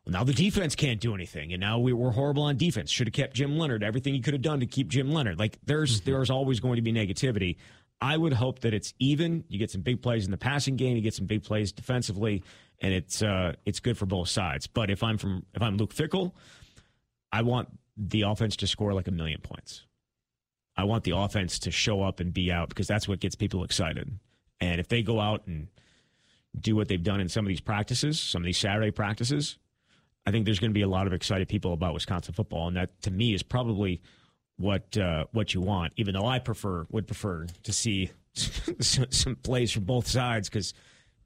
well, 0.04 0.14
now 0.14 0.24
the 0.24 0.34
defense 0.34 0.74
can't 0.74 1.00
do 1.00 1.14
anything, 1.14 1.54
and 1.54 1.62
now 1.62 1.78
we 1.78 1.94
were 1.94 2.12
horrible 2.12 2.42
on 2.42 2.58
defense. 2.58 2.90
Should 2.90 3.06
have 3.06 3.14
kept 3.14 3.36
Jim 3.36 3.60
Leonhard. 3.60 3.84
Everything 3.84 4.16
he 4.16 4.22
could 4.22 4.34
have 4.34 4.42
done 4.42 4.62
to 4.62 4.66
keep 4.66 4.88
Jim 4.88 5.12
Leonhard. 5.12 5.38
Like 5.38 5.60
there's 5.64 6.02
mm-hmm. 6.02 6.12
there's 6.12 6.32
always 6.32 6.60
going 6.60 6.78
to 6.78 6.82
be 6.82 6.92
negativity. 6.92 7.58
I 8.02 8.16
would 8.16 8.34
hope 8.34 8.60
that 8.60 8.74
it's 8.74 8.94
even. 9.00 9.44
You 9.50 9.60
get 9.60 9.72
some 9.72 9.82
big 9.82 10.02
plays 10.02 10.26
in 10.26 10.32
the 10.32 10.38
passing 10.38 10.76
game. 10.76 10.96
You 10.96 11.02
get 11.02 11.14
some 11.14 11.26
big 11.26 11.44
plays 11.44 11.72
defensively, 11.72 12.44
and 12.80 12.94
it's 12.94 13.22
uh, 13.22 13.54
it's 13.66 13.80
good 13.80 13.98
for 13.98 14.06
both 14.06 14.30
sides. 14.30 14.68
But 14.68 14.90
if 14.90 15.04
I'm 15.04 15.18
from 15.18 15.46
if 15.54 15.62
I'm 15.62 15.78
Luke 15.78 15.94
Fickell, 15.94 16.32
I 17.32 17.42
want 17.42 17.70
the 17.98 18.22
offense 18.22 18.56
to 18.58 18.68
score 18.68 18.94
like 18.94 19.08
a 19.08 19.12
million 19.12 19.42
points. 19.42 19.86
I 20.78 20.86
want 20.86 21.04
the 21.04 21.12
offense 21.12 21.60
to 21.60 21.72
show 21.72 22.02
up 22.02 22.22
and 22.22 22.34
be 22.34 22.52
out 22.52 22.70
because 22.70 22.88
that's 22.88 23.08
what 23.08 23.20
gets 23.20 23.36
people 23.36 23.66
excited. 23.66 24.18
And 24.62 24.80
if 24.80 24.88
they 24.88 25.04
go 25.04 25.20
out 25.20 25.46
and 25.46 25.68
do 26.58 26.76
what 26.76 26.88
they've 26.88 27.04
done 27.04 27.20
in 27.20 27.28
some 27.28 27.46
of 27.46 27.50
these 27.50 27.60
practices, 27.60 28.20
some 28.20 28.42
of 28.42 28.46
these 28.46 28.58
Saturday 28.58 28.92
practices, 28.92 29.58
I 30.26 30.32
think 30.32 30.46
there's 30.46 30.60
going 30.60 30.72
to 30.72 30.76
be 30.76 30.82
a 30.82 30.88
lot 30.88 31.06
of 31.06 31.12
excited 31.14 31.50
people 31.50 31.74
about 31.74 31.94
Wisconsin 31.94 32.34
football, 32.34 32.70
and 32.70 32.78
that 32.78 33.02
to 33.02 33.12
me 33.12 33.34
is 33.34 33.44
probably 33.44 34.02
what 34.60 34.98
uh, 34.98 35.26
what 35.32 35.54
you 35.54 35.62
want. 35.62 35.94
Even 35.96 36.14
though 36.14 36.28
I 36.28 36.40
prefer 36.40 36.86
would 36.92 37.08
prefer 37.08 37.48
to 37.64 37.74
see 37.74 38.12
some 38.34 39.36
plays 39.38 39.72
from 39.72 39.86
both 39.86 40.08
sides 40.08 40.50
because 40.50 40.74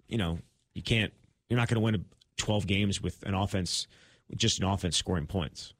you 0.08 0.18
know 0.18 0.40
you 0.74 0.82
can't 0.82 1.12
you're 1.50 1.60
not 1.60 1.68
going 1.68 1.76
to 1.76 1.82
win 1.82 2.06
12 2.38 2.68
games 2.68 3.02
with 3.02 3.22
an 3.24 3.34
offense 3.34 3.88
with 4.30 4.38
just 4.38 4.60
an 4.60 4.66
offense 4.66 4.96
scoring 4.98 5.28
points. 5.28 5.74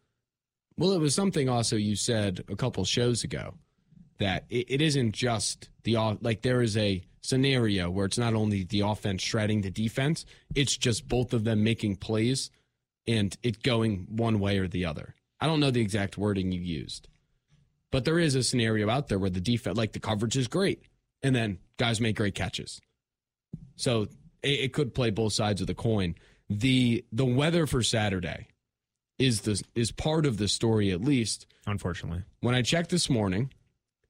Well, 0.78 0.92
it 0.92 1.00
was 1.00 1.14
something 1.14 1.48
also 1.48 1.76
you 1.76 1.96
said 1.96 2.44
a 2.50 2.56
couple 2.56 2.84
shows 2.86 3.24
ago 3.24 3.54
that 4.18 4.46
it, 4.50 4.66
it 4.70 4.82
isn't 4.82 5.12
just 5.14 5.70
the 5.84 6.18
like 6.22 6.42
there 6.42 6.62
is 6.62 6.76
a 6.76 7.04
scenario 7.22 7.90
where 7.90 8.06
it's 8.06 8.18
not 8.18 8.34
only 8.34 8.64
the 8.64 8.82
offense 8.82 9.22
shredding 9.22 9.62
the 9.62 9.72
defense, 9.72 10.26
it's 10.56 10.76
just 10.76 11.08
both 11.08 11.34
of 11.34 11.44
them 11.44 11.64
making 11.64 11.96
plays 11.98 12.50
and 13.08 13.38
it 13.44 13.62
going 13.64 14.08
one 14.10 14.40
way 14.40 14.58
or 14.58 14.68
the 14.68 14.86
other. 14.86 15.16
I 15.40 15.48
don't 15.48 15.60
know 15.60 15.72
the 15.72 15.82
exact 15.82 16.18
wording 16.18 16.52
you 16.52 16.62
used, 16.62 17.10
but 17.94 18.06
there 18.06 18.18
is 18.18 18.34
a 18.34 18.42
scenario 18.42 18.90
out 18.90 19.08
there 19.08 19.20
where 19.20 19.30
the 19.30 19.40
defense, 19.40 19.78
like 19.78 19.92
the 19.92 20.00
coverage 20.00 20.36
is 20.36 20.48
great, 20.48 20.82
and 21.22 21.36
then 21.36 21.60
guys 21.78 22.02
make 22.02 22.16
great 22.16 22.34
catches. 22.34 22.82
So 23.76 24.08
it, 24.42 24.48
it 24.48 24.74
could 24.74 24.96
play 24.96 25.12
both 25.12 25.34
sides 25.34 25.62
of 25.62 25.68
the 25.68 25.76
coin. 25.76 26.16
The 26.50 27.06
the 27.12 27.24
weather 27.24 27.68
for 27.68 27.84
Saturday 27.84 28.48
is 29.20 29.42
the 29.42 29.62
is 29.76 29.92
part 29.92 30.26
of 30.26 30.38
the 30.38 30.48
story 30.48 30.90
at 30.90 31.02
least. 31.02 31.46
Unfortunately, 31.68 32.24
when 32.40 32.56
I 32.56 32.64
checked 32.64 32.90
this 32.90 33.12
morning, 33.12 33.54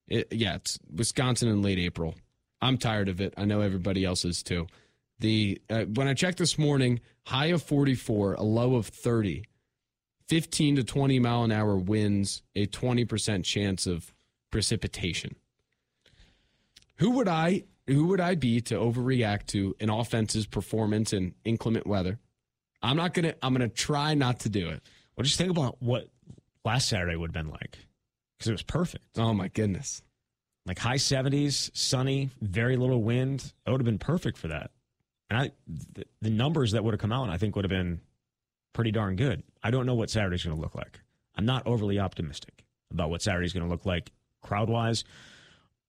it, 0.07 0.31
yeah, 0.31 0.55
it's 0.55 0.79
Wisconsin 0.89 1.49
in 1.49 1.61
late 1.61 1.77
April. 1.77 2.15
I'm 2.61 2.77
tired 2.77 3.09
of 3.09 3.19
it. 3.19 3.33
I 3.35 3.43
know 3.43 3.59
everybody 3.59 4.05
else 4.05 4.23
is 4.23 4.43
too. 4.43 4.67
The 5.19 5.61
uh, 5.69 5.83
when 5.83 6.07
I 6.07 6.13
checked 6.13 6.37
this 6.37 6.57
morning, 6.57 7.01
high 7.25 7.47
of 7.47 7.61
44, 7.61 8.35
a 8.35 8.43
low 8.43 8.75
of 8.75 8.87
30, 8.87 9.43
15 10.27 10.77
to 10.77 10.83
20 10.83 11.19
mile 11.19 11.43
an 11.43 11.51
hour 11.51 11.75
winds, 11.77 12.43
a 12.55 12.65
20% 12.67 13.43
chance 13.43 13.85
of 13.87 14.13
precipitation. 14.51 15.35
Who 16.97 17.11
would 17.11 17.27
I 17.27 17.63
who 17.87 18.07
would 18.07 18.21
I 18.21 18.35
be 18.35 18.61
to 18.61 18.75
overreact 18.75 19.47
to 19.47 19.75
an 19.81 19.89
offense's 19.89 20.45
performance 20.45 21.11
in 21.11 21.33
inclement 21.43 21.85
weather? 21.85 22.19
I'm 22.81 22.95
not 22.95 23.13
gonna 23.13 23.33
I'm 23.41 23.53
gonna 23.53 23.67
try 23.67 24.13
not 24.13 24.41
to 24.41 24.49
do 24.49 24.69
it. 24.69 24.81
Well, 25.15 25.23
just 25.23 25.37
think 25.37 25.51
about 25.51 25.81
what 25.81 26.07
last 26.63 26.87
Saturday 26.87 27.15
would 27.15 27.35
have 27.35 27.45
been 27.45 27.51
like 27.51 27.77
because 28.37 28.49
it 28.49 28.53
was 28.53 28.63
perfect. 28.63 29.17
Oh 29.17 29.33
my 29.33 29.47
goodness. 29.49 30.01
Like 30.65 30.79
high 30.79 30.95
70s, 30.95 31.71
sunny, 31.73 32.29
very 32.41 32.77
little 32.77 33.03
wind. 33.03 33.53
It 33.65 33.71
would 33.71 33.81
have 33.81 33.85
been 33.85 33.99
perfect 33.99 34.37
for 34.37 34.47
that. 34.47 34.71
And 35.29 35.39
I, 35.39 35.51
the, 35.93 36.05
the 36.21 36.29
numbers 36.29 36.71
that 36.71 36.83
would 36.83 36.93
have 36.93 37.01
come 37.01 37.11
out, 37.11 37.29
I 37.29 37.37
think, 37.37 37.55
would 37.55 37.65
have 37.65 37.69
been 37.69 37.99
pretty 38.73 38.91
darn 38.91 39.15
good. 39.15 39.43
I 39.63 39.71
don't 39.71 39.85
know 39.85 39.95
what 39.95 40.09
Saturday's 40.09 40.43
going 40.43 40.55
to 40.55 40.61
look 40.61 40.75
like. 40.75 40.99
I'm 41.35 41.45
not 41.45 41.65
overly 41.65 41.99
optimistic 41.99 42.63
about 42.91 43.09
what 43.09 43.21
Saturday's 43.21 43.53
going 43.53 43.65
to 43.65 43.69
look 43.69 43.85
like 43.85 44.11
crowd 44.41 44.69
wise 44.69 45.03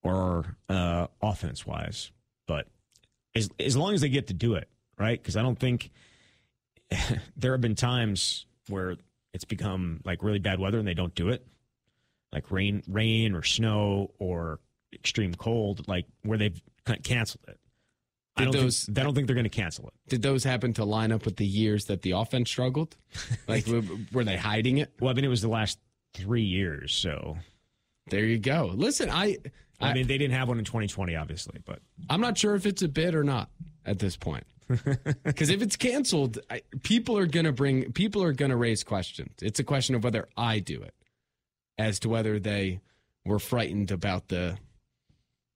or 0.03 0.57
uh, 0.69 1.07
offense 1.21 1.65
wise. 1.65 2.11
But 2.47 2.67
as, 3.35 3.49
as 3.59 3.75
long 3.75 3.93
as 3.93 4.01
they 4.01 4.09
get 4.09 4.27
to 4.27 4.33
do 4.33 4.55
it, 4.55 4.69
right? 4.97 5.21
Because 5.21 5.35
I 5.35 5.41
don't 5.41 5.59
think 5.59 5.91
there 7.35 7.51
have 7.51 7.61
been 7.61 7.75
times 7.75 8.45
where 8.69 8.97
it's 9.33 9.45
become 9.45 10.01
like 10.05 10.23
really 10.23 10.39
bad 10.39 10.59
weather 10.59 10.79
and 10.79 10.87
they 10.87 10.93
don't 10.93 11.13
do 11.13 11.29
it 11.29 11.45
like 12.35 12.51
rain, 12.51 12.83
rain 12.87 13.33
or 13.33 13.41
snow 13.41 14.11
or 14.19 14.59
extreme 14.93 15.33
cold, 15.33 15.87
like 15.87 16.05
where 16.23 16.37
they've 16.37 16.61
canceled 17.03 17.45
it. 17.47 17.57
I 18.37 18.43
don't 18.43 18.53
those? 18.53 18.85
Think, 18.85 18.99
I 18.99 19.03
don't 19.03 19.15
think 19.15 19.27
they're 19.27 19.35
going 19.35 19.45
to 19.45 19.49
cancel 19.49 19.87
it. 19.87 19.93
Did 20.09 20.21
those 20.21 20.43
happen 20.43 20.73
to 20.73 20.85
line 20.85 21.11
up 21.11 21.25
with 21.25 21.37
the 21.37 21.45
years 21.45 21.85
that 21.85 22.01
the 22.01 22.11
offense 22.11 22.49
struggled? 22.49 22.95
Like, 23.47 23.65
were 24.11 24.23
they 24.23 24.37
hiding 24.37 24.79
it? 24.79 24.91
Well, 24.99 25.11
I 25.11 25.13
mean, 25.13 25.23
it 25.23 25.29
was 25.29 25.41
the 25.41 25.47
last 25.47 25.77
three 26.13 26.43
years, 26.43 26.93
so 26.93 27.37
there 28.07 28.25
you 28.25 28.39
go. 28.39 28.71
Listen, 28.73 29.09
I, 29.09 29.37
I, 29.79 29.89
I 29.89 29.93
mean, 29.93 30.07
they 30.07 30.17
didn't 30.17 30.35
have 30.35 30.47
one 30.47 30.57
in 30.57 30.65
2020, 30.65 31.15
obviously, 31.15 31.59
but 31.63 31.79
I'm 32.09 32.21
not 32.21 32.37
sure 32.37 32.55
if 32.55 32.65
it's 32.65 32.81
a 32.81 32.87
bid 32.87 33.13
or 33.13 33.23
not 33.23 33.49
at 33.85 33.99
this 33.99 34.17
point. 34.17 34.45
Because 35.23 35.49
if 35.49 35.61
it's 35.61 35.75
canceled, 35.75 36.39
I, 36.49 36.61
people 36.81 37.17
are 37.17 37.27
going 37.27 37.45
to 37.45 37.51
bring, 37.51 37.91
people 37.91 38.23
are 38.23 38.33
going 38.33 38.49
to 38.51 38.57
raise 38.57 38.83
questions. 38.83 39.33
It's 39.41 39.59
a 39.59 39.63
question 39.63 39.95
of 39.95 40.03
whether 40.03 40.27
I 40.35 40.59
do 40.59 40.81
it 40.81 40.93
as 41.77 41.99
to 41.99 42.09
whether 42.09 42.39
they 42.39 42.79
were 43.25 43.39
frightened 43.39 43.91
about 43.91 44.29
the 44.29 44.57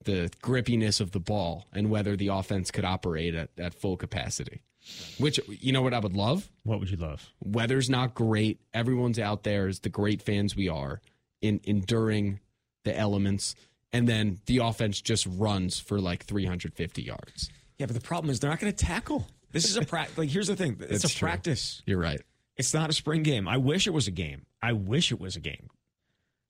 the 0.04 0.32
grippiness 0.42 1.02
of 1.02 1.12
the 1.12 1.20
ball 1.20 1.66
and 1.74 1.90
whether 1.90 2.16
the 2.16 2.28
offense 2.28 2.72
could 2.72 2.86
operate 2.86 3.36
at, 3.36 3.50
at 3.58 3.74
full 3.74 3.98
capacity. 3.98 4.62
Which 5.20 5.40
you 5.48 5.72
know 5.72 5.82
what 5.82 5.94
I 5.94 6.00
would 6.00 6.16
love? 6.16 6.50
What 6.64 6.80
would 6.80 6.90
you 6.90 6.98
love? 6.98 7.30
Weather's 7.44 7.90
not 7.90 8.16
great. 8.16 8.60
Everyone's 8.74 9.20
out 9.20 9.44
there 9.44 9.68
as 9.68 9.80
the 9.80 9.90
great 9.90 10.22
fans 10.22 10.56
we 10.56 10.70
are 10.70 11.02
in 11.42 11.60
enduring 11.64 12.40
the 12.84 12.98
elements 12.98 13.56
and 13.92 14.08
then 14.08 14.40
the 14.46 14.60
offense 14.60 15.02
just 15.02 15.28
runs 15.28 15.80
for 15.80 16.00
like 16.00 16.24
350 16.24 17.02
yards. 17.02 17.50
Yeah, 17.78 17.86
but 17.86 17.96
the 17.96 18.02
problem 18.02 18.30
is 18.30 18.40
they're 18.40 18.50
not 18.50 18.60
going 18.60 18.72
to 18.72 18.86
tackle. 18.86 19.28
This 19.52 19.66
is 19.66 19.78
a 19.78 19.86
practice. 19.86 20.18
like 20.18 20.30
here's 20.30 20.48
the 20.48 20.56
thing, 20.56 20.78
it's, 20.80 21.04
it's 21.04 21.14
a 21.14 21.18
true. 21.18 21.28
practice. 21.28 21.82
You're 21.86 22.00
right. 22.00 22.22
It's 22.58 22.74
not 22.74 22.90
a 22.90 22.94
spring 22.94 23.24
game. 23.24 23.48
I 23.48 23.58
wish 23.58 23.88
it 23.88 23.92
was 23.92 24.08
a 24.08 24.12
game. 24.12 24.46
I 24.62 24.74
wish 24.74 25.12
it 25.12 25.20
was 25.20 25.36
a 25.36 25.40
game. 25.40 25.70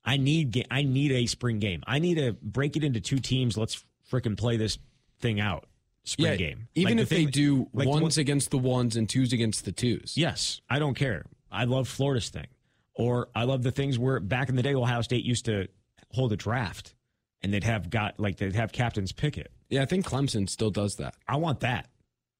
I 0.09 0.17
need 0.17 0.65
I 0.71 0.81
need 0.81 1.11
a 1.11 1.27
spring 1.27 1.59
game. 1.59 1.83
I 1.85 1.99
need 1.99 2.15
to 2.15 2.33
break 2.41 2.75
it 2.75 2.83
into 2.83 2.99
two 2.99 3.19
teams. 3.19 3.55
Let's 3.55 3.85
freaking 4.11 4.35
play 4.35 4.57
this 4.57 4.79
thing 5.19 5.39
out. 5.39 5.67
Spring 6.03 6.31
yeah, 6.31 6.35
game. 6.35 6.67
Even 6.73 6.97
like 6.97 7.03
if 7.03 7.09
the 7.09 7.15
thing, 7.15 7.25
they 7.25 7.31
do 7.31 7.69
like 7.73 7.87
ones 7.87 8.15
the, 8.15 8.21
against 8.21 8.49
the 8.49 8.57
ones 8.57 8.95
and 8.95 9.07
twos 9.07 9.33
against 9.33 9.65
the 9.65 9.71
twos. 9.71 10.15
Yes, 10.17 10.61
I 10.67 10.79
don't 10.79 10.95
care. 10.95 11.25
I 11.51 11.65
love 11.65 11.87
Florida's 11.87 12.29
thing, 12.29 12.47
or 12.95 13.29
I 13.35 13.43
love 13.43 13.61
the 13.61 13.69
things 13.69 13.99
where 13.99 14.19
back 14.19 14.49
in 14.49 14.55
the 14.55 14.63
day 14.63 14.73
Ohio 14.73 15.01
State 15.01 15.25
used 15.25 15.45
to 15.45 15.67
hold 16.11 16.33
a 16.33 16.35
draft 16.35 16.95
and 17.43 17.53
they'd 17.53 17.63
have 17.63 17.91
got 17.91 18.19
like 18.19 18.37
they'd 18.37 18.55
have 18.55 18.71
captains 18.71 19.11
pick 19.11 19.37
it. 19.37 19.51
Yeah, 19.69 19.83
I 19.83 19.85
think 19.85 20.07
Clemson 20.07 20.49
still 20.49 20.71
does 20.71 20.95
that. 20.95 21.13
I 21.27 21.35
want 21.35 21.59
that. 21.59 21.87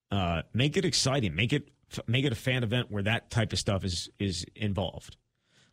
Uh, 0.09 0.41
make 0.55 0.75
it 0.75 0.85
exciting. 0.85 1.35
Make 1.35 1.53
it 1.53 1.69
make 2.07 2.25
it 2.25 2.31
a 2.31 2.35
fan 2.35 2.63
event 2.63 2.89
where 2.89 3.03
that 3.03 3.29
type 3.29 3.53
of 3.53 3.59
stuff 3.59 3.83
is 3.83 4.09
is 4.17 4.43
involved. 4.55 5.17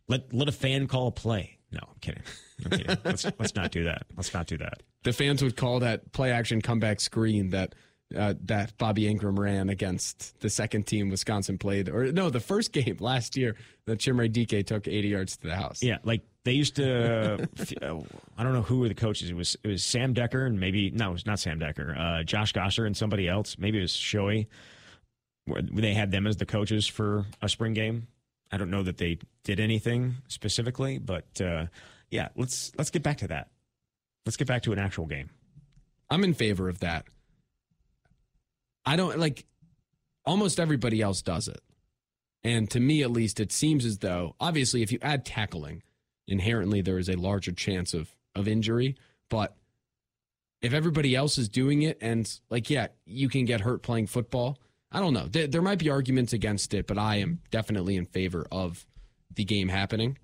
Let 0.07 0.31
let 0.31 0.47
a 0.47 0.51
fan 0.51 0.85
call 0.85 1.07
a 1.07 1.11
play. 1.11 1.56
No, 1.71 1.79
I'm 1.81 1.99
kidding. 1.99 2.23
I'm 2.65 2.71
kidding. 2.71 2.97
let's, 3.03 3.25
let's 3.37 3.55
not 3.55 3.71
do 3.71 3.83
that. 3.85 4.03
Let's 4.15 4.33
not 4.33 4.47
do 4.47 4.57
that. 4.57 4.83
The 5.03 5.13
fans 5.13 5.43
would 5.43 5.57
call 5.57 5.79
that 5.81 6.11
play 6.11 6.31
action 6.31 6.61
comeback 6.61 6.99
screen 6.99 7.49
that 7.49 7.75
uh, 8.15 8.33
that 8.45 8.77
Bobby 8.77 9.03
Engram 9.03 9.37
ran 9.37 9.69
against 9.69 10.39
the 10.39 10.49
second 10.49 10.87
team 10.87 11.09
Wisconsin 11.09 11.57
played, 11.57 11.89
or 11.89 12.11
no, 12.11 12.29
the 12.29 12.39
first 12.39 12.71
game 12.71 12.97
last 12.99 13.35
year 13.35 13.55
that 13.85 13.99
Chimere 13.99 14.31
Dike 14.31 14.65
took 14.65 14.87
80 14.87 15.07
yards 15.09 15.37
to 15.37 15.47
the 15.47 15.55
house. 15.55 15.83
Yeah, 15.83 15.97
like 16.03 16.21
They 16.45 16.53
used 16.53 16.77
to. 16.77 17.49
I 18.37 18.43
don't 18.43 18.53
know 18.53 18.61
who 18.61 18.79
were 18.79 18.87
the 18.87 18.95
coaches. 18.95 19.29
It 19.29 19.35
was 19.35 19.57
it 19.63 19.67
was 19.67 19.83
Sam 19.83 20.13
Dekker 20.13 20.45
and 20.45 20.59
maybe 20.59 20.89
no, 20.91 21.09
it 21.09 21.13
was 21.13 21.25
not 21.25 21.39
Sam 21.39 21.59
Dekker. 21.59 21.99
Uh, 21.99 22.23
Josh 22.23 22.53
Gasser 22.53 22.85
and 22.85 22.95
somebody 22.95 23.27
else. 23.27 23.57
Maybe 23.59 23.79
it 23.79 23.81
was 23.81 23.91
Shoei. 23.91 24.47
Where 25.45 25.61
they 25.61 25.93
had 25.93 26.11
them 26.11 26.27
as 26.27 26.37
the 26.37 26.45
coaches 26.45 26.87
for 26.87 27.25
a 27.41 27.47
spring 27.49 27.73
game. 27.73 28.07
I 28.51 28.57
don't 28.57 28.69
know 28.69 28.83
that 28.83 28.97
they 28.97 29.19
did 29.43 29.59
anything 29.59 30.15
specifically, 30.27 30.97
but 30.97 31.41
uh, 31.41 31.65
yeah, 32.09 32.29
let's 32.35 32.71
let's 32.77 32.89
get 32.89 33.03
back 33.03 33.17
to 33.17 33.27
that. 33.27 33.49
Let's 34.25 34.37
get 34.37 34.47
back 34.47 34.63
to 34.63 34.73
an 34.73 34.79
actual 34.79 35.05
game. 35.05 35.29
I'm 36.09 36.23
in 36.23 36.33
favor 36.33 36.69
of 36.69 36.79
that. 36.79 37.05
I 38.85 38.95
don't 38.95 39.17
like 39.17 39.45
almost 40.25 40.59
everybody 40.59 41.01
else 41.01 41.21
does 41.21 41.47
it. 41.47 41.61
And 42.43 42.69
to 42.71 42.79
me, 42.79 43.01
at 43.01 43.11
least, 43.11 43.39
it 43.39 43.51
seems 43.51 43.83
as 43.83 43.97
though, 43.97 44.35
obviously, 44.39 44.81
if 44.81 44.91
you 44.91 44.99
add 45.01 45.25
tackling, 45.25 45.83
inherently 46.27 46.81
there 46.81 46.97
is 46.97 47.09
a 47.09 47.15
larger 47.15 47.51
chance 47.51 47.93
of, 47.93 48.15
of 48.35 48.47
injury. 48.47 48.95
But 49.29 49.55
if 50.61 50.73
everybody 50.73 51.15
else 51.15 51.37
is 51.37 51.49
doing 51.49 51.81
it, 51.81 51.97
and 51.99 52.31
like, 52.49 52.69
yeah, 52.69 52.87
you 53.05 53.27
can 53.27 53.45
get 53.45 53.61
hurt 53.61 53.81
playing 53.81 54.07
football, 54.07 54.57
I 54.91 54.99
don't 54.99 55.13
know. 55.13 55.27
There, 55.27 55.47
there 55.47 55.61
might 55.61 55.79
be 55.79 55.89
arguments 55.89 56.33
against 56.33 56.73
it, 56.73 56.87
but 56.87 56.97
I 56.97 57.17
am 57.17 57.41
definitely 57.51 57.97
in 57.97 58.05
favor 58.05 58.47
of 58.51 58.85
the 59.33 59.43
game 59.43 59.67
happening 59.67 60.17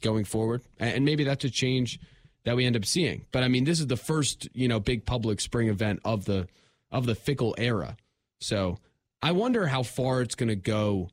going 0.00 0.24
forward. 0.24 0.62
And 0.78 1.04
maybe 1.04 1.24
that's 1.24 1.44
a 1.44 1.50
change 1.50 1.98
that 2.44 2.56
we 2.56 2.66
end 2.66 2.76
up 2.76 2.84
seeing. 2.84 3.26
But 3.32 3.42
I 3.42 3.48
mean, 3.48 3.64
this 3.64 3.80
is 3.80 3.86
the 3.86 3.96
first, 3.96 4.48
you 4.52 4.68
know, 4.68 4.80
big 4.80 5.06
public 5.06 5.40
spring 5.40 5.68
event 5.68 6.00
of 6.04 6.24
the 6.24 6.48
of 6.90 7.06
the 7.06 7.14
Fickell 7.14 7.54
era. 7.56 7.96
So 8.40 8.78
I 9.22 9.32
wonder 9.32 9.66
how 9.66 9.82
far 9.82 10.20
it's 10.20 10.34
going 10.34 10.50
to 10.50 10.56
go 10.56 11.08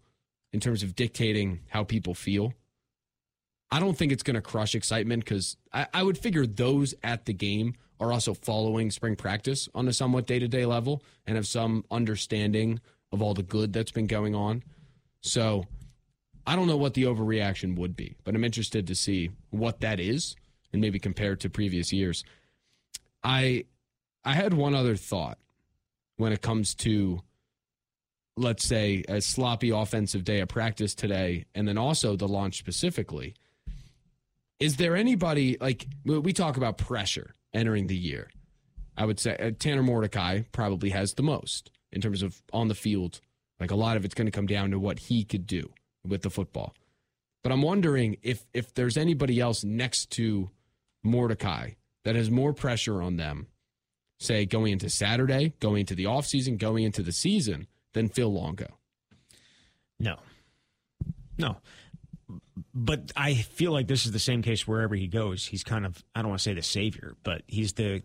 in 0.52 0.60
terms 0.60 0.84
of 0.84 0.96
dictating 0.96 1.62
how 1.70 1.84
people 1.84 2.14
feel. 2.14 2.54
I 3.72 3.80
don't 3.80 3.98
think 3.98 4.12
it's 4.12 4.24
going 4.24 4.36
to 4.36 4.42
crush 4.42 4.76
excitement 4.76 5.24
because 5.24 5.56
I, 5.72 5.88
I, 5.94 6.04
would 6.04 6.18
figure 6.18 6.48
those 6.48 6.96
at 7.04 7.26
the 7.26 7.34
game 7.34 7.76
are 8.00 8.12
also 8.12 8.34
following 8.34 8.92
spring 8.92 9.16
practice 9.16 9.68
on 9.76 9.88
a 9.88 9.94
somewhat 9.94 10.26
day 10.28 10.40
to 10.40 10.48
day 10.48 10.66
level 10.66 11.04
and 11.28 11.36
have 11.36 11.48
some 11.48 11.84
understanding 11.92 12.80
of 13.12 13.22
all 13.22 13.34
the 13.34 13.44
good 13.44 13.74
that's 13.74 13.92
been 13.92 14.08
going 14.08 14.36
on. 14.36 14.64
So 15.22 15.66
I 16.48 16.56
don't 16.56 16.68
know 16.68 16.78
what 16.78 16.94
the 16.94 17.04
overreaction 17.04 17.76
would 17.78 17.96
be, 17.96 18.16
but 18.24 18.36
I'm 18.36 18.44
interested 18.44 18.88
to 18.88 18.96
see 18.96 19.32
what 19.50 19.82
that 19.82 20.00
is 20.00 20.36
and 20.72 20.82
maybe 20.82 21.00
compare 21.00 21.34
it 21.34 21.42
to 21.42 21.50
previous 21.50 21.92
years. 21.92 22.24
I 23.24 23.66
I 24.24 24.34
had 24.34 24.54
one 24.54 24.76
other 24.76 24.96
thought 24.96 25.38
when 26.18 26.32
it 26.32 26.42
comes 26.42 26.76
to 26.76 27.22
let's 28.38 28.66
say 28.66 29.04
a 29.10 29.20
sloppy 29.20 29.70
offensive 29.70 30.24
day 30.24 30.40
of 30.40 30.48
practice 30.48 30.96
today 30.96 31.46
and 31.54 31.68
then 31.68 31.78
also 31.78 32.16
the 32.16 32.28
launch 32.28 32.58
specifically 32.58 33.36
is 34.60 34.78
there 34.78 34.96
anybody 34.96 35.58
like 35.60 35.88
we 36.06 36.32
talk 36.32 36.56
about 36.56 36.78
pressure 36.78 37.36
entering 37.54 37.88
the 37.88 37.96
year 37.96 38.30
i 38.98 39.06
would 39.06 39.20
say 39.20 39.36
uh, 39.38 39.52
tanner 39.60 39.84
mordecai 39.84 40.42
probably 40.52 40.90
has 40.90 41.14
the 41.14 41.24
most 41.24 41.72
in 41.92 42.02
terms 42.02 42.22
of 42.22 42.42
on 42.54 42.68
the 42.68 42.76
field 42.76 43.22
like 43.60 43.72
a 43.72 43.76
lot 43.76 43.98
of 43.98 44.06
it's 44.06 44.16
going 44.16 44.28
to 44.28 44.32
come 44.32 44.48
down 44.48 44.72
to 44.72 44.80
what 44.80 45.00
he 45.00 45.24
could 45.24 45.46
do 45.46 45.70
with 46.08 46.22
the 46.22 46.30
football 46.30 46.74
but 47.44 47.52
i'm 47.52 47.62
wondering 47.62 48.18
if 48.22 48.46
if 48.54 48.74
there's 48.74 48.98
anybody 48.98 49.40
else 49.40 49.64
next 49.64 50.10
to 50.12 50.50
mordecai 51.04 51.72
that 52.04 52.16
has 52.16 52.30
more 52.30 52.54
pressure 52.54 53.02
on 53.02 53.18
them 53.18 53.48
say 54.20 54.46
going 54.46 54.74
into 54.74 54.90
saturday 54.90 55.54
going 55.60 55.82
into 55.82 55.96
the 55.96 56.06
offseason 56.06 56.58
going 56.58 56.84
into 56.84 57.02
the 57.02 57.12
season 57.12 57.68
than 57.94 58.10
Phil 58.10 58.32
Longo. 58.32 58.68
No. 60.00 60.18
No. 61.38 61.58
But 62.74 63.12
I 63.16 63.34
feel 63.34 63.72
like 63.72 63.88
this 63.88 64.06
is 64.06 64.12
the 64.12 64.20
same 64.20 64.42
case 64.42 64.68
wherever 64.68 64.96
he 64.96 65.08
goes. 65.08 65.46
He's 65.46 65.64
kind 65.64 65.86
of 65.86 66.04
I 66.14 66.22
don't 66.22 66.30
want 66.30 66.40
to 66.40 66.44
say 66.44 66.54
the 66.54 66.62
savior, 66.62 67.16
but 67.24 67.42
he's 67.48 67.74
the 67.74 68.04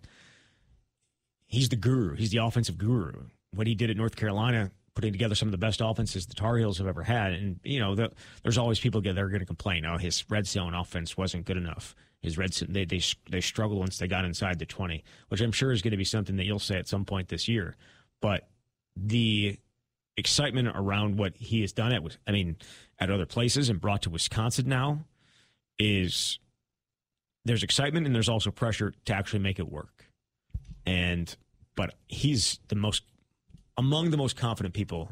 he's 1.47 1.69
the 1.69 1.77
guru. 1.77 2.17
He's 2.17 2.31
the 2.31 2.39
offensive 2.39 2.79
guru. 2.79 3.27
What 3.53 3.67
he 3.67 3.75
did 3.75 3.91
at 3.91 3.97
North 3.97 4.17
Carolina, 4.17 4.73
putting 4.95 5.13
together 5.13 5.35
some 5.35 5.49
of 5.49 5.53
the 5.53 5.59
best 5.59 5.81
offenses 5.83 6.27
the 6.27 6.35
Tar 6.35 6.57
Heels 6.57 6.79
have 6.79 6.87
ever 6.87 7.03
had. 7.03 7.33
And 7.33 7.61
you 7.63 7.81
know, 7.81 7.95
the, 7.95 8.11
there's 8.43 8.59
always 8.59 8.81
people 8.81 9.01
that 9.03 9.19
are 9.19 9.29
going 9.29 9.41
to 9.41 9.47
complain. 9.47 9.85
Oh, 9.85 9.99
his 9.99 10.25
red 10.31 10.47
zone 10.47 10.75
offense 10.75 11.17
wasn't 11.17 11.45
good 11.45 11.57
enough. 11.57 11.95
His 12.21 12.39
red 12.39 12.55
zone, 12.55 12.73
they 12.73 12.85
they 12.85 13.01
they 13.31 13.41
struggle 13.41 13.79
once 13.79 13.99
they 13.99 14.09
got 14.09 14.25
inside 14.25 14.59
the 14.59 14.67
20, 14.67 15.05
which 15.29 15.41
I'm 15.41 15.53
sure 15.53 15.73
is 15.73 15.83
going 15.83 15.93
to 15.93 15.99
be 15.99 16.05
something 16.05 16.37
that 16.37 16.47
you'll 16.47 16.59
say 16.59 16.77
at 16.77 16.89
some 16.89 17.05
point 17.05 17.29
this 17.29 17.49
year. 17.49 17.77
But 18.21 18.49
the 18.97 19.59
excitement 20.17 20.69
around 20.75 21.19
what 21.19 21.37
he 21.37 21.61
has 21.63 21.73
done 21.73 21.93
at 21.93 22.03
I 22.27 22.33
mean 22.33 22.57
at 22.99 23.11
other 23.11 23.27
places 23.27 23.69
and 23.69 23.81
brought 23.81 24.03
to 24.03 24.11
Wisconsin 24.11 24.69
now 24.69 25.05
is 25.79 26.39
there's 27.45 27.63
excitement 27.63 28.07
and 28.07 28.15
there's 28.15 28.29
also 28.29 28.51
pressure 28.51 28.95
to 29.05 29.13
actually 29.13 29.41
make 29.41 29.59
it 29.59 29.71
work. 29.71 30.07
And 30.87 31.35
but 31.77 31.95
he's 32.07 32.61
the 32.69 32.77
most 32.77 33.03
among 33.77 34.11
the 34.11 34.17
most 34.17 34.37
confident 34.37 34.75
people 34.75 35.11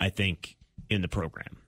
I 0.00 0.08
think 0.08 0.56
in 0.88 1.02
the 1.02 1.08
program. 1.08 1.58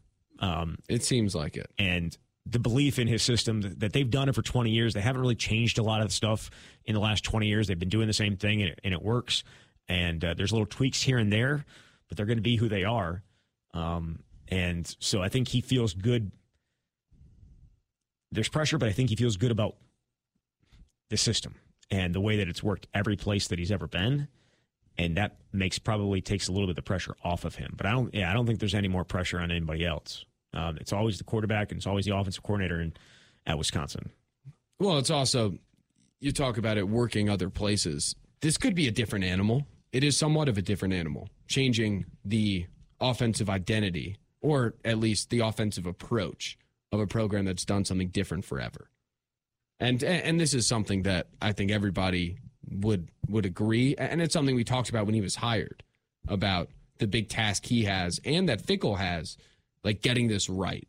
Um, 0.40 0.78
it 0.88 1.02
seems 1.04 1.34
like 1.34 1.56
it. 1.56 1.70
And 1.78 2.16
the 2.46 2.58
belief 2.58 2.98
in 2.98 3.06
his 3.06 3.22
system 3.22 3.61
that 3.78 3.92
they've 3.92 4.08
done 4.08 4.28
it 4.28 4.34
for 4.34 4.42
20 4.42 4.70
years. 4.70 4.94
They 4.94 5.00
haven't 5.00 5.20
really 5.20 5.34
changed 5.34 5.78
a 5.78 5.82
lot 5.82 6.00
of 6.00 6.11
stuff 6.12 6.50
in 6.87 6.94
the 6.94 7.00
last 7.00 7.22
20 7.24 7.46
years. 7.46 7.66
They've 7.66 7.78
been 7.78 7.90
doing 7.90 8.06
the 8.06 8.14
same 8.14 8.37
thing 8.37 8.62
and 8.62 8.70
it, 8.70 8.80
and 8.84 8.94
it 8.94 9.02
works. 9.02 9.44
And 9.87 10.24
uh, 10.24 10.34
there's 10.34 10.52
little 10.52 10.66
tweaks 10.66 11.02
here 11.02 11.18
and 11.18 11.30
there 11.32 11.66
but 12.09 12.16
they're 12.16 12.27
going 12.27 12.38
to 12.38 12.42
be 12.42 12.57
who 12.57 12.68
they 12.68 12.85
are. 12.85 13.23
Um, 13.75 14.21
and 14.49 14.94
so 14.99 15.23
I 15.23 15.29
think 15.29 15.49
he 15.49 15.61
feels 15.61 15.94
good. 15.94 16.33
There's 18.33 18.49
pressure, 18.49 18.79
but 18.79 18.88
I 18.88 18.92
think 18.92 19.11
he 19.11 19.16
feels 19.16 19.37
good 19.37 19.51
about 19.51 19.77
the 21.11 21.16
system 21.16 21.55
and 21.90 22.14
the 22.14 22.21
way 22.21 22.37
that 22.37 22.49
it's 22.49 22.62
worked 22.62 22.87
every 22.92 23.16
place 23.16 23.49
that 23.49 23.59
he's 23.59 23.73
ever 23.73 23.87
been. 23.87 24.29
And 24.97 25.16
that 25.16 25.37
makes 25.53 25.79
probably 25.79 26.21
takes 26.21 26.49
a 26.49 26.53
little 26.53 26.66
bit 26.66 26.73
of 26.73 26.77
the 26.77 26.83
pressure 26.83 27.14
off 27.23 27.44
of 27.44 27.55
him. 27.55 27.75
But 27.77 27.87
I 27.87 27.92
don't, 27.92 28.12
yeah, 28.12 28.31
I 28.31 28.35
don't 28.35 28.47
think 28.47 28.59
there's 28.59 28.75
any 28.75 28.88
more 28.88 29.05
pressure 29.05 29.38
on 29.38 29.51
anybody 29.51 29.85
else. 29.85 30.25
Um, 30.55 30.77
it's 30.79 30.92
always 30.92 31.18
the 31.18 31.25
quarterback 31.25 31.71
and 31.71 31.79
it's 31.79 31.87
always 31.87 32.05
the 32.05 32.16
offensive 32.16 32.42
coordinator 32.42 32.81
in, 32.81 32.94
at 33.47 33.57
Wisconsin. 33.59 34.11
Well, 34.81 34.99
it's 34.99 35.11
also 35.11 35.59
you 36.21 36.33
talk 36.33 36.59
about 36.59 36.79
it 36.79 36.88
working 36.88 37.31
other 37.31 37.49
places. 37.49 38.16
This 38.40 38.57
could 38.57 38.75
be 38.75 38.88
a 38.88 38.90
different 38.90 39.25
animal 39.25 39.66
it 39.92 40.05
is 40.05 40.16
somewhat 40.16 40.48
of 40.48 40.59
a 40.59 40.62
different 40.62 40.94
animal, 40.94 41.29
changing 41.46 42.05
the 42.24 42.66
offensive 43.01 43.48
identity 43.48 44.16
or 44.40 44.74
at 44.85 44.98
least 44.98 45.31
the 45.31 45.40
offensive 45.40 45.87
approach 45.87 46.59
of 46.92 47.01
a 47.01 47.07
program 47.07 47.44
that's 47.44 47.64
done 47.64 47.85
something 47.85 48.09
different 48.09 48.44
forever. 48.44 48.90
And 49.81 50.03
and 50.03 50.40
this 50.40 50.55
is 50.55 50.66
something 50.66 51.03
that 51.03 51.29
I 51.40 51.53
think 51.53 51.70
everybody 51.70 52.38
would 52.70 53.09
would 53.29 53.46
agree 53.46 53.94
and 53.96 54.20
it's 54.20 54.33
something 54.33 54.57
we 54.57 54.64
talked 54.64 54.90
about 54.90 55.07
when 55.07 55.14
he 55.14 55.20
was 55.20 55.37
hired 55.37 55.83
about 56.27 56.68
the 56.98 57.07
big 57.07 57.29
task 57.29 57.66
he 57.66 57.85
has 57.85 58.20
and 58.24 58.48
that 58.48 58.62
Fickell 58.62 58.98
has 58.98 59.37
like 59.85 60.03
getting 60.03 60.29
this 60.29 60.48
right. 60.48 60.88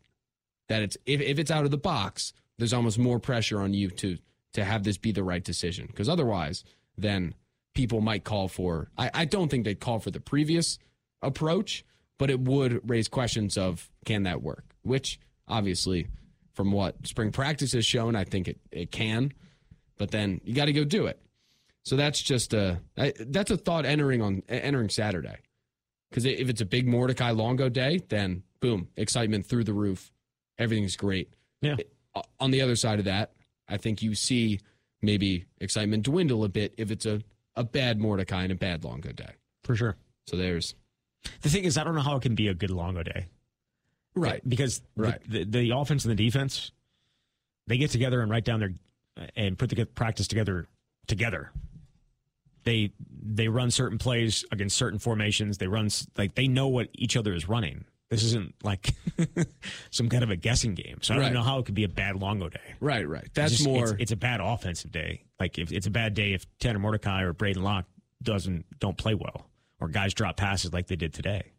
That 0.68 0.82
it's 0.82 0.96
if, 1.06 1.20
if 1.20 1.38
it's 1.38 1.50
out 1.50 1.64
of 1.64 1.70
the 1.70 1.78
box, 1.78 2.32
there's 2.58 2.72
almost 2.72 2.98
more 2.98 3.20
pressure 3.20 3.60
on 3.60 3.74
you 3.74 3.90
to 3.90 4.18
to 4.54 4.64
have 4.64 4.82
this 4.82 4.98
be 4.98 5.12
the 5.12 5.22
right 5.22 5.44
decision 5.44 5.86
because 5.86 6.08
otherwise 6.08 6.64
then 6.98 7.34
people 7.80 8.02
might 8.02 8.24
call 8.24 8.46
for. 8.46 8.90
I, 8.98 9.10
I 9.14 9.24
don't 9.24 9.50
think 9.50 9.64
they'd 9.64 9.80
call 9.80 10.00
for 10.00 10.10
the 10.10 10.20
previous 10.20 10.78
approach, 11.22 11.82
but 12.18 12.28
it 12.28 12.38
would 12.38 12.78
raise 12.90 13.08
questions 13.08 13.56
of 13.56 13.88
can 14.04 14.24
that 14.24 14.42
work? 14.42 14.74
Which 14.82 15.18
obviously, 15.48 16.08
from 16.52 16.72
what 16.72 17.06
spring 17.06 17.32
practice 17.32 17.72
has 17.72 17.86
shown, 17.86 18.16
I 18.16 18.24
think 18.24 18.48
it, 18.48 18.58
it 18.70 18.90
can. 18.90 19.32
But 19.96 20.10
then 20.10 20.42
you 20.44 20.54
got 20.54 20.66
to 20.66 20.74
go 20.74 20.84
do 20.84 21.06
it. 21.06 21.22
So 21.82 21.96
that's 21.96 22.20
just 22.20 22.52
a 22.52 22.82
that's 23.18 23.50
a 23.50 23.56
thought 23.56 23.86
entering 23.86 24.20
on 24.20 24.42
entering 24.50 24.90
Saturday. 24.90 25.38
Because 26.10 26.26
if 26.26 26.50
it's 26.50 26.60
a 26.60 26.66
big 26.66 26.86
Mordecai 26.86 27.30
Longo 27.30 27.70
day, 27.70 28.00
then 28.10 28.42
boom, 28.60 28.88
excitement 28.98 29.46
through 29.46 29.64
the 29.64 29.72
roof. 29.72 30.12
Everything's 30.58 30.96
great. 30.96 31.32
Yeah. 31.62 31.76
On 32.38 32.50
the 32.50 32.60
other 32.60 32.76
side 32.76 32.98
of 32.98 33.06
that, 33.06 33.32
I 33.66 33.78
think 33.78 34.02
you 34.02 34.14
see 34.14 34.60
maybe 35.00 35.46
excitement 35.62 36.02
dwindle 36.02 36.44
a 36.44 36.50
bit 36.50 36.74
if 36.76 36.90
it's 36.90 37.06
a 37.06 37.22
a 37.56 37.64
bad 37.64 37.98
Mordecai 37.98 38.44
and 38.44 38.52
a 38.52 38.56
bad 38.56 38.84
Longo 38.84 39.12
day. 39.12 39.32
For 39.64 39.76
sure. 39.76 39.96
So 40.26 40.36
there's. 40.36 40.74
The 41.42 41.48
thing 41.48 41.64
is, 41.64 41.76
I 41.76 41.84
don't 41.84 41.94
know 41.94 42.00
how 42.00 42.16
it 42.16 42.22
can 42.22 42.34
be 42.34 42.48
a 42.48 42.54
good 42.54 42.70
Longo 42.70 43.02
day. 43.02 43.26
Right. 44.14 44.46
Because 44.48 44.82
right. 44.96 45.20
The, 45.28 45.44
the, 45.44 45.68
the 45.68 45.76
offense 45.76 46.04
and 46.04 46.16
the 46.16 46.24
defense, 46.24 46.72
they 47.66 47.78
get 47.78 47.90
together 47.90 48.20
and 48.20 48.30
write 48.30 48.44
down 48.44 48.60
their 48.60 48.72
and 49.36 49.58
put 49.58 49.70
the 49.70 49.84
practice 49.84 50.28
together 50.28 50.66
together. 51.06 51.52
They 52.64 52.92
they 53.22 53.48
run 53.48 53.70
certain 53.70 53.98
plays 53.98 54.44
against 54.50 54.76
certain 54.76 54.98
formations. 54.98 55.58
They 55.58 55.66
run 55.66 55.90
like 56.16 56.34
they 56.34 56.48
know 56.48 56.68
what 56.68 56.88
each 56.94 57.16
other 57.16 57.34
is 57.34 57.48
running. 57.48 57.84
This 58.10 58.24
isn't 58.24 58.54
like 58.64 58.94
some 59.90 60.08
kind 60.08 60.24
of 60.24 60.30
a 60.30 60.36
guessing 60.36 60.74
game. 60.74 60.98
So 61.00 61.14
I 61.14 61.16
don't 61.16 61.26
right. 61.26 61.32
know 61.32 61.42
how 61.42 61.58
it 61.60 61.66
could 61.66 61.76
be 61.76 61.84
a 61.84 61.88
bad 61.88 62.16
Longo 62.16 62.48
day. 62.48 62.74
Right, 62.80 63.08
right. 63.08 63.28
That's 63.34 63.52
it's 63.52 63.62
just, 63.62 63.68
more. 63.68 63.84
It's, 63.84 64.02
it's, 64.02 64.12
a 64.12 64.16
bad 64.16 64.40
offensive 64.40 64.90
day. 64.90 65.22
Like 65.38 65.58
if 65.58 65.70
it's 65.70 65.86
a 65.86 65.90
bad 65.90 66.14
day 66.14 66.32
if 66.32 66.44
Tanner 66.58 66.80
Mordecai 66.80 67.22
or 67.22 67.32
Braedyn 67.32 67.62
Locke 67.62 67.86
doesn't 68.22 68.66
don't 68.80 68.98
play 68.98 69.14
well 69.14 69.46
or 69.80 69.88
guys 69.88 70.12
drop 70.12 70.36
passes 70.36 70.72
like 70.72 70.88
they 70.88 70.96
did 70.96 71.14
today. 71.14 71.52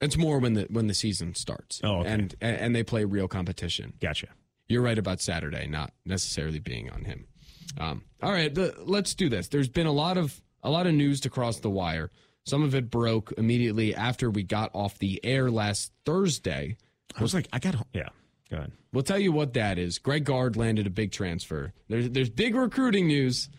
It's 0.00 0.16
more 0.16 0.38
when 0.38 0.52
the 0.54 0.66
when 0.70 0.86
the 0.86 0.94
season 0.94 1.34
starts. 1.34 1.80
Oh, 1.82 2.00
okay. 2.00 2.10
and 2.10 2.36
and 2.40 2.76
they 2.76 2.82
play 2.82 3.04
real 3.04 3.26
competition. 3.26 3.94
Gotcha. 4.00 4.28
you're 4.68 4.82
right 4.82 4.98
about 4.98 5.20
Saturday 5.20 5.66
not 5.66 5.92
necessarily 6.04 6.58
being 6.58 6.90
on 6.90 7.04
him. 7.04 7.26
Um, 7.78 8.04
all 8.22 8.30
right, 8.30 8.54
the, 8.54 8.74
let's 8.78 9.14
do 9.14 9.28
this. 9.28 9.48
There's 9.48 9.68
been 9.68 9.86
a 9.86 9.92
lot 9.92 10.16
of 10.16 10.40
a 10.62 10.70
lot 10.70 10.86
of 10.86 10.94
news 10.94 11.20
to 11.22 11.30
cross 11.30 11.60
the 11.60 11.70
wire. 11.70 12.10
Some 12.48 12.62
of 12.62 12.74
it 12.74 12.90
broke 12.90 13.32
immediately 13.36 13.94
after 13.94 14.30
we 14.30 14.42
got 14.42 14.70
off 14.74 14.98
the 14.98 15.20
air 15.22 15.50
last 15.50 15.92
Thursday. 16.06 16.76
I 17.16 17.22
was 17.22 17.34
like, 17.34 17.46
I 17.52 17.58
got, 17.58 17.74
home. 17.74 17.84
yeah, 17.92 18.08
go 18.50 18.56
ahead. 18.56 18.72
We'll 18.92 19.02
tell 19.02 19.18
you 19.18 19.32
what 19.32 19.52
that 19.54 19.78
is. 19.78 19.98
Greg 19.98 20.24
Gard 20.24 20.56
landed 20.56 20.86
a 20.86 20.90
big 20.90 21.12
transfer. 21.12 21.74
There's 21.88 22.08
there's 22.08 22.30
big 22.30 22.54
recruiting 22.54 23.06
news. 23.06 23.50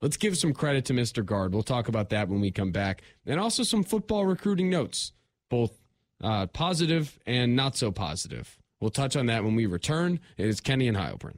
Let's 0.00 0.16
give 0.16 0.38
some 0.38 0.54
credit 0.54 0.86
to 0.86 0.94
Mr. 0.94 1.24
Gard. 1.24 1.52
We'll 1.52 1.62
talk 1.62 1.88
about 1.88 2.10
that 2.10 2.28
when 2.28 2.40
we 2.40 2.50
come 2.50 2.70
back, 2.70 3.02
and 3.26 3.38
also 3.38 3.62
some 3.62 3.84
football 3.84 4.24
recruiting 4.24 4.70
notes, 4.70 5.12
both 5.50 5.72
uh, 6.22 6.46
positive 6.46 7.18
and 7.26 7.56
not 7.56 7.76
so 7.76 7.90
positive. 7.92 8.56
We'll 8.80 8.90
touch 8.90 9.16
on 9.16 9.26
that 9.26 9.44
when 9.44 9.54
we 9.54 9.66
return. 9.66 10.20
It 10.36 10.46
is 10.46 10.60
Kenny 10.60 10.88
and 10.88 10.96
Heilprin. 10.96 11.36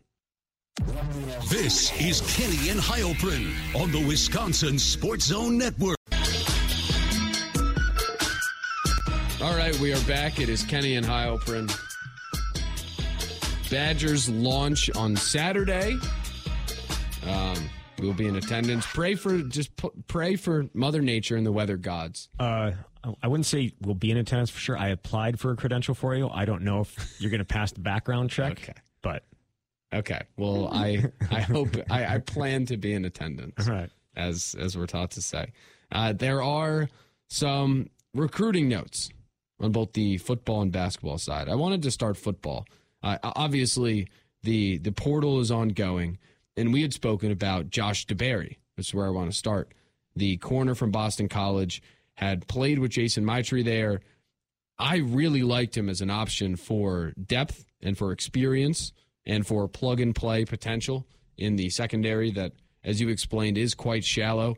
This 1.49 1.91
is 2.01 2.21
Kenny 2.37 2.71
and 2.71 2.81
Heilprin 2.81 3.53
on 3.75 3.91
the 3.91 4.07
Wisconsin 4.07 4.79
Sports 4.79 5.27
Zone 5.27 5.59
Network. 5.59 5.99
Right, 9.71 9.81
we 9.81 9.93
are 9.93 10.01
back. 10.05 10.41
It 10.41 10.49
is 10.49 10.64
Kenny 10.64 10.97
and 10.97 11.07
Heilprin. 11.07 11.71
Badgers 13.71 14.29
launch 14.29 14.91
on 14.97 15.16
Saturday. 15.16 15.97
Um, 17.27 17.57
we'll 18.01 18.14
be 18.14 18.27
in 18.27 18.37
attendance. 18.37 18.87
Pray 18.87 19.14
for 19.14 19.39
just 19.43 19.77
p- 19.77 19.91
pray 20.09 20.37
for 20.37 20.66
Mother 20.75 21.01
Nature 21.03 21.37
and 21.37 21.47
the 21.47 21.53
weather 21.53 21.77
gods. 21.77 22.29
Uh, 22.39 22.73
I 23.23 23.29
wouldn't 23.29 23.47
say 23.47 23.73
we'll 23.81 23.95
be 23.95 24.11
in 24.11 24.16
attendance 24.16 24.51
for 24.51 24.59
sure. 24.59 24.77
I 24.77 24.89
applied 24.89 25.39
for 25.39 25.53
a 25.53 25.57
credential 25.57 25.95
for 25.95 26.14
you. 26.14 26.29
I 26.29 26.45
don't 26.47 26.62
know 26.62 26.81
if 26.81 27.16
you're 27.21 27.31
going 27.31 27.39
to 27.39 27.45
pass 27.45 27.71
the 27.73 27.81
background 27.81 28.31
check. 28.31 28.53
Okay. 28.53 28.75
But 29.03 29.25
Okay. 29.93 30.21
Well, 30.37 30.68
I 30.73 31.05
I 31.31 31.41
hope 31.41 31.68
I, 31.91 32.14
I 32.14 32.18
plan 32.18 32.66
to 32.66 32.77
be 32.77 32.93
in 32.93 33.05
attendance. 33.05 33.68
All 33.68 33.75
right. 33.75 33.91
As 34.16 34.57
as 34.59 34.77
we're 34.77 34.87
taught 34.87 35.12
to 35.12 35.23
say, 35.23 35.53
uh, 35.93 36.12
there 36.12 36.43
are 36.43 36.89
some 37.29 37.89
recruiting 38.14 38.68
notes 38.68 39.11
on 39.61 39.73
both 39.73 39.93
the 39.93 40.19
football 40.19 40.63
and 40.63 40.73
basketball 40.73 41.19
side. 41.19 41.49
I 41.49 41.55
wanted 41.55 41.83
to 41.83 41.91
start 41.91 42.17
football. 42.17 42.67
Uh, 43.03 43.19
obviously, 43.23 44.09
the 44.43 44.79
the 44.79 44.93
portal 44.93 45.41
is 45.41 45.51
ongoing, 45.51 46.19
and 46.57 46.73
we 46.73 46.83
had 46.83 46.93
spoken 46.93 47.31
about 47.31 47.71
Josh 47.71 48.07
DeBerry. 48.07 48.57
That's 48.77 48.95
where 48.95 49.07
I 49.07 49.11
want 49.11 49.31
to 49.31 49.37
start. 49.37 49.73
The 50.17 50.37
corner 50.39 50.75
from 50.75 50.91
Boston 50.91 51.29
College 51.29 51.83
had 52.15 52.47
played 52.49 52.79
with 52.79 52.91
Jason 52.91 53.25
Maitre 53.25 53.63
there. 53.63 54.01
I 54.79 54.97
really 54.97 55.43
liked 55.43 55.77
him 55.77 55.89
as 55.89 56.01
an 56.01 56.11
option 56.11 56.57
for 56.57 57.13
depth 57.23 57.67
and 57.83 57.97
for 57.97 58.13
experience 58.13 58.93
and 59.27 59.47
for 59.47 59.69
plug 59.69 60.01
and 60.01 60.15
play 60.15 60.45
potential 60.45 61.07
in 61.37 61.57
the 61.57 61.71
secondary 61.71 62.31
that, 62.33 62.53
as 62.83 63.01
you 63.01 63.09
explained, 63.09 63.59
is 63.59 63.75
quite 63.75 64.05
shallow. 64.05 64.57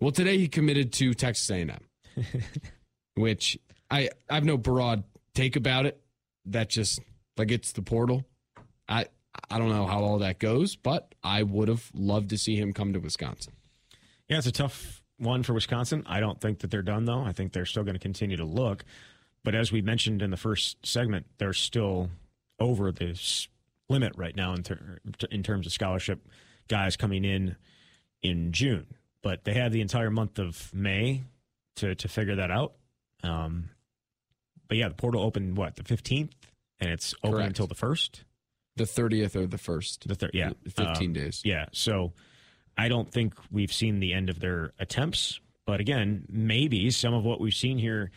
Well, 0.00 0.10
today 0.10 0.38
he 0.38 0.48
committed 0.48 0.92
to 0.94 1.14
Texas 1.14 1.48
A&M, 1.50 1.78
which 3.14 3.58
I 3.90 4.10
I 4.28 4.34
have 4.34 4.44
no 4.44 4.56
broad 4.56 5.04
take 5.34 5.56
about 5.56 5.86
it. 5.86 6.00
That 6.46 6.68
just 6.68 7.00
like 7.36 7.50
it's 7.50 7.72
the 7.72 7.82
portal. 7.82 8.24
I 8.88 9.06
I 9.50 9.58
don't 9.58 9.68
know 9.68 9.86
how 9.86 10.02
all 10.02 10.18
that 10.18 10.38
goes, 10.38 10.76
but 10.76 11.14
I 11.22 11.42
would 11.42 11.68
have 11.68 11.90
loved 11.94 12.30
to 12.30 12.38
see 12.38 12.56
him 12.56 12.72
come 12.72 12.92
to 12.92 12.98
Wisconsin. 12.98 13.54
Yeah, 14.28 14.38
it's 14.38 14.46
a 14.46 14.52
tough 14.52 15.02
one 15.18 15.42
for 15.42 15.54
Wisconsin. 15.54 16.02
I 16.06 16.20
don't 16.20 16.40
think 16.40 16.60
that 16.60 16.70
they're 16.70 16.82
done 16.82 17.04
though. 17.04 17.20
I 17.22 17.32
think 17.32 17.52
they're 17.52 17.66
still 17.66 17.84
going 17.84 17.94
to 17.94 18.00
continue 18.00 18.36
to 18.36 18.44
look. 18.44 18.84
But 19.44 19.54
as 19.54 19.70
we 19.70 19.80
mentioned 19.80 20.22
in 20.22 20.30
the 20.30 20.36
first 20.36 20.84
segment, 20.84 21.26
they're 21.38 21.52
still 21.52 22.10
over 22.58 22.90
this 22.90 23.46
limit 23.88 24.12
right 24.16 24.34
now 24.34 24.52
in, 24.54 24.64
ter- 24.64 24.98
in 25.30 25.44
terms 25.44 25.66
of 25.66 25.72
scholarship 25.72 26.26
guys 26.68 26.96
coming 26.96 27.24
in 27.24 27.54
in 28.22 28.52
June. 28.52 28.86
But 29.22 29.44
they 29.44 29.54
have 29.54 29.72
the 29.72 29.80
entire 29.80 30.10
month 30.10 30.38
of 30.38 30.72
May 30.74 31.22
to 31.76 31.94
to 31.94 32.08
figure 32.08 32.36
that 32.36 32.50
out. 32.50 32.74
Um, 33.22 33.70
but 34.68 34.76
yeah, 34.76 34.88
the 34.88 34.94
portal 34.94 35.22
opened 35.22 35.56
what 35.56 35.76
the 35.76 35.84
fifteenth, 35.84 36.34
and 36.80 36.90
it's 36.90 37.14
open 37.22 37.32
Correct. 37.32 37.46
until 37.48 37.66
the 37.66 37.74
first. 37.74 38.24
The 38.76 38.84
30th 38.84 39.34
or 39.34 39.46
the 39.46 39.56
1st. 39.56 40.00
The 40.06 40.14
third, 40.14 40.32
yeah, 40.34 40.50
15 40.64 40.86
Um, 41.08 41.12
days. 41.14 41.40
Yeah, 41.46 41.64
so 41.72 42.12
I 42.76 42.88
don't 42.88 43.10
think 43.10 43.32
we've 43.50 43.72
seen 43.72 44.00
the 44.00 44.12
end 44.12 44.28
of 44.28 44.38
their 44.38 44.74
attempts. 44.78 45.40
But 45.64 45.80
again, 45.80 46.26
maybe 46.28 46.90
some 46.90 47.14
of 47.14 47.24
what 47.24 47.40
we've 47.40 47.54
seen 47.54 47.78
here 47.78 48.10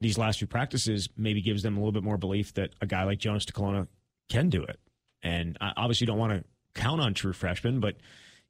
these 0.00 0.18
last 0.18 0.38
few 0.38 0.46
practices 0.46 1.08
maybe 1.16 1.40
gives 1.40 1.62
them 1.62 1.76
a 1.76 1.80
little 1.80 1.92
bit 1.92 2.02
more 2.02 2.18
belief 2.18 2.52
that 2.54 2.70
a 2.82 2.86
guy 2.86 3.04
like 3.04 3.18
Jonas 3.18 3.46
Duclona 3.46 3.88
can 4.28 4.50
do 4.50 4.62
it. 4.62 4.78
And 5.22 5.56
I 5.62 5.72
obviously 5.78 6.06
don't 6.06 6.18
want 6.18 6.32
to 6.34 6.44
count 6.78 7.00
on 7.00 7.14
true 7.14 7.32
freshmen, 7.32 7.80
but 7.80 7.96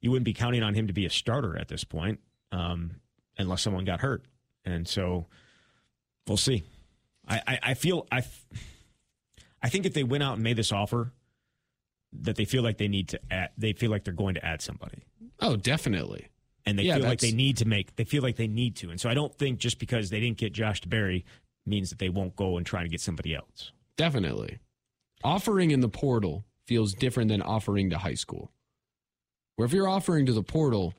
you 0.01 0.11
wouldn't 0.11 0.25
be 0.25 0.33
counting 0.33 0.63
on 0.63 0.73
him 0.73 0.87
to 0.87 0.93
be 0.93 1.05
a 1.05 1.09
starter 1.09 1.57
at 1.57 1.69
this 1.69 1.85
point 1.85 2.19
um, 2.51 2.95
unless 3.37 3.61
someone 3.61 3.85
got 3.85 4.01
hurt. 4.01 4.25
And 4.65 4.85
so 4.85 5.27
we'll 6.27 6.37
see. 6.37 6.63
I, 7.27 7.41
I, 7.47 7.59
I 7.63 7.73
feel 7.73 8.07
I, 8.11 8.23
I 9.61 9.69
think 9.69 9.85
if 9.85 9.93
they 9.93 10.03
went 10.03 10.23
out 10.23 10.35
and 10.35 10.43
made 10.43 10.57
this 10.57 10.71
offer, 10.71 11.11
that 12.13 12.35
they 12.35 12.45
feel 12.45 12.63
like 12.63 12.77
they 12.77 12.87
need 12.87 13.09
to 13.09 13.19
add, 13.31 13.49
they 13.57 13.73
feel 13.73 13.91
like 13.91 14.03
they're 14.03 14.13
going 14.13 14.35
to 14.35 14.45
add 14.45 14.61
somebody 14.61 15.03
Oh, 15.41 15.55
definitely. 15.57 16.27
and 16.65 16.79
they 16.79 16.83
Yeah, 16.83 16.95
feel 16.95 17.05
like 17.05 17.19
they 17.19 17.31
need 17.33 17.57
to 17.57 17.65
make 17.65 17.95
they 17.97 18.05
feel 18.05 18.23
like 18.23 18.37
they 18.37 18.47
need 18.47 18.77
to 18.77 18.89
and 18.89 19.01
so 19.01 19.09
i 19.09 19.13
don't 19.13 19.35
think 19.35 19.59
just 19.59 19.79
because 19.79 20.09
they 20.09 20.21
didn't 20.21 20.37
get 20.37 20.53
josh 20.53 20.81
DeBerry 20.81 21.25
means 21.65 21.89
that 21.89 21.99
they 21.99 22.07
won't 22.07 22.33
go 22.37 22.55
and 22.55 22.65
try 22.65 22.83
to 22.83 22.89
get 22.89 23.01
somebody 23.01 23.35
else 23.35 23.71
Definitely. 23.97 24.59
Offering 25.23 25.71
in 25.71 25.79
the 25.79 25.87
portal 25.89 26.43
feels 26.67 26.93
different 26.93 27.29
than 27.29 27.41
offering 27.41 27.89
to 27.91 27.97
high 27.97 28.13
school. 28.15 28.51
Where 29.55 29.65
if 29.65 29.71
you're 29.73 29.87
offering 29.87 30.25
to 30.25 30.33
the 30.33 30.43
portal, 30.43 30.93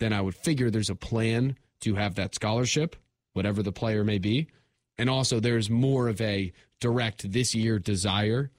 then 0.00 0.12
I 0.14 0.20
would 0.22 0.34
figure 0.34 0.70
there's 0.70 0.88
a 0.90 0.94
plan 0.94 1.56
to 1.82 1.94
have 1.96 2.14
that 2.14 2.34
scholarship, 2.34 2.96
whatever 3.34 3.62
the 3.62 3.70
player 3.72 4.02
may 4.02 4.16
be. 4.18 4.48
And 4.98 5.08
also 5.08 5.40
there's 5.40 5.70
more 5.70 6.08
of 6.08 6.20
a 6.20 6.52
direct 6.80 7.30
this 7.30 7.54
year 7.54 7.78
desire 7.78 8.50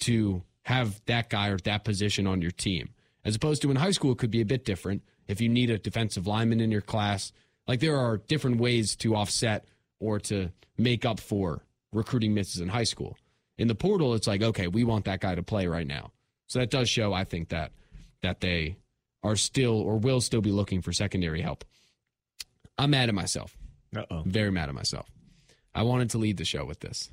to 0.00 0.42
have 0.62 1.00
that 1.06 1.28
guy 1.28 1.48
or 1.48 1.58
that 1.58 1.84
position 1.84 2.26
on 2.26 2.40
your 2.40 2.50
team. 2.50 2.90
As 3.24 3.36
opposed 3.36 3.62
to 3.62 3.70
in 3.70 3.76
high 3.76 3.90
school, 3.90 4.12
it 4.12 4.18
could 4.18 4.30
be 4.30 4.40
a 4.40 4.46
bit 4.46 4.64
different. 4.64 5.02
If 5.28 5.40
you 5.40 5.48
need 5.48 5.70
a 5.70 5.78
defensive 5.78 6.26
lineman 6.26 6.60
in 6.60 6.70
your 6.70 6.80
class, 6.80 7.32
like 7.66 7.80
there 7.80 7.96
are 7.96 8.16
different 8.16 8.58
ways 8.58 8.96
to 8.96 9.14
offset 9.14 9.64
or 10.00 10.18
to 10.20 10.50
make 10.76 11.04
up 11.04 11.20
for 11.20 11.64
recruiting 11.92 12.34
misses 12.34 12.60
in 12.60 12.68
high 12.68 12.84
school. 12.84 13.16
In 13.58 13.68
the 13.68 13.74
portal, 13.74 14.14
it's 14.14 14.26
like, 14.26 14.42
okay, 14.42 14.66
we 14.66 14.82
want 14.82 15.04
that 15.04 15.20
guy 15.20 15.34
to 15.34 15.42
play 15.42 15.66
right 15.66 15.86
now. 15.86 16.10
So 16.48 16.58
that 16.58 16.70
does 16.70 16.88
show, 16.88 17.12
I 17.12 17.24
think, 17.24 17.50
that 17.50 17.72
that 18.22 18.40
they 18.40 18.76
are 19.22 19.36
still 19.36 19.80
or 19.80 19.98
will 19.98 20.20
still 20.20 20.40
be 20.40 20.50
looking 20.50 20.80
for 20.80 20.92
secondary 20.92 21.40
help. 21.40 21.64
I'm 22.78 22.90
mad 22.90 23.08
at 23.08 23.14
myself. 23.14 23.56
uh-oh 23.96 24.22
very 24.26 24.50
mad 24.50 24.68
at 24.68 24.74
myself. 24.74 25.06
I 25.74 25.82
wanted 25.82 26.10
to 26.10 26.18
lead 26.18 26.36
the 26.36 26.44
show 26.44 26.64
with 26.64 26.80
this, 26.80 27.10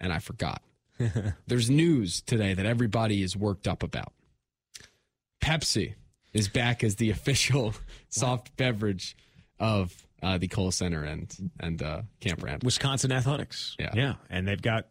and 0.00 0.12
I 0.12 0.18
forgot. 0.18 0.62
There's 1.46 1.70
news 1.70 2.20
today 2.22 2.54
that 2.54 2.66
everybody 2.66 3.22
is 3.22 3.36
worked 3.36 3.66
up 3.66 3.82
about. 3.82 4.12
Pepsi 5.42 5.94
is 6.32 6.48
back 6.48 6.84
as 6.84 6.96
the 6.96 7.10
official 7.16 7.74
soft 8.08 8.56
beverage 8.56 9.16
of 9.58 9.94
uh, 10.22 10.38
the 10.38 10.48
Kohl 10.48 10.70
Center 10.70 11.02
and 11.04 11.34
and 11.58 11.82
uh, 11.82 12.02
Camp 12.20 12.42
Randall. 12.42 12.66
wisconsin 12.66 13.10
athletics 13.12 13.74
Yeah. 13.78 13.90
yeah 13.94 14.14
and 14.30 14.46
they've 14.46 14.60
got 14.62 14.86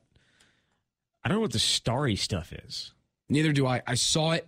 i 1.23 1.29
don't 1.29 1.37
know 1.37 1.41
what 1.41 1.51
the 1.53 1.59
starry 1.59 2.15
stuff 2.15 2.51
is 2.65 2.91
Neither 3.29 3.53
do 3.53 3.65
I. 3.65 3.81
I 3.87 3.93
saw 3.93 4.31
it. 4.31 4.45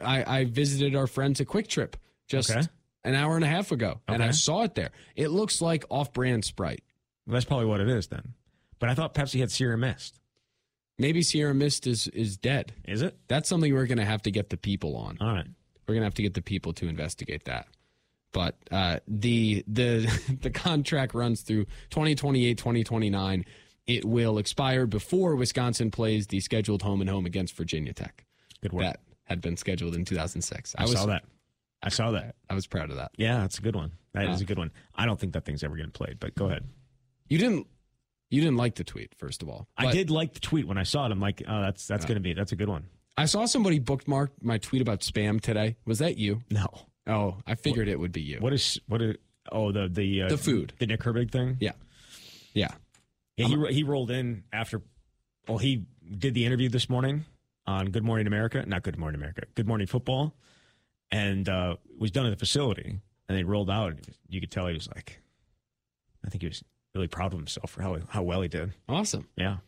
I, 0.00 0.38
I 0.38 0.44
visited 0.44 0.94
our 0.94 1.08
friends 1.08 1.40
at 1.40 1.48
Kwik 1.48 1.66
Trip 1.66 1.96
just 2.28 2.48
Okay. 2.52 2.62
an 3.02 3.16
hour 3.16 3.34
and 3.34 3.44
a 3.44 3.48
half 3.48 3.72
ago, 3.72 3.98
and 4.06 4.22
I 4.22 4.30
saw 4.30 4.62
it 4.62 4.76
there. 4.76 4.90
It 5.16 5.30
looks 5.32 5.60
like 5.60 5.84
off-brand 5.90 6.44
Sprite. 6.44 6.84
Well, 7.30 7.34
that's 7.36 7.44
probably 7.46 7.66
what 7.66 7.80
it 7.80 7.88
is 7.88 8.08
then 8.08 8.34
but 8.78 8.88
i 8.88 8.94
thought 8.94 9.14
pepsi 9.14 9.40
had 9.40 9.50
sierra 9.50 9.78
mist 9.78 10.16
Maybe 10.98 11.22
Sierra 11.22 11.54
Mist 11.54 11.86
is 11.86 12.08
is 12.08 12.36
dead. 12.36 12.74
is 12.86 13.00
it 13.00 13.16
That's 13.26 13.48
something 13.48 13.72
we're 13.72 13.86
going 13.86 13.96
to 13.96 14.04
have 14.04 14.20
to 14.20 14.30
get 14.30 14.50
the 14.50 14.58
people 14.58 14.96
on. 14.96 15.16
all 15.18 15.28
right 15.32 15.46
We're 15.88 15.94
gonna 15.94 16.04
have 16.04 16.12
to 16.14 16.22
get 16.22 16.34
the 16.34 16.42
people 16.42 16.74
to 16.74 16.88
investigate 16.88 17.44
that. 17.44 17.68
But 18.34 18.56
uh, 18.70 18.98
the 19.08 19.64
the 19.66 20.06
the 20.42 20.50
contract 20.50 21.14
runs 21.14 21.40
through 21.40 21.64
2028, 21.88 22.58
2029. 22.58 23.46
It 23.86 24.04
will 24.04 24.36
expire 24.36 24.86
before 24.86 25.36
Wisconsin 25.36 25.90
plays 25.90 26.26
the 26.26 26.38
scheduled 26.40 26.82
home 26.82 27.00
and 27.00 27.08
home 27.08 27.24
against 27.24 27.56
Virginia 27.56 27.94
Tech. 27.94 28.26
good 28.60 28.74
work 28.74 28.84
That 28.84 29.00
had 29.24 29.40
been 29.40 29.56
scheduled 29.56 29.94
in 29.94 30.04
2006. 30.04 30.74
i, 30.76 30.82
was 30.82 30.92
saw 30.92 31.06
that 31.06 31.24
i 31.82 31.88
saw 31.88 32.10
that 32.10 32.34
I 32.50 32.54
was 32.54 32.66
proud 32.66 32.90
of 32.90 32.96
that. 32.96 33.12
yeah 33.16 33.38
that's 33.38 33.58
a 33.58 33.62
good 33.62 33.74
one 33.74 33.92
That 34.12 34.28
is 34.28 34.40
Uh, 34.40 34.42
a 34.42 34.44
good 34.44 34.58
one 34.58 34.70
i 34.96 35.06
don't 35.06 35.18
think 35.18 35.32
that 35.32 35.46
thing's 35.46 35.64
ever 35.64 35.76
getting 35.76 35.92
played 35.92 36.20
but 36.20 36.34
go 36.34 36.44
ahead 36.44 36.64
You 37.30 37.38
didn't 37.38 37.66
you 38.28 38.40
didn't 38.42 38.58
like 38.58 38.74
the 38.74 38.84
tweet 38.84 39.14
first 39.16 39.42
of 39.42 39.48
all. 39.48 39.66
i 39.76 39.90
did 39.90 40.10
like 40.10 40.34
the 40.34 40.40
tweet 40.40 40.66
when 40.68 40.78
i 40.78 40.84
saw 40.84 41.06
it 41.06 41.10
i'm 41.12 41.18
like 41.20 41.42
oh 41.48 41.60
that's 41.62 41.86
that's 41.86 42.04
gonna 42.04 42.20
be 42.20 42.32
that's 42.34 42.52
a 42.52 42.56
good 42.56 42.68
one 42.68 42.84
I 43.16 43.26
saw 43.26 43.44
somebody 43.44 43.78
bookmark 43.80 44.30
my 44.42 44.56
tweet 44.58 44.80
about 44.80 45.00
spam 45.00 45.40
today. 45.42 45.76
Was 45.84 45.98
that 45.98 46.16
you? 46.16 46.42
no 46.50 46.68
Oh, 47.06 47.36
I 47.46 47.54
figured 47.54 47.86
it 47.88 47.98
would 47.98 48.12
be 48.12 48.22
you. 48.22 48.38
what 48.40 48.52
is 48.52 48.78
what 48.86 49.02
is 49.02 49.16
oh 49.52 49.72
the 49.72 49.88
the 49.88 50.22
uh, 50.22 50.28
The 50.28 50.38
food. 50.38 50.72
the 50.78 50.86
nick 50.86 51.00
herbig 51.00 51.30
thing 51.30 51.56
Yeah, 51.60 51.72
yeah. 52.54 52.68
Yeah, 53.36 53.46
he 53.48 53.74
he 53.74 53.82
rolled 53.84 54.10
in 54.10 54.44
after. 54.52 54.80
Well, 55.48 55.58
he 55.58 55.84
did 56.18 56.34
the 56.34 56.44
interview 56.46 56.68
this 56.68 56.88
morning 56.90 57.24
on 57.66 57.86
Good 57.86 58.04
Morning 58.04 58.26
America, 58.26 58.64
not 58.66 58.82
Good 58.82 58.98
Morning 58.98 59.18
America, 59.20 59.42
Good 59.54 59.66
Morning 59.66 59.86
Football, 59.86 60.34
and 61.10 61.48
uh, 61.48 61.76
it 61.90 61.98
was 61.98 62.10
done 62.10 62.26
at 62.26 62.30
the 62.30 62.36
facility. 62.36 63.00
And 63.28 63.38
they 63.38 63.44
rolled 63.44 63.70
out. 63.70 63.92
And 63.92 64.00
you 64.28 64.40
could 64.40 64.50
tell 64.50 64.66
he 64.66 64.74
was 64.74 64.88
like, 64.94 65.20
I 66.24 66.28
think 66.30 66.42
he 66.42 66.48
was 66.48 66.62
really 66.94 67.08
proud 67.08 67.32
of 67.32 67.38
himself 67.38 67.70
for 67.70 67.82
how 67.82 67.98
how 68.08 68.22
well 68.22 68.42
he 68.42 68.48
did. 68.48 68.72
Awesome. 68.88 69.28
Yeah. 69.36 69.58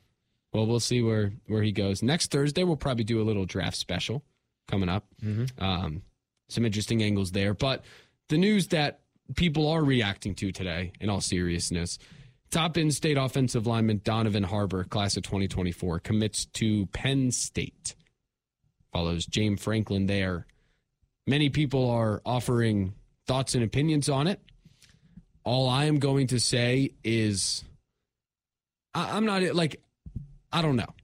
Well, 0.52 0.66
we'll 0.66 0.80
see 0.80 1.02
where 1.02 1.32
where 1.46 1.62
he 1.62 1.72
goes 1.72 2.02
next 2.02 2.30
Thursday. 2.30 2.64
We'll 2.64 2.76
probably 2.76 3.04
do 3.04 3.20
a 3.20 3.24
little 3.24 3.46
draft 3.46 3.76
special 3.76 4.22
coming 4.68 4.88
up. 4.88 5.06
Um, 5.58 6.02
some 6.48 6.64
interesting 6.66 7.02
angles 7.02 7.32
there, 7.32 7.54
but 7.54 7.84
the 8.28 8.36
news 8.36 8.68
that 8.68 9.00
people 9.36 9.68
are 9.68 9.82
reacting 9.82 10.34
to 10.36 10.52
today, 10.52 10.92
in 11.00 11.08
all 11.08 11.20
seriousness, 11.20 11.98
top 12.50 12.76
in-state 12.76 13.16
offensive 13.16 13.66
lineman 13.66 14.02
Donovan 14.04 14.42
Harbor, 14.42 14.84
class 14.84 15.16
of 15.16 15.22
2024, 15.22 16.00
commits 16.00 16.44
to 16.46 16.86
Penn 16.86 17.30
State. 17.30 17.94
Follows 18.92 19.24
James 19.24 19.62
Franklin 19.62 20.06
there. 20.06 20.46
Many 21.26 21.48
people 21.48 21.90
are 21.90 22.20
offering 22.26 22.94
thoughts 23.26 23.54
and 23.54 23.64
opinions 23.64 24.08
on 24.10 24.26
it. 24.26 24.40
All 25.44 25.68
I 25.68 25.86
am 25.86 25.98
going 25.98 26.28
to 26.28 26.40
say 26.40 26.92
is, 27.02 27.64
I, 28.94 29.16
I'm 29.16 29.24
not 29.26 29.42
like, 29.54 29.80
I 30.52 30.62
don't 30.62 30.76
know. 30.76 30.94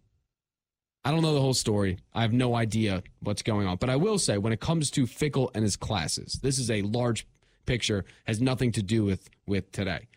I 1.05 1.11
don't 1.11 1.22
know 1.22 1.34
the 1.34 1.41
whole 1.41 1.55
story. 1.55 1.99
I 2.14 2.22
have 2.22 2.32
no 2.32 2.55
idea 2.55 3.03
what's 3.20 3.43
going 3.43 3.66
on. 3.66 3.78
But 3.78 3.89
I 3.89 3.97
will 3.97 4.18
say, 4.18 4.36
when 4.36 4.53
it 4.53 4.61
comes 4.61 4.91
to 4.93 5.05
Fickell 5.05 5.51
and 5.55 5.62
his 5.62 5.76
classes, 5.76 6.39
this 6.43 6.59
is 6.59 6.70
a 6.70 6.82
large 6.82 7.26
picture, 7.66 8.05
has 8.26 8.41
nothing 8.41 8.72
to 8.72 8.82
do 8.82 9.05
with 9.05 9.30
with 9.47 9.70
today. 9.72 10.09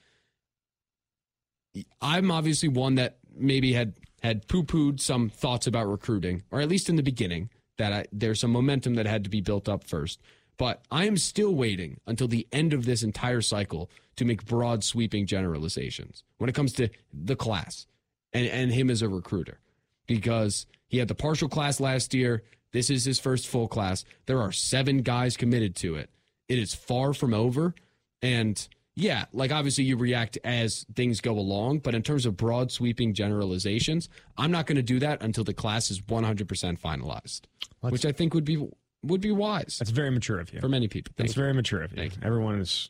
I'm 2.01 2.31
obviously 2.31 2.69
one 2.69 2.95
that 2.95 3.19
maybe 3.35 3.73
had 3.73 3.93
had 4.21 4.47
poo 4.47 4.63
pooed 4.63 4.99
some 4.99 5.29
thoughts 5.29 5.67
about 5.67 5.87
recruiting, 5.87 6.43
or 6.51 6.61
at 6.61 6.69
least 6.69 6.89
in 6.89 6.95
the 6.95 7.03
beginning, 7.03 7.49
that 7.77 7.93
I, 7.93 8.05
there's 8.11 8.39
some 8.39 8.51
momentum 8.51 8.95
that 8.95 9.05
had 9.05 9.23
to 9.23 9.29
be 9.29 9.41
built 9.41 9.69
up 9.69 9.83
first. 9.83 10.19
But 10.61 10.83
I 10.91 11.05
am 11.05 11.17
still 11.17 11.55
waiting 11.55 11.99
until 12.05 12.27
the 12.27 12.47
end 12.51 12.73
of 12.73 12.85
this 12.85 13.01
entire 13.01 13.41
cycle 13.41 13.89
to 14.15 14.25
make 14.25 14.45
broad 14.45 14.83
sweeping 14.83 15.25
generalizations 15.25 16.23
when 16.37 16.51
it 16.51 16.53
comes 16.53 16.71
to 16.73 16.89
the 17.11 17.35
class 17.35 17.87
and, 18.31 18.45
and 18.45 18.71
him 18.71 18.91
as 18.91 19.01
a 19.01 19.09
recruiter 19.09 19.59
because 20.05 20.67
he 20.87 20.99
had 20.99 21.07
the 21.07 21.15
partial 21.15 21.49
class 21.49 21.79
last 21.79 22.13
year. 22.13 22.43
This 22.73 22.91
is 22.91 23.05
his 23.05 23.19
first 23.19 23.47
full 23.47 23.67
class. 23.67 24.05
There 24.27 24.39
are 24.39 24.51
seven 24.51 24.99
guys 24.99 25.35
committed 25.35 25.75
to 25.77 25.95
it. 25.95 26.11
It 26.47 26.59
is 26.59 26.75
far 26.75 27.13
from 27.13 27.33
over. 27.33 27.73
And 28.21 28.67
yeah, 28.93 29.25
like 29.33 29.51
obviously 29.51 29.85
you 29.85 29.97
react 29.97 30.37
as 30.43 30.85
things 30.93 31.21
go 31.21 31.39
along, 31.39 31.79
but 31.79 31.95
in 31.95 32.03
terms 32.03 32.27
of 32.27 32.37
broad 32.37 32.71
sweeping 32.71 33.15
generalizations, 33.15 34.09
I'm 34.37 34.51
not 34.51 34.67
going 34.67 34.75
to 34.75 34.83
do 34.83 34.99
that 34.99 35.23
until 35.23 35.43
the 35.43 35.55
class 35.55 35.89
is 35.89 36.01
100% 36.01 36.45
finalized, 36.79 37.41
which 37.79 38.05
I 38.05 38.11
think 38.11 38.35
would 38.35 38.45
be 38.45 38.69
would 39.03 39.21
be 39.21 39.31
wise 39.31 39.77
That's 39.79 39.91
very 39.91 40.11
mature 40.11 40.39
of 40.39 40.53
you. 40.53 40.59
for 40.59 40.69
many 40.69 40.87
people. 40.87 41.13
Thank 41.17 41.27
That's 41.29 41.35
you. 41.37 41.41
very 41.41 41.53
mature 41.53 41.81
of 41.81 41.97
you. 41.97 42.09
Everyone 42.21 42.59
is 42.59 42.89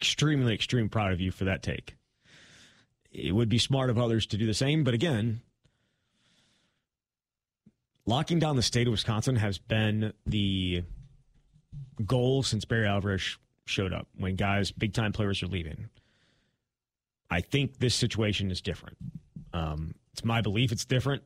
extremely, 0.00 0.54
extremely 0.54 0.88
proud 0.88 1.12
of 1.12 1.20
you 1.20 1.30
for 1.30 1.44
that 1.44 1.62
take. 1.62 1.94
It 3.12 3.32
would 3.32 3.48
be 3.48 3.58
smart 3.58 3.90
of 3.90 3.98
others 3.98 4.26
to 4.26 4.36
do 4.36 4.46
the 4.46 4.54
same, 4.54 4.82
but 4.82 4.94
again, 4.94 5.40
locking 8.06 8.38
down 8.38 8.56
the 8.56 8.62
state 8.62 8.86
of 8.86 8.90
Wisconsin 8.92 9.36
has 9.36 9.58
been 9.58 10.12
the 10.26 10.82
goal 12.04 12.42
since 12.42 12.64
Barry 12.64 12.86
Alvarez 12.88 13.38
showed 13.66 13.92
up 13.92 14.08
when 14.16 14.36
guys, 14.36 14.72
big 14.72 14.92
time 14.92 15.12
players 15.12 15.42
are 15.42 15.46
leaving. 15.46 15.88
I 17.30 17.40
think 17.40 17.78
this 17.78 17.94
situation 17.94 18.50
is 18.50 18.60
different. 18.60 18.96
Um, 19.52 19.94
it's 20.12 20.24
my 20.24 20.40
belief 20.40 20.72
it's 20.72 20.84
different. 20.84 21.22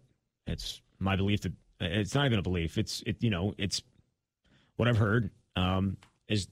It's 0.46 0.80
my 0.98 1.16
belief 1.16 1.40
that 1.42 1.52
it's 1.80 2.14
not 2.14 2.26
even 2.26 2.38
a 2.38 2.42
belief. 2.42 2.78
It's 2.78 3.02
it 3.06 3.16
you 3.22 3.30
know 3.30 3.54
it's 3.58 3.82
what 4.78 4.88
I've 4.88 4.96
heard 4.96 5.30
um, 5.56 5.98
is 6.28 6.48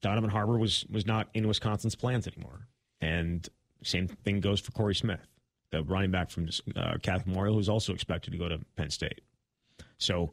Donovan 0.00 0.30
Harbor 0.30 0.56
was 0.56 0.86
was 0.90 1.04
not 1.04 1.28
in 1.34 1.46
Wisconsin's 1.46 1.94
plans 1.94 2.26
anymore, 2.26 2.66
and 3.00 3.46
same 3.82 4.08
thing 4.08 4.40
goes 4.40 4.60
for 4.60 4.72
Corey 4.72 4.94
Smith, 4.94 5.20
the 5.70 5.82
running 5.82 6.10
back 6.10 6.30
from 6.30 6.48
uh, 6.74 6.94
Catholic 7.02 7.26
Memorial, 7.26 7.56
who's 7.56 7.68
also 7.68 7.92
expected 7.92 8.30
to 8.30 8.38
go 8.38 8.48
to 8.48 8.60
Penn 8.76 8.90
State. 8.90 9.20
So 9.98 10.30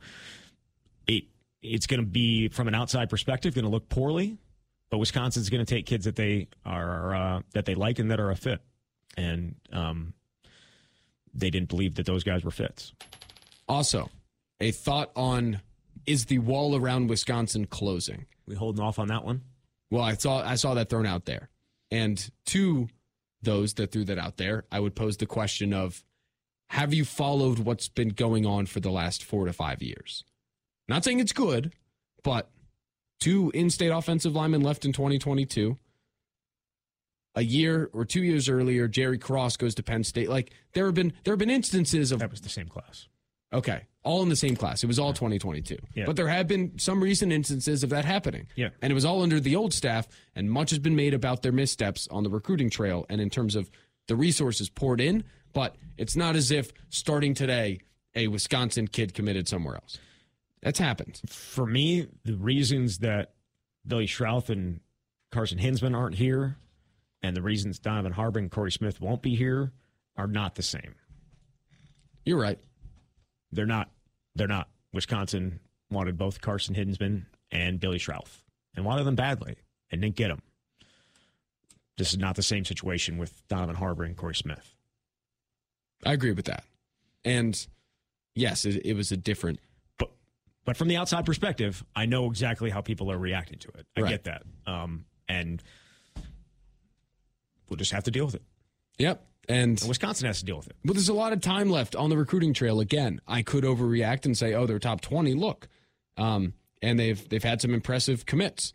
it 1.08 1.26
it's 1.62 1.88
going 1.88 2.00
to 2.00 2.06
be 2.06 2.48
from 2.48 2.68
an 2.68 2.76
outside 2.76 3.10
perspective 3.10 3.56
going 3.56 3.66
to 3.66 3.72
look 3.72 3.90
poorly, 3.90 4.38
but 4.92 5.00
Wisconsin's 5.00 5.50
going 5.50 5.66
to 5.66 5.76
take 5.76 5.88
kids 5.88 6.06
that 6.06 6.16
they 6.16 6.48
are 6.64 7.16
uh, 7.16 7.42
that 7.54 7.66
they 7.66 7.74
like 7.74 7.98
and 7.98 8.12
that 8.12 8.20
are 8.20 8.30
a 8.30 8.36
fit, 8.36 8.62
and 9.18 9.56
um, 9.74 10.14
they 11.34 11.50
didn't 11.50 11.70
believe 11.70 11.96
that 11.96 12.06
those 12.06 12.24
guys 12.24 12.44
were 12.44 12.52
fits. 12.52 12.94
Also, 13.68 14.12
a 14.62 14.70
thought 14.70 15.10
on 15.16 15.60
is 16.08 16.26
the 16.26 16.40
wall 16.40 16.76
around 16.76 17.10
Wisconsin 17.10 17.66
closing? 17.66 18.26
We 18.46 18.56
holding 18.56 18.84
off 18.84 19.00
on 19.00 19.08
that 19.08 19.24
one. 19.24 19.42
Well, 19.92 20.04
I 20.04 20.14
saw 20.14 20.44
I 20.44 20.56
saw 20.56 20.74
that 20.74 20.90
thrown 20.90 21.06
out 21.06 21.26
there. 21.26 21.50
And 21.92 22.30
to 22.48 22.88
those 23.42 23.76
that 23.76 23.92
threw 23.92 24.04
that 24.06 24.18
out 24.18 24.38
there, 24.38 24.66
I 24.72 24.80
would 24.80 24.96
pose 24.96 25.18
the 25.18 25.26
question 25.26 25.74
of 25.74 26.04
have 26.70 26.94
you 26.94 27.06
followed 27.06 27.60
what's 27.60 27.88
been 27.88 28.10
going 28.10 28.46
on 28.46 28.66
for 28.66 28.80
the 28.80 28.90
last 28.90 29.24
4 29.24 29.46
to 29.46 29.54
5 29.54 29.84
years? 29.84 30.24
Not 30.88 31.04
saying 31.04 31.20
it's 31.20 31.32
good, 31.32 31.74
but 32.24 32.50
two 33.20 33.52
in-state 33.54 33.90
offensive 33.90 34.36
linemen 34.36 34.62
left 34.62 34.84
in 34.84 34.92
2022. 34.92 35.78
A 37.36 37.44
year 37.44 37.90
or 37.94 38.04
2 38.06 38.24
years 38.24 38.50
earlier, 38.50 38.88
Jerry 38.88 39.18
Cross 39.18 39.58
goes 39.58 39.76
to 39.76 39.84
Penn 39.84 40.04
State. 40.04 40.30
Like 40.30 40.52
there 40.74 40.86
have 40.86 40.96
been 40.96 41.14
there 41.24 41.34
have 41.34 41.40
been 41.40 41.50
instances 41.50 42.12
of 42.12 42.20
That 42.20 42.32
was 42.32 42.42
the 42.42 42.50
same 42.50 42.68
class. 42.68 43.08
Okay. 43.54 43.84
All 44.06 44.22
in 44.22 44.30
the 44.30 44.36
same 44.36 44.56
class. 44.56 44.84
It 44.84 44.88
was 44.88 45.00
all 45.00 45.14
2022. 45.14 45.78
Yeah. 45.96 46.06
But 46.06 46.16
there 46.16 46.28
have 46.28 46.48
been 46.48 46.78
some 46.78 47.04
recent 47.04 47.32
instances 47.34 47.84
of 47.84 47.90
that 47.90 48.06
happening. 48.06 48.48
Yeah. 48.56 48.70
And 48.82 48.92
it 48.92 48.94
was 48.94 49.04
all 49.04 49.24
under 49.24 49.40
the 49.40 49.56
old 49.56 49.74
staff, 49.74 50.08
and 50.36 50.50
much 50.50 50.70
has 50.70 50.80
been 50.80 50.96
made 50.96 51.14
about 51.16 51.42
their 51.42 51.52
missteps 51.52 52.08
on 52.12 52.24
the 52.24 52.30
recruiting 52.30 52.70
trail 52.70 53.06
and 53.10 53.20
in 53.20 53.30
terms 53.32 53.56
of 53.56 53.70
the 54.08 54.16
resources 54.16 54.70
poured 54.70 55.02
in. 55.02 55.24
But 55.54 55.76
it's 55.98 56.16
not 56.16 56.36
as 56.36 56.52
if 56.52 56.72
starting 56.90 57.34
today, 57.34 57.80
a 58.14 58.28
Wisconsin 58.28 58.88
kid 58.88 59.14
committed 59.14 59.48
somewhere 59.48 59.76
else. 59.76 59.98
That's 60.62 60.80
happened. 60.80 61.20
for 61.28 61.66
me, 61.66 62.08
the 62.24 62.36
reasons 62.36 63.00
that 63.00 63.34
Billy 63.88 64.08
Schrauth 64.08 64.50
and 64.50 64.80
Carson 65.32 65.58
Hinzman 65.60 65.96
aren't 65.96 66.16
here, 66.16 66.58
and 67.22 67.36
the 67.36 67.42
reasons 67.42 67.80
Donovan 67.80 68.12
Harbor 68.12 68.40
and 68.40 68.52
Corey 68.52 68.72
Smith 68.72 69.02
won't 69.02 69.22
be 69.22 69.36
here 69.36 69.72
are 70.16 70.28
not 70.28 70.56
the 70.56 70.64
same. 70.64 70.96
You're 72.24 72.40
right. 72.40 72.60
They're 73.52 73.66
not. 73.66 73.90
They're 74.36 74.48
not. 74.48 74.70
Wisconsin 74.94 75.60
wanted 75.90 76.18
both 76.18 76.42
Carson 76.42 76.76
Hinzman 76.76 77.26
and 77.52 77.80
Billy 77.80 78.00
Schrauth 78.00 78.42
and 78.76 78.86
wanted 78.86 79.04
them 79.06 79.16
badly 79.16 79.56
and 79.92 80.02
didn't 80.02 80.16
get 80.16 80.30
them. 80.30 80.42
This 81.98 82.12
is 82.12 82.18
not 82.20 82.36
the 82.36 82.44
same 82.44 82.66
situation 82.66 83.18
with 83.18 83.48
Donovan 83.48 83.76
Harbor 83.76 84.04
and 84.04 84.18
Corey 84.18 84.36
Smith. 84.36 84.76
I 86.06 86.14
agree 86.14 86.34
with 86.34 86.46
that. 86.46 86.66
And 87.24 87.66
yes, 88.36 88.66
it, 88.66 88.86
it 88.86 88.94
was 88.94 89.12
a 89.12 89.18
different. 89.18 89.60
But 89.98 90.12
but 90.66 90.76
from 90.76 90.88
the 90.90 90.98
outside 90.98 91.26
perspective, 91.26 91.84
I 91.96 92.06
know 92.06 92.26
exactly 92.30 92.70
how 92.70 92.82
people 92.82 93.12
are 93.12 93.18
reacting 93.18 93.60
to 93.60 93.70
it. 93.70 93.86
I 93.96 94.02
Right. 94.02 94.10
get 94.10 94.24
that. 94.26 94.44
Um, 94.68 95.06
and 95.30 95.64
we'll 97.70 97.78
just 97.78 97.92
have 97.92 98.04
to 98.04 98.12
deal 98.12 98.26
with 98.26 98.36
it. 98.36 98.44
Yep. 99.00 99.26
And 99.48 99.80
And 99.80 99.90
Wisconsin 99.90 100.28
has 100.28 100.40
to 100.40 100.46
deal 100.46 100.58
with 100.58 100.68
it. 100.68 100.76
But 100.84 100.94
there's 100.94 101.10
a 101.10 101.14
lot 101.14 101.34
of 101.34 101.42
time 101.42 101.70
left 101.70 101.96
on 101.96 102.10
the 102.10 102.18
recruiting 102.18 102.54
trail. 102.54 102.80
Again, 102.80 103.22
I 103.28 103.42
could 103.42 103.64
overreact 103.64 104.26
and 104.26 104.38
say, 104.38 104.54
"Oh, 104.54 104.66
they're 104.66 104.80
top 104.80 105.02
20." 105.02 105.34
Look, 105.34 105.68
um, 106.18 106.54
and 106.82 107.00
they've 107.00 107.28
they've 107.30 107.44
had 107.44 107.62
some 107.62 107.74
impressive 107.74 108.26
commits, 108.26 108.74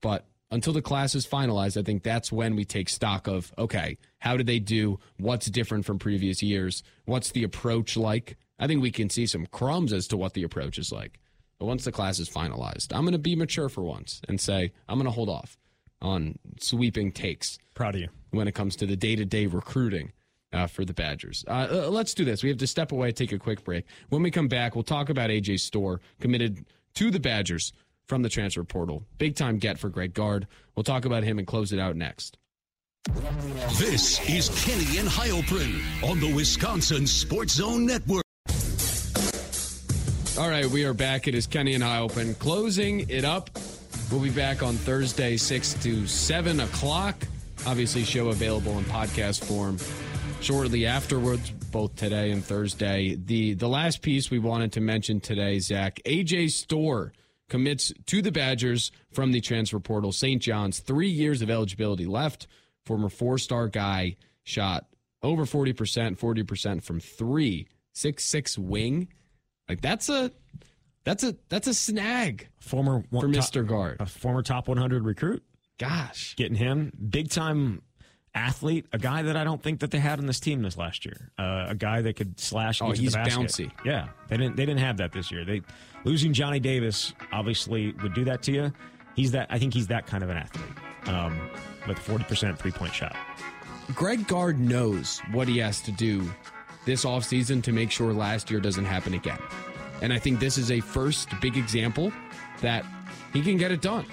but 0.00 0.26
until 0.50 0.72
the 0.72 0.82
class 0.82 1.14
is 1.14 1.26
finalized, 1.26 1.76
I 1.76 1.82
think 1.82 2.02
that's 2.02 2.30
when 2.30 2.54
we 2.56 2.64
take 2.64 2.88
stock 2.88 3.26
of 3.26 3.52
okay, 3.58 3.98
how 4.18 4.36
did 4.36 4.46
they 4.46 4.58
do? 4.58 4.98
What's 5.18 5.46
different 5.46 5.84
from 5.84 5.98
previous 5.98 6.42
years? 6.42 6.82
What's 7.04 7.32
the 7.32 7.44
approach 7.44 7.96
like? 7.96 8.36
I 8.58 8.66
think 8.66 8.82
we 8.82 8.90
can 8.90 9.10
see 9.10 9.26
some 9.26 9.46
crumbs 9.46 9.92
as 9.92 10.06
to 10.08 10.16
what 10.16 10.34
the 10.34 10.42
approach 10.42 10.78
is 10.78 10.92
like. 10.92 11.18
But 11.58 11.66
once 11.66 11.84
the 11.84 11.92
class 11.92 12.18
is 12.18 12.28
finalized, 12.28 12.94
I'm 12.94 13.02
going 13.02 13.12
to 13.12 13.18
be 13.18 13.34
mature 13.34 13.68
for 13.68 13.82
once 13.82 14.20
and 14.28 14.40
say 14.40 14.72
I'm 14.88 14.98
going 14.98 15.06
to 15.06 15.10
hold 15.10 15.28
off 15.28 15.56
on 16.02 16.38
sweeping 16.60 17.12
takes 17.12 17.58
Proud 17.74 17.94
of 17.94 18.00
you. 18.02 18.08
when 18.30 18.48
it 18.48 18.54
comes 18.54 18.76
to 18.76 18.86
the 18.86 18.96
day 18.96 19.16
to 19.16 19.24
day 19.24 19.46
recruiting 19.46 20.12
uh, 20.52 20.66
for 20.66 20.84
the 20.84 20.94
Badgers. 20.94 21.44
Uh, 21.48 21.66
uh, 21.70 21.88
let's 21.90 22.14
do 22.14 22.24
this. 22.24 22.42
We 22.42 22.48
have 22.48 22.58
to 22.58 22.66
step 22.66 22.92
away, 22.92 23.12
take 23.12 23.32
a 23.32 23.38
quick 23.38 23.64
break. 23.64 23.84
When 24.08 24.22
we 24.22 24.30
come 24.30 24.48
back, 24.48 24.74
we'll 24.74 24.84
talk 24.84 25.08
about 25.08 25.30
AJ 25.30 25.60
Storr 25.60 26.00
committed 26.20 26.64
to 26.94 27.10
the 27.10 27.20
Badgers 27.20 27.72
from 28.06 28.22
the 28.22 28.28
transfer 28.28 28.62
portal. 28.64 29.02
Big 29.18 29.34
time 29.34 29.58
get 29.58 29.78
for 29.78 29.88
Greg 29.88 30.14
Gard. 30.14 30.46
We'll 30.74 30.84
talk 30.84 31.04
about 31.04 31.24
him 31.24 31.38
and 31.38 31.46
close 31.46 31.72
it 31.72 31.78
out 31.80 31.96
next. 31.96 32.38
This 33.78 34.20
is 34.28 34.48
Kenny 34.64 34.98
and 34.98 35.08
Heilprin 35.08 35.80
on 36.08 36.18
the 36.20 36.32
Wisconsin 36.34 37.06
Sports 37.06 37.54
Zone 37.54 37.86
Network. 37.86 38.22
All 40.38 40.48
right, 40.50 40.66
we 40.66 40.84
are 40.84 40.92
back. 40.94 41.28
It 41.28 41.34
is 41.34 41.46
Kenny 41.46 41.74
and 41.74 41.82
Heilprin 41.82 42.38
closing 42.38 43.08
it 43.08 43.24
up. 43.24 43.50
We'll 44.10 44.22
be 44.22 44.30
back 44.30 44.62
on 44.62 44.74
Thursday, 44.76 45.36
6 45.36 45.74
to 45.82 46.06
7 46.06 46.60
o'clock. 46.60 47.16
Obviously, 47.66 48.04
show 48.04 48.28
available 48.28 48.78
in 48.78 48.84
podcast 48.84 49.44
form 49.44 49.78
shortly 50.40 50.86
afterwards. 50.86 51.50
both 51.50 51.96
today 51.96 52.30
and 52.30 52.44
Thursday. 52.44 53.16
The 53.16 53.54
the 53.54 53.68
last 53.68 54.02
piece 54.02 54.30
we 54.30 54.38
wanted 54.38 54.72
to 54.72 54.80
mention 54.80 55.20
today, 55.20 55.58
Zach, 55.58 56.00
AJ 56.06 56.52
Storr 56.52 57.12
commits 57.48 57.92
to 58.06 58.22
the 58.22 58.30
Badgers 58.32 58.92
from 59.10 59.32
the 59.32 59.40
transfer 59.40 59.80
portal. 59.80 60.12
St. 60.12 60.40
John's, 60.40 60.78
three 60.78 61.08
years 61.10 61.42
of 61.42 61.50
eligibility 61.50 62.06
left. 62.06 62.46
Former 62.84 63.08
four 63.08 63.38
star 63.38 63.66
guy 63.68 64.16
shot 64.44 64.86
over 65.22 65.44
40%, 65.44 66.16
40% 66.16 66.82
from 66.82 67.00
three, 67.00 67.66
six 67.92 68.24
six 68.24 68.56
wing. 68.56 69.08
Like 69.68 69.80
that's 69.80 70.08
a 70.08 70.30
that's 71.06 71.24
a 71.24 71.34
that's 71.48 71.66
a 71.68 71.72
snag 71.74 72.48
Former 72.60 73.04
one, 73.08 73.22
for 73.26 73.32
top- 73.32 73.44
Mr. 73.44 73.66
Gard. 73.66 73.96
a 74.00 74.06
former 74.06 74.42
top 74.42 74.68
100 74.68 75.04
recruit. 75.04 75.42
Gosh. 75.78 76.34
Getting 76.36 76.56
him 76.56 76.92
big 77.10 77.30
time 77.30 77.80
athlete, 78.34 78.86
a 78.92 78.98
guy 78.98 79.22
that 79.22 79.36
I 79.36 79.44
don't 79.44 79.62
think 79.62 79.80
that 79.80 79.90
they 79.90 79.98
had 79.98 80.18
on 80.18 80.26
this 80.26 80.40
team 80.40 80.62
this 80.62 80.76
last 80.76 81.04
year. 81.06 81.32
Uh, 81.38 81.66
a 81.68 81.74
guy 81.74 82.02
that 82.02 82.16
could 82.16 82.38
slash. 82.38 82.82
Oh, 82.82 82.90
he's 82.90 83.14
bouncy. 83.16 83.70
Yeah, 83.84 84.08
they 84.28 84.36
didn't. 84.36 84.56
They 84.56 84.66
didn't 84.66 84.80
have 84.80 84.96
that 84.98 85.12
this 85.12 85.30
year. 85.30 85.44
They 85.44 85.62
losing 86.04 86.32
Johnny 86.32 86.60
Davis 86.60 87.14
obviously 87.32 87.92
would 88.02 88.12
do 88.14 88.24
that 88.24 88.42
to 88.42 88.52
you. 88.52 88.72
He's 89.14 89.30
that. 89.30 89.46
I 89.48 89.58
think 89.58 89.72
he's 89.72 89.86
that 89.86 90.06
kind 90.06 90.22
of 90.24 90.30
an 90.30 90.36
athlete 90.38 91.08
um, 91.08 91.50
with 91.86 91.98
forty 91.98 92.24
percent 92.24 92.58
three 92.58 92.72
point 92.72 92.92
shot. 92.92 93.16
Greg 93.94 94.26
Gard 94.26 94.58
knows 94.58 95.20
what 95.30 95.46
he 95.46 95.58
has 95.58 95.80
to 95.82 95.92
do 95.92 96.28
this 96.84 97.04
offseason 97.04 97.62
to 97.62 97.72
make 97.72 97.90
sure 97.92 98.12
last 98.12 98.50
year 98.50 98.60
doesn't 98.60 98.84
happen 98.84 99.14
again. 99.14 99.38
And 100.02 100.12
I 100.12 100.18
think 100.18 100.40
this 100.40 100.58
is 100.58 100.70
a 100.70 100.80
first 100.80 101.28
big 101.40 101.56
example 101.56 102.12
that 102.60 102.84
he 103.32 103.42
can 103.42 103.56
get 103.56 103.70
it 103.72 103.80
done. 103.80 104.04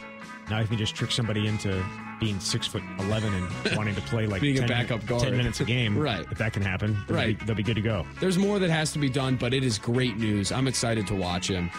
Now 0.49 0.59
if 0.61 0.69
you 0.71 0.77
just 0.77 0.95
trick 0.95 1.11
somebody 1.11 1.47
into 1.47 1.83
being 2.19 2.39
six 2.39 2.67
foot 2.67 2.83
eleven 2.99 3.33
and 3.33 3.47
wanting 3.77 3.95
to 3.95 4.01
play 4.01 4.27
like 4.27 4.41
Being 4.41 4.57
a 4.57 4.67
10 4.67 4.67
backup 4.69 5.05
guard. 5.05 5.23
ten 5.23 5.35
minutes 5.35 5.59
a 5.61 5.65
game, 5.65 5.97
Right. 6.11 6.25
If 6.31 6.37
that 6.37 6.53
can 6.53 6.61
happen, 6.61 6.97
they'll 7.07 7.17
Right. 7.17 7.37
be, 7.39 7.45
they'll 7.45 7.55
be 7.55 7.63
good 7.63 7.75
to 7.75 7.81
go. 7.81 8.05
There's 8.19 8.37
more 8.37 8.59
that 8.59 8.69
has 8.69 8.91
to 8.93 8.99
be 8.99 9.09
done, 9.09 9.35
but 9.35 9.53
it 9.53 9.63
is 9.63 9.77
great 9.77 10.17
news. 10.17 10.51
I'm 10.51 10.67
excited 10.67 11.05
to 11.07 11.15
watch 11.15 11.47
him. 11.49 11.69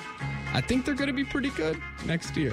I 0.52 0.60
think 0.60 0.84
they're 0.84 0.94
going 0.94 1.08
to 1.08 1.14
be 1.14 1.24
pretty 1.24 1.50
good 1.50 1.80
next 2.06 2.36
year. 2.36 2.52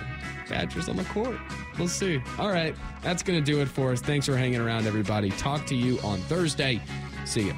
Badgers 0.49 0.89
on 0.89 0.95
the 0.97 1.03
court. 1.05 1.37
We'll 1.77 1.87
see. 1.87 2.21
All 2.39 2.49
right. 2.49 2.75
That's 3.01 3.23
going 3.23 3.39
to 3.43 3.45
do 3.51 3.61
it 3.61 3.67
for 3.67 3.91
us. 3.91 4.01
Thanks 4.01 4.25
for 4.25 4.35
hanging 4.35 4.59
around, 4.59 4.85
everybody. 4.87 5.29
Talk 5.31 5.65
to 5.67 5.75
you 5.75 5.99
on 5.99 6.19
Thursday. 6.21 6.81
See 7.25 7.47
ya. 7.47 7.53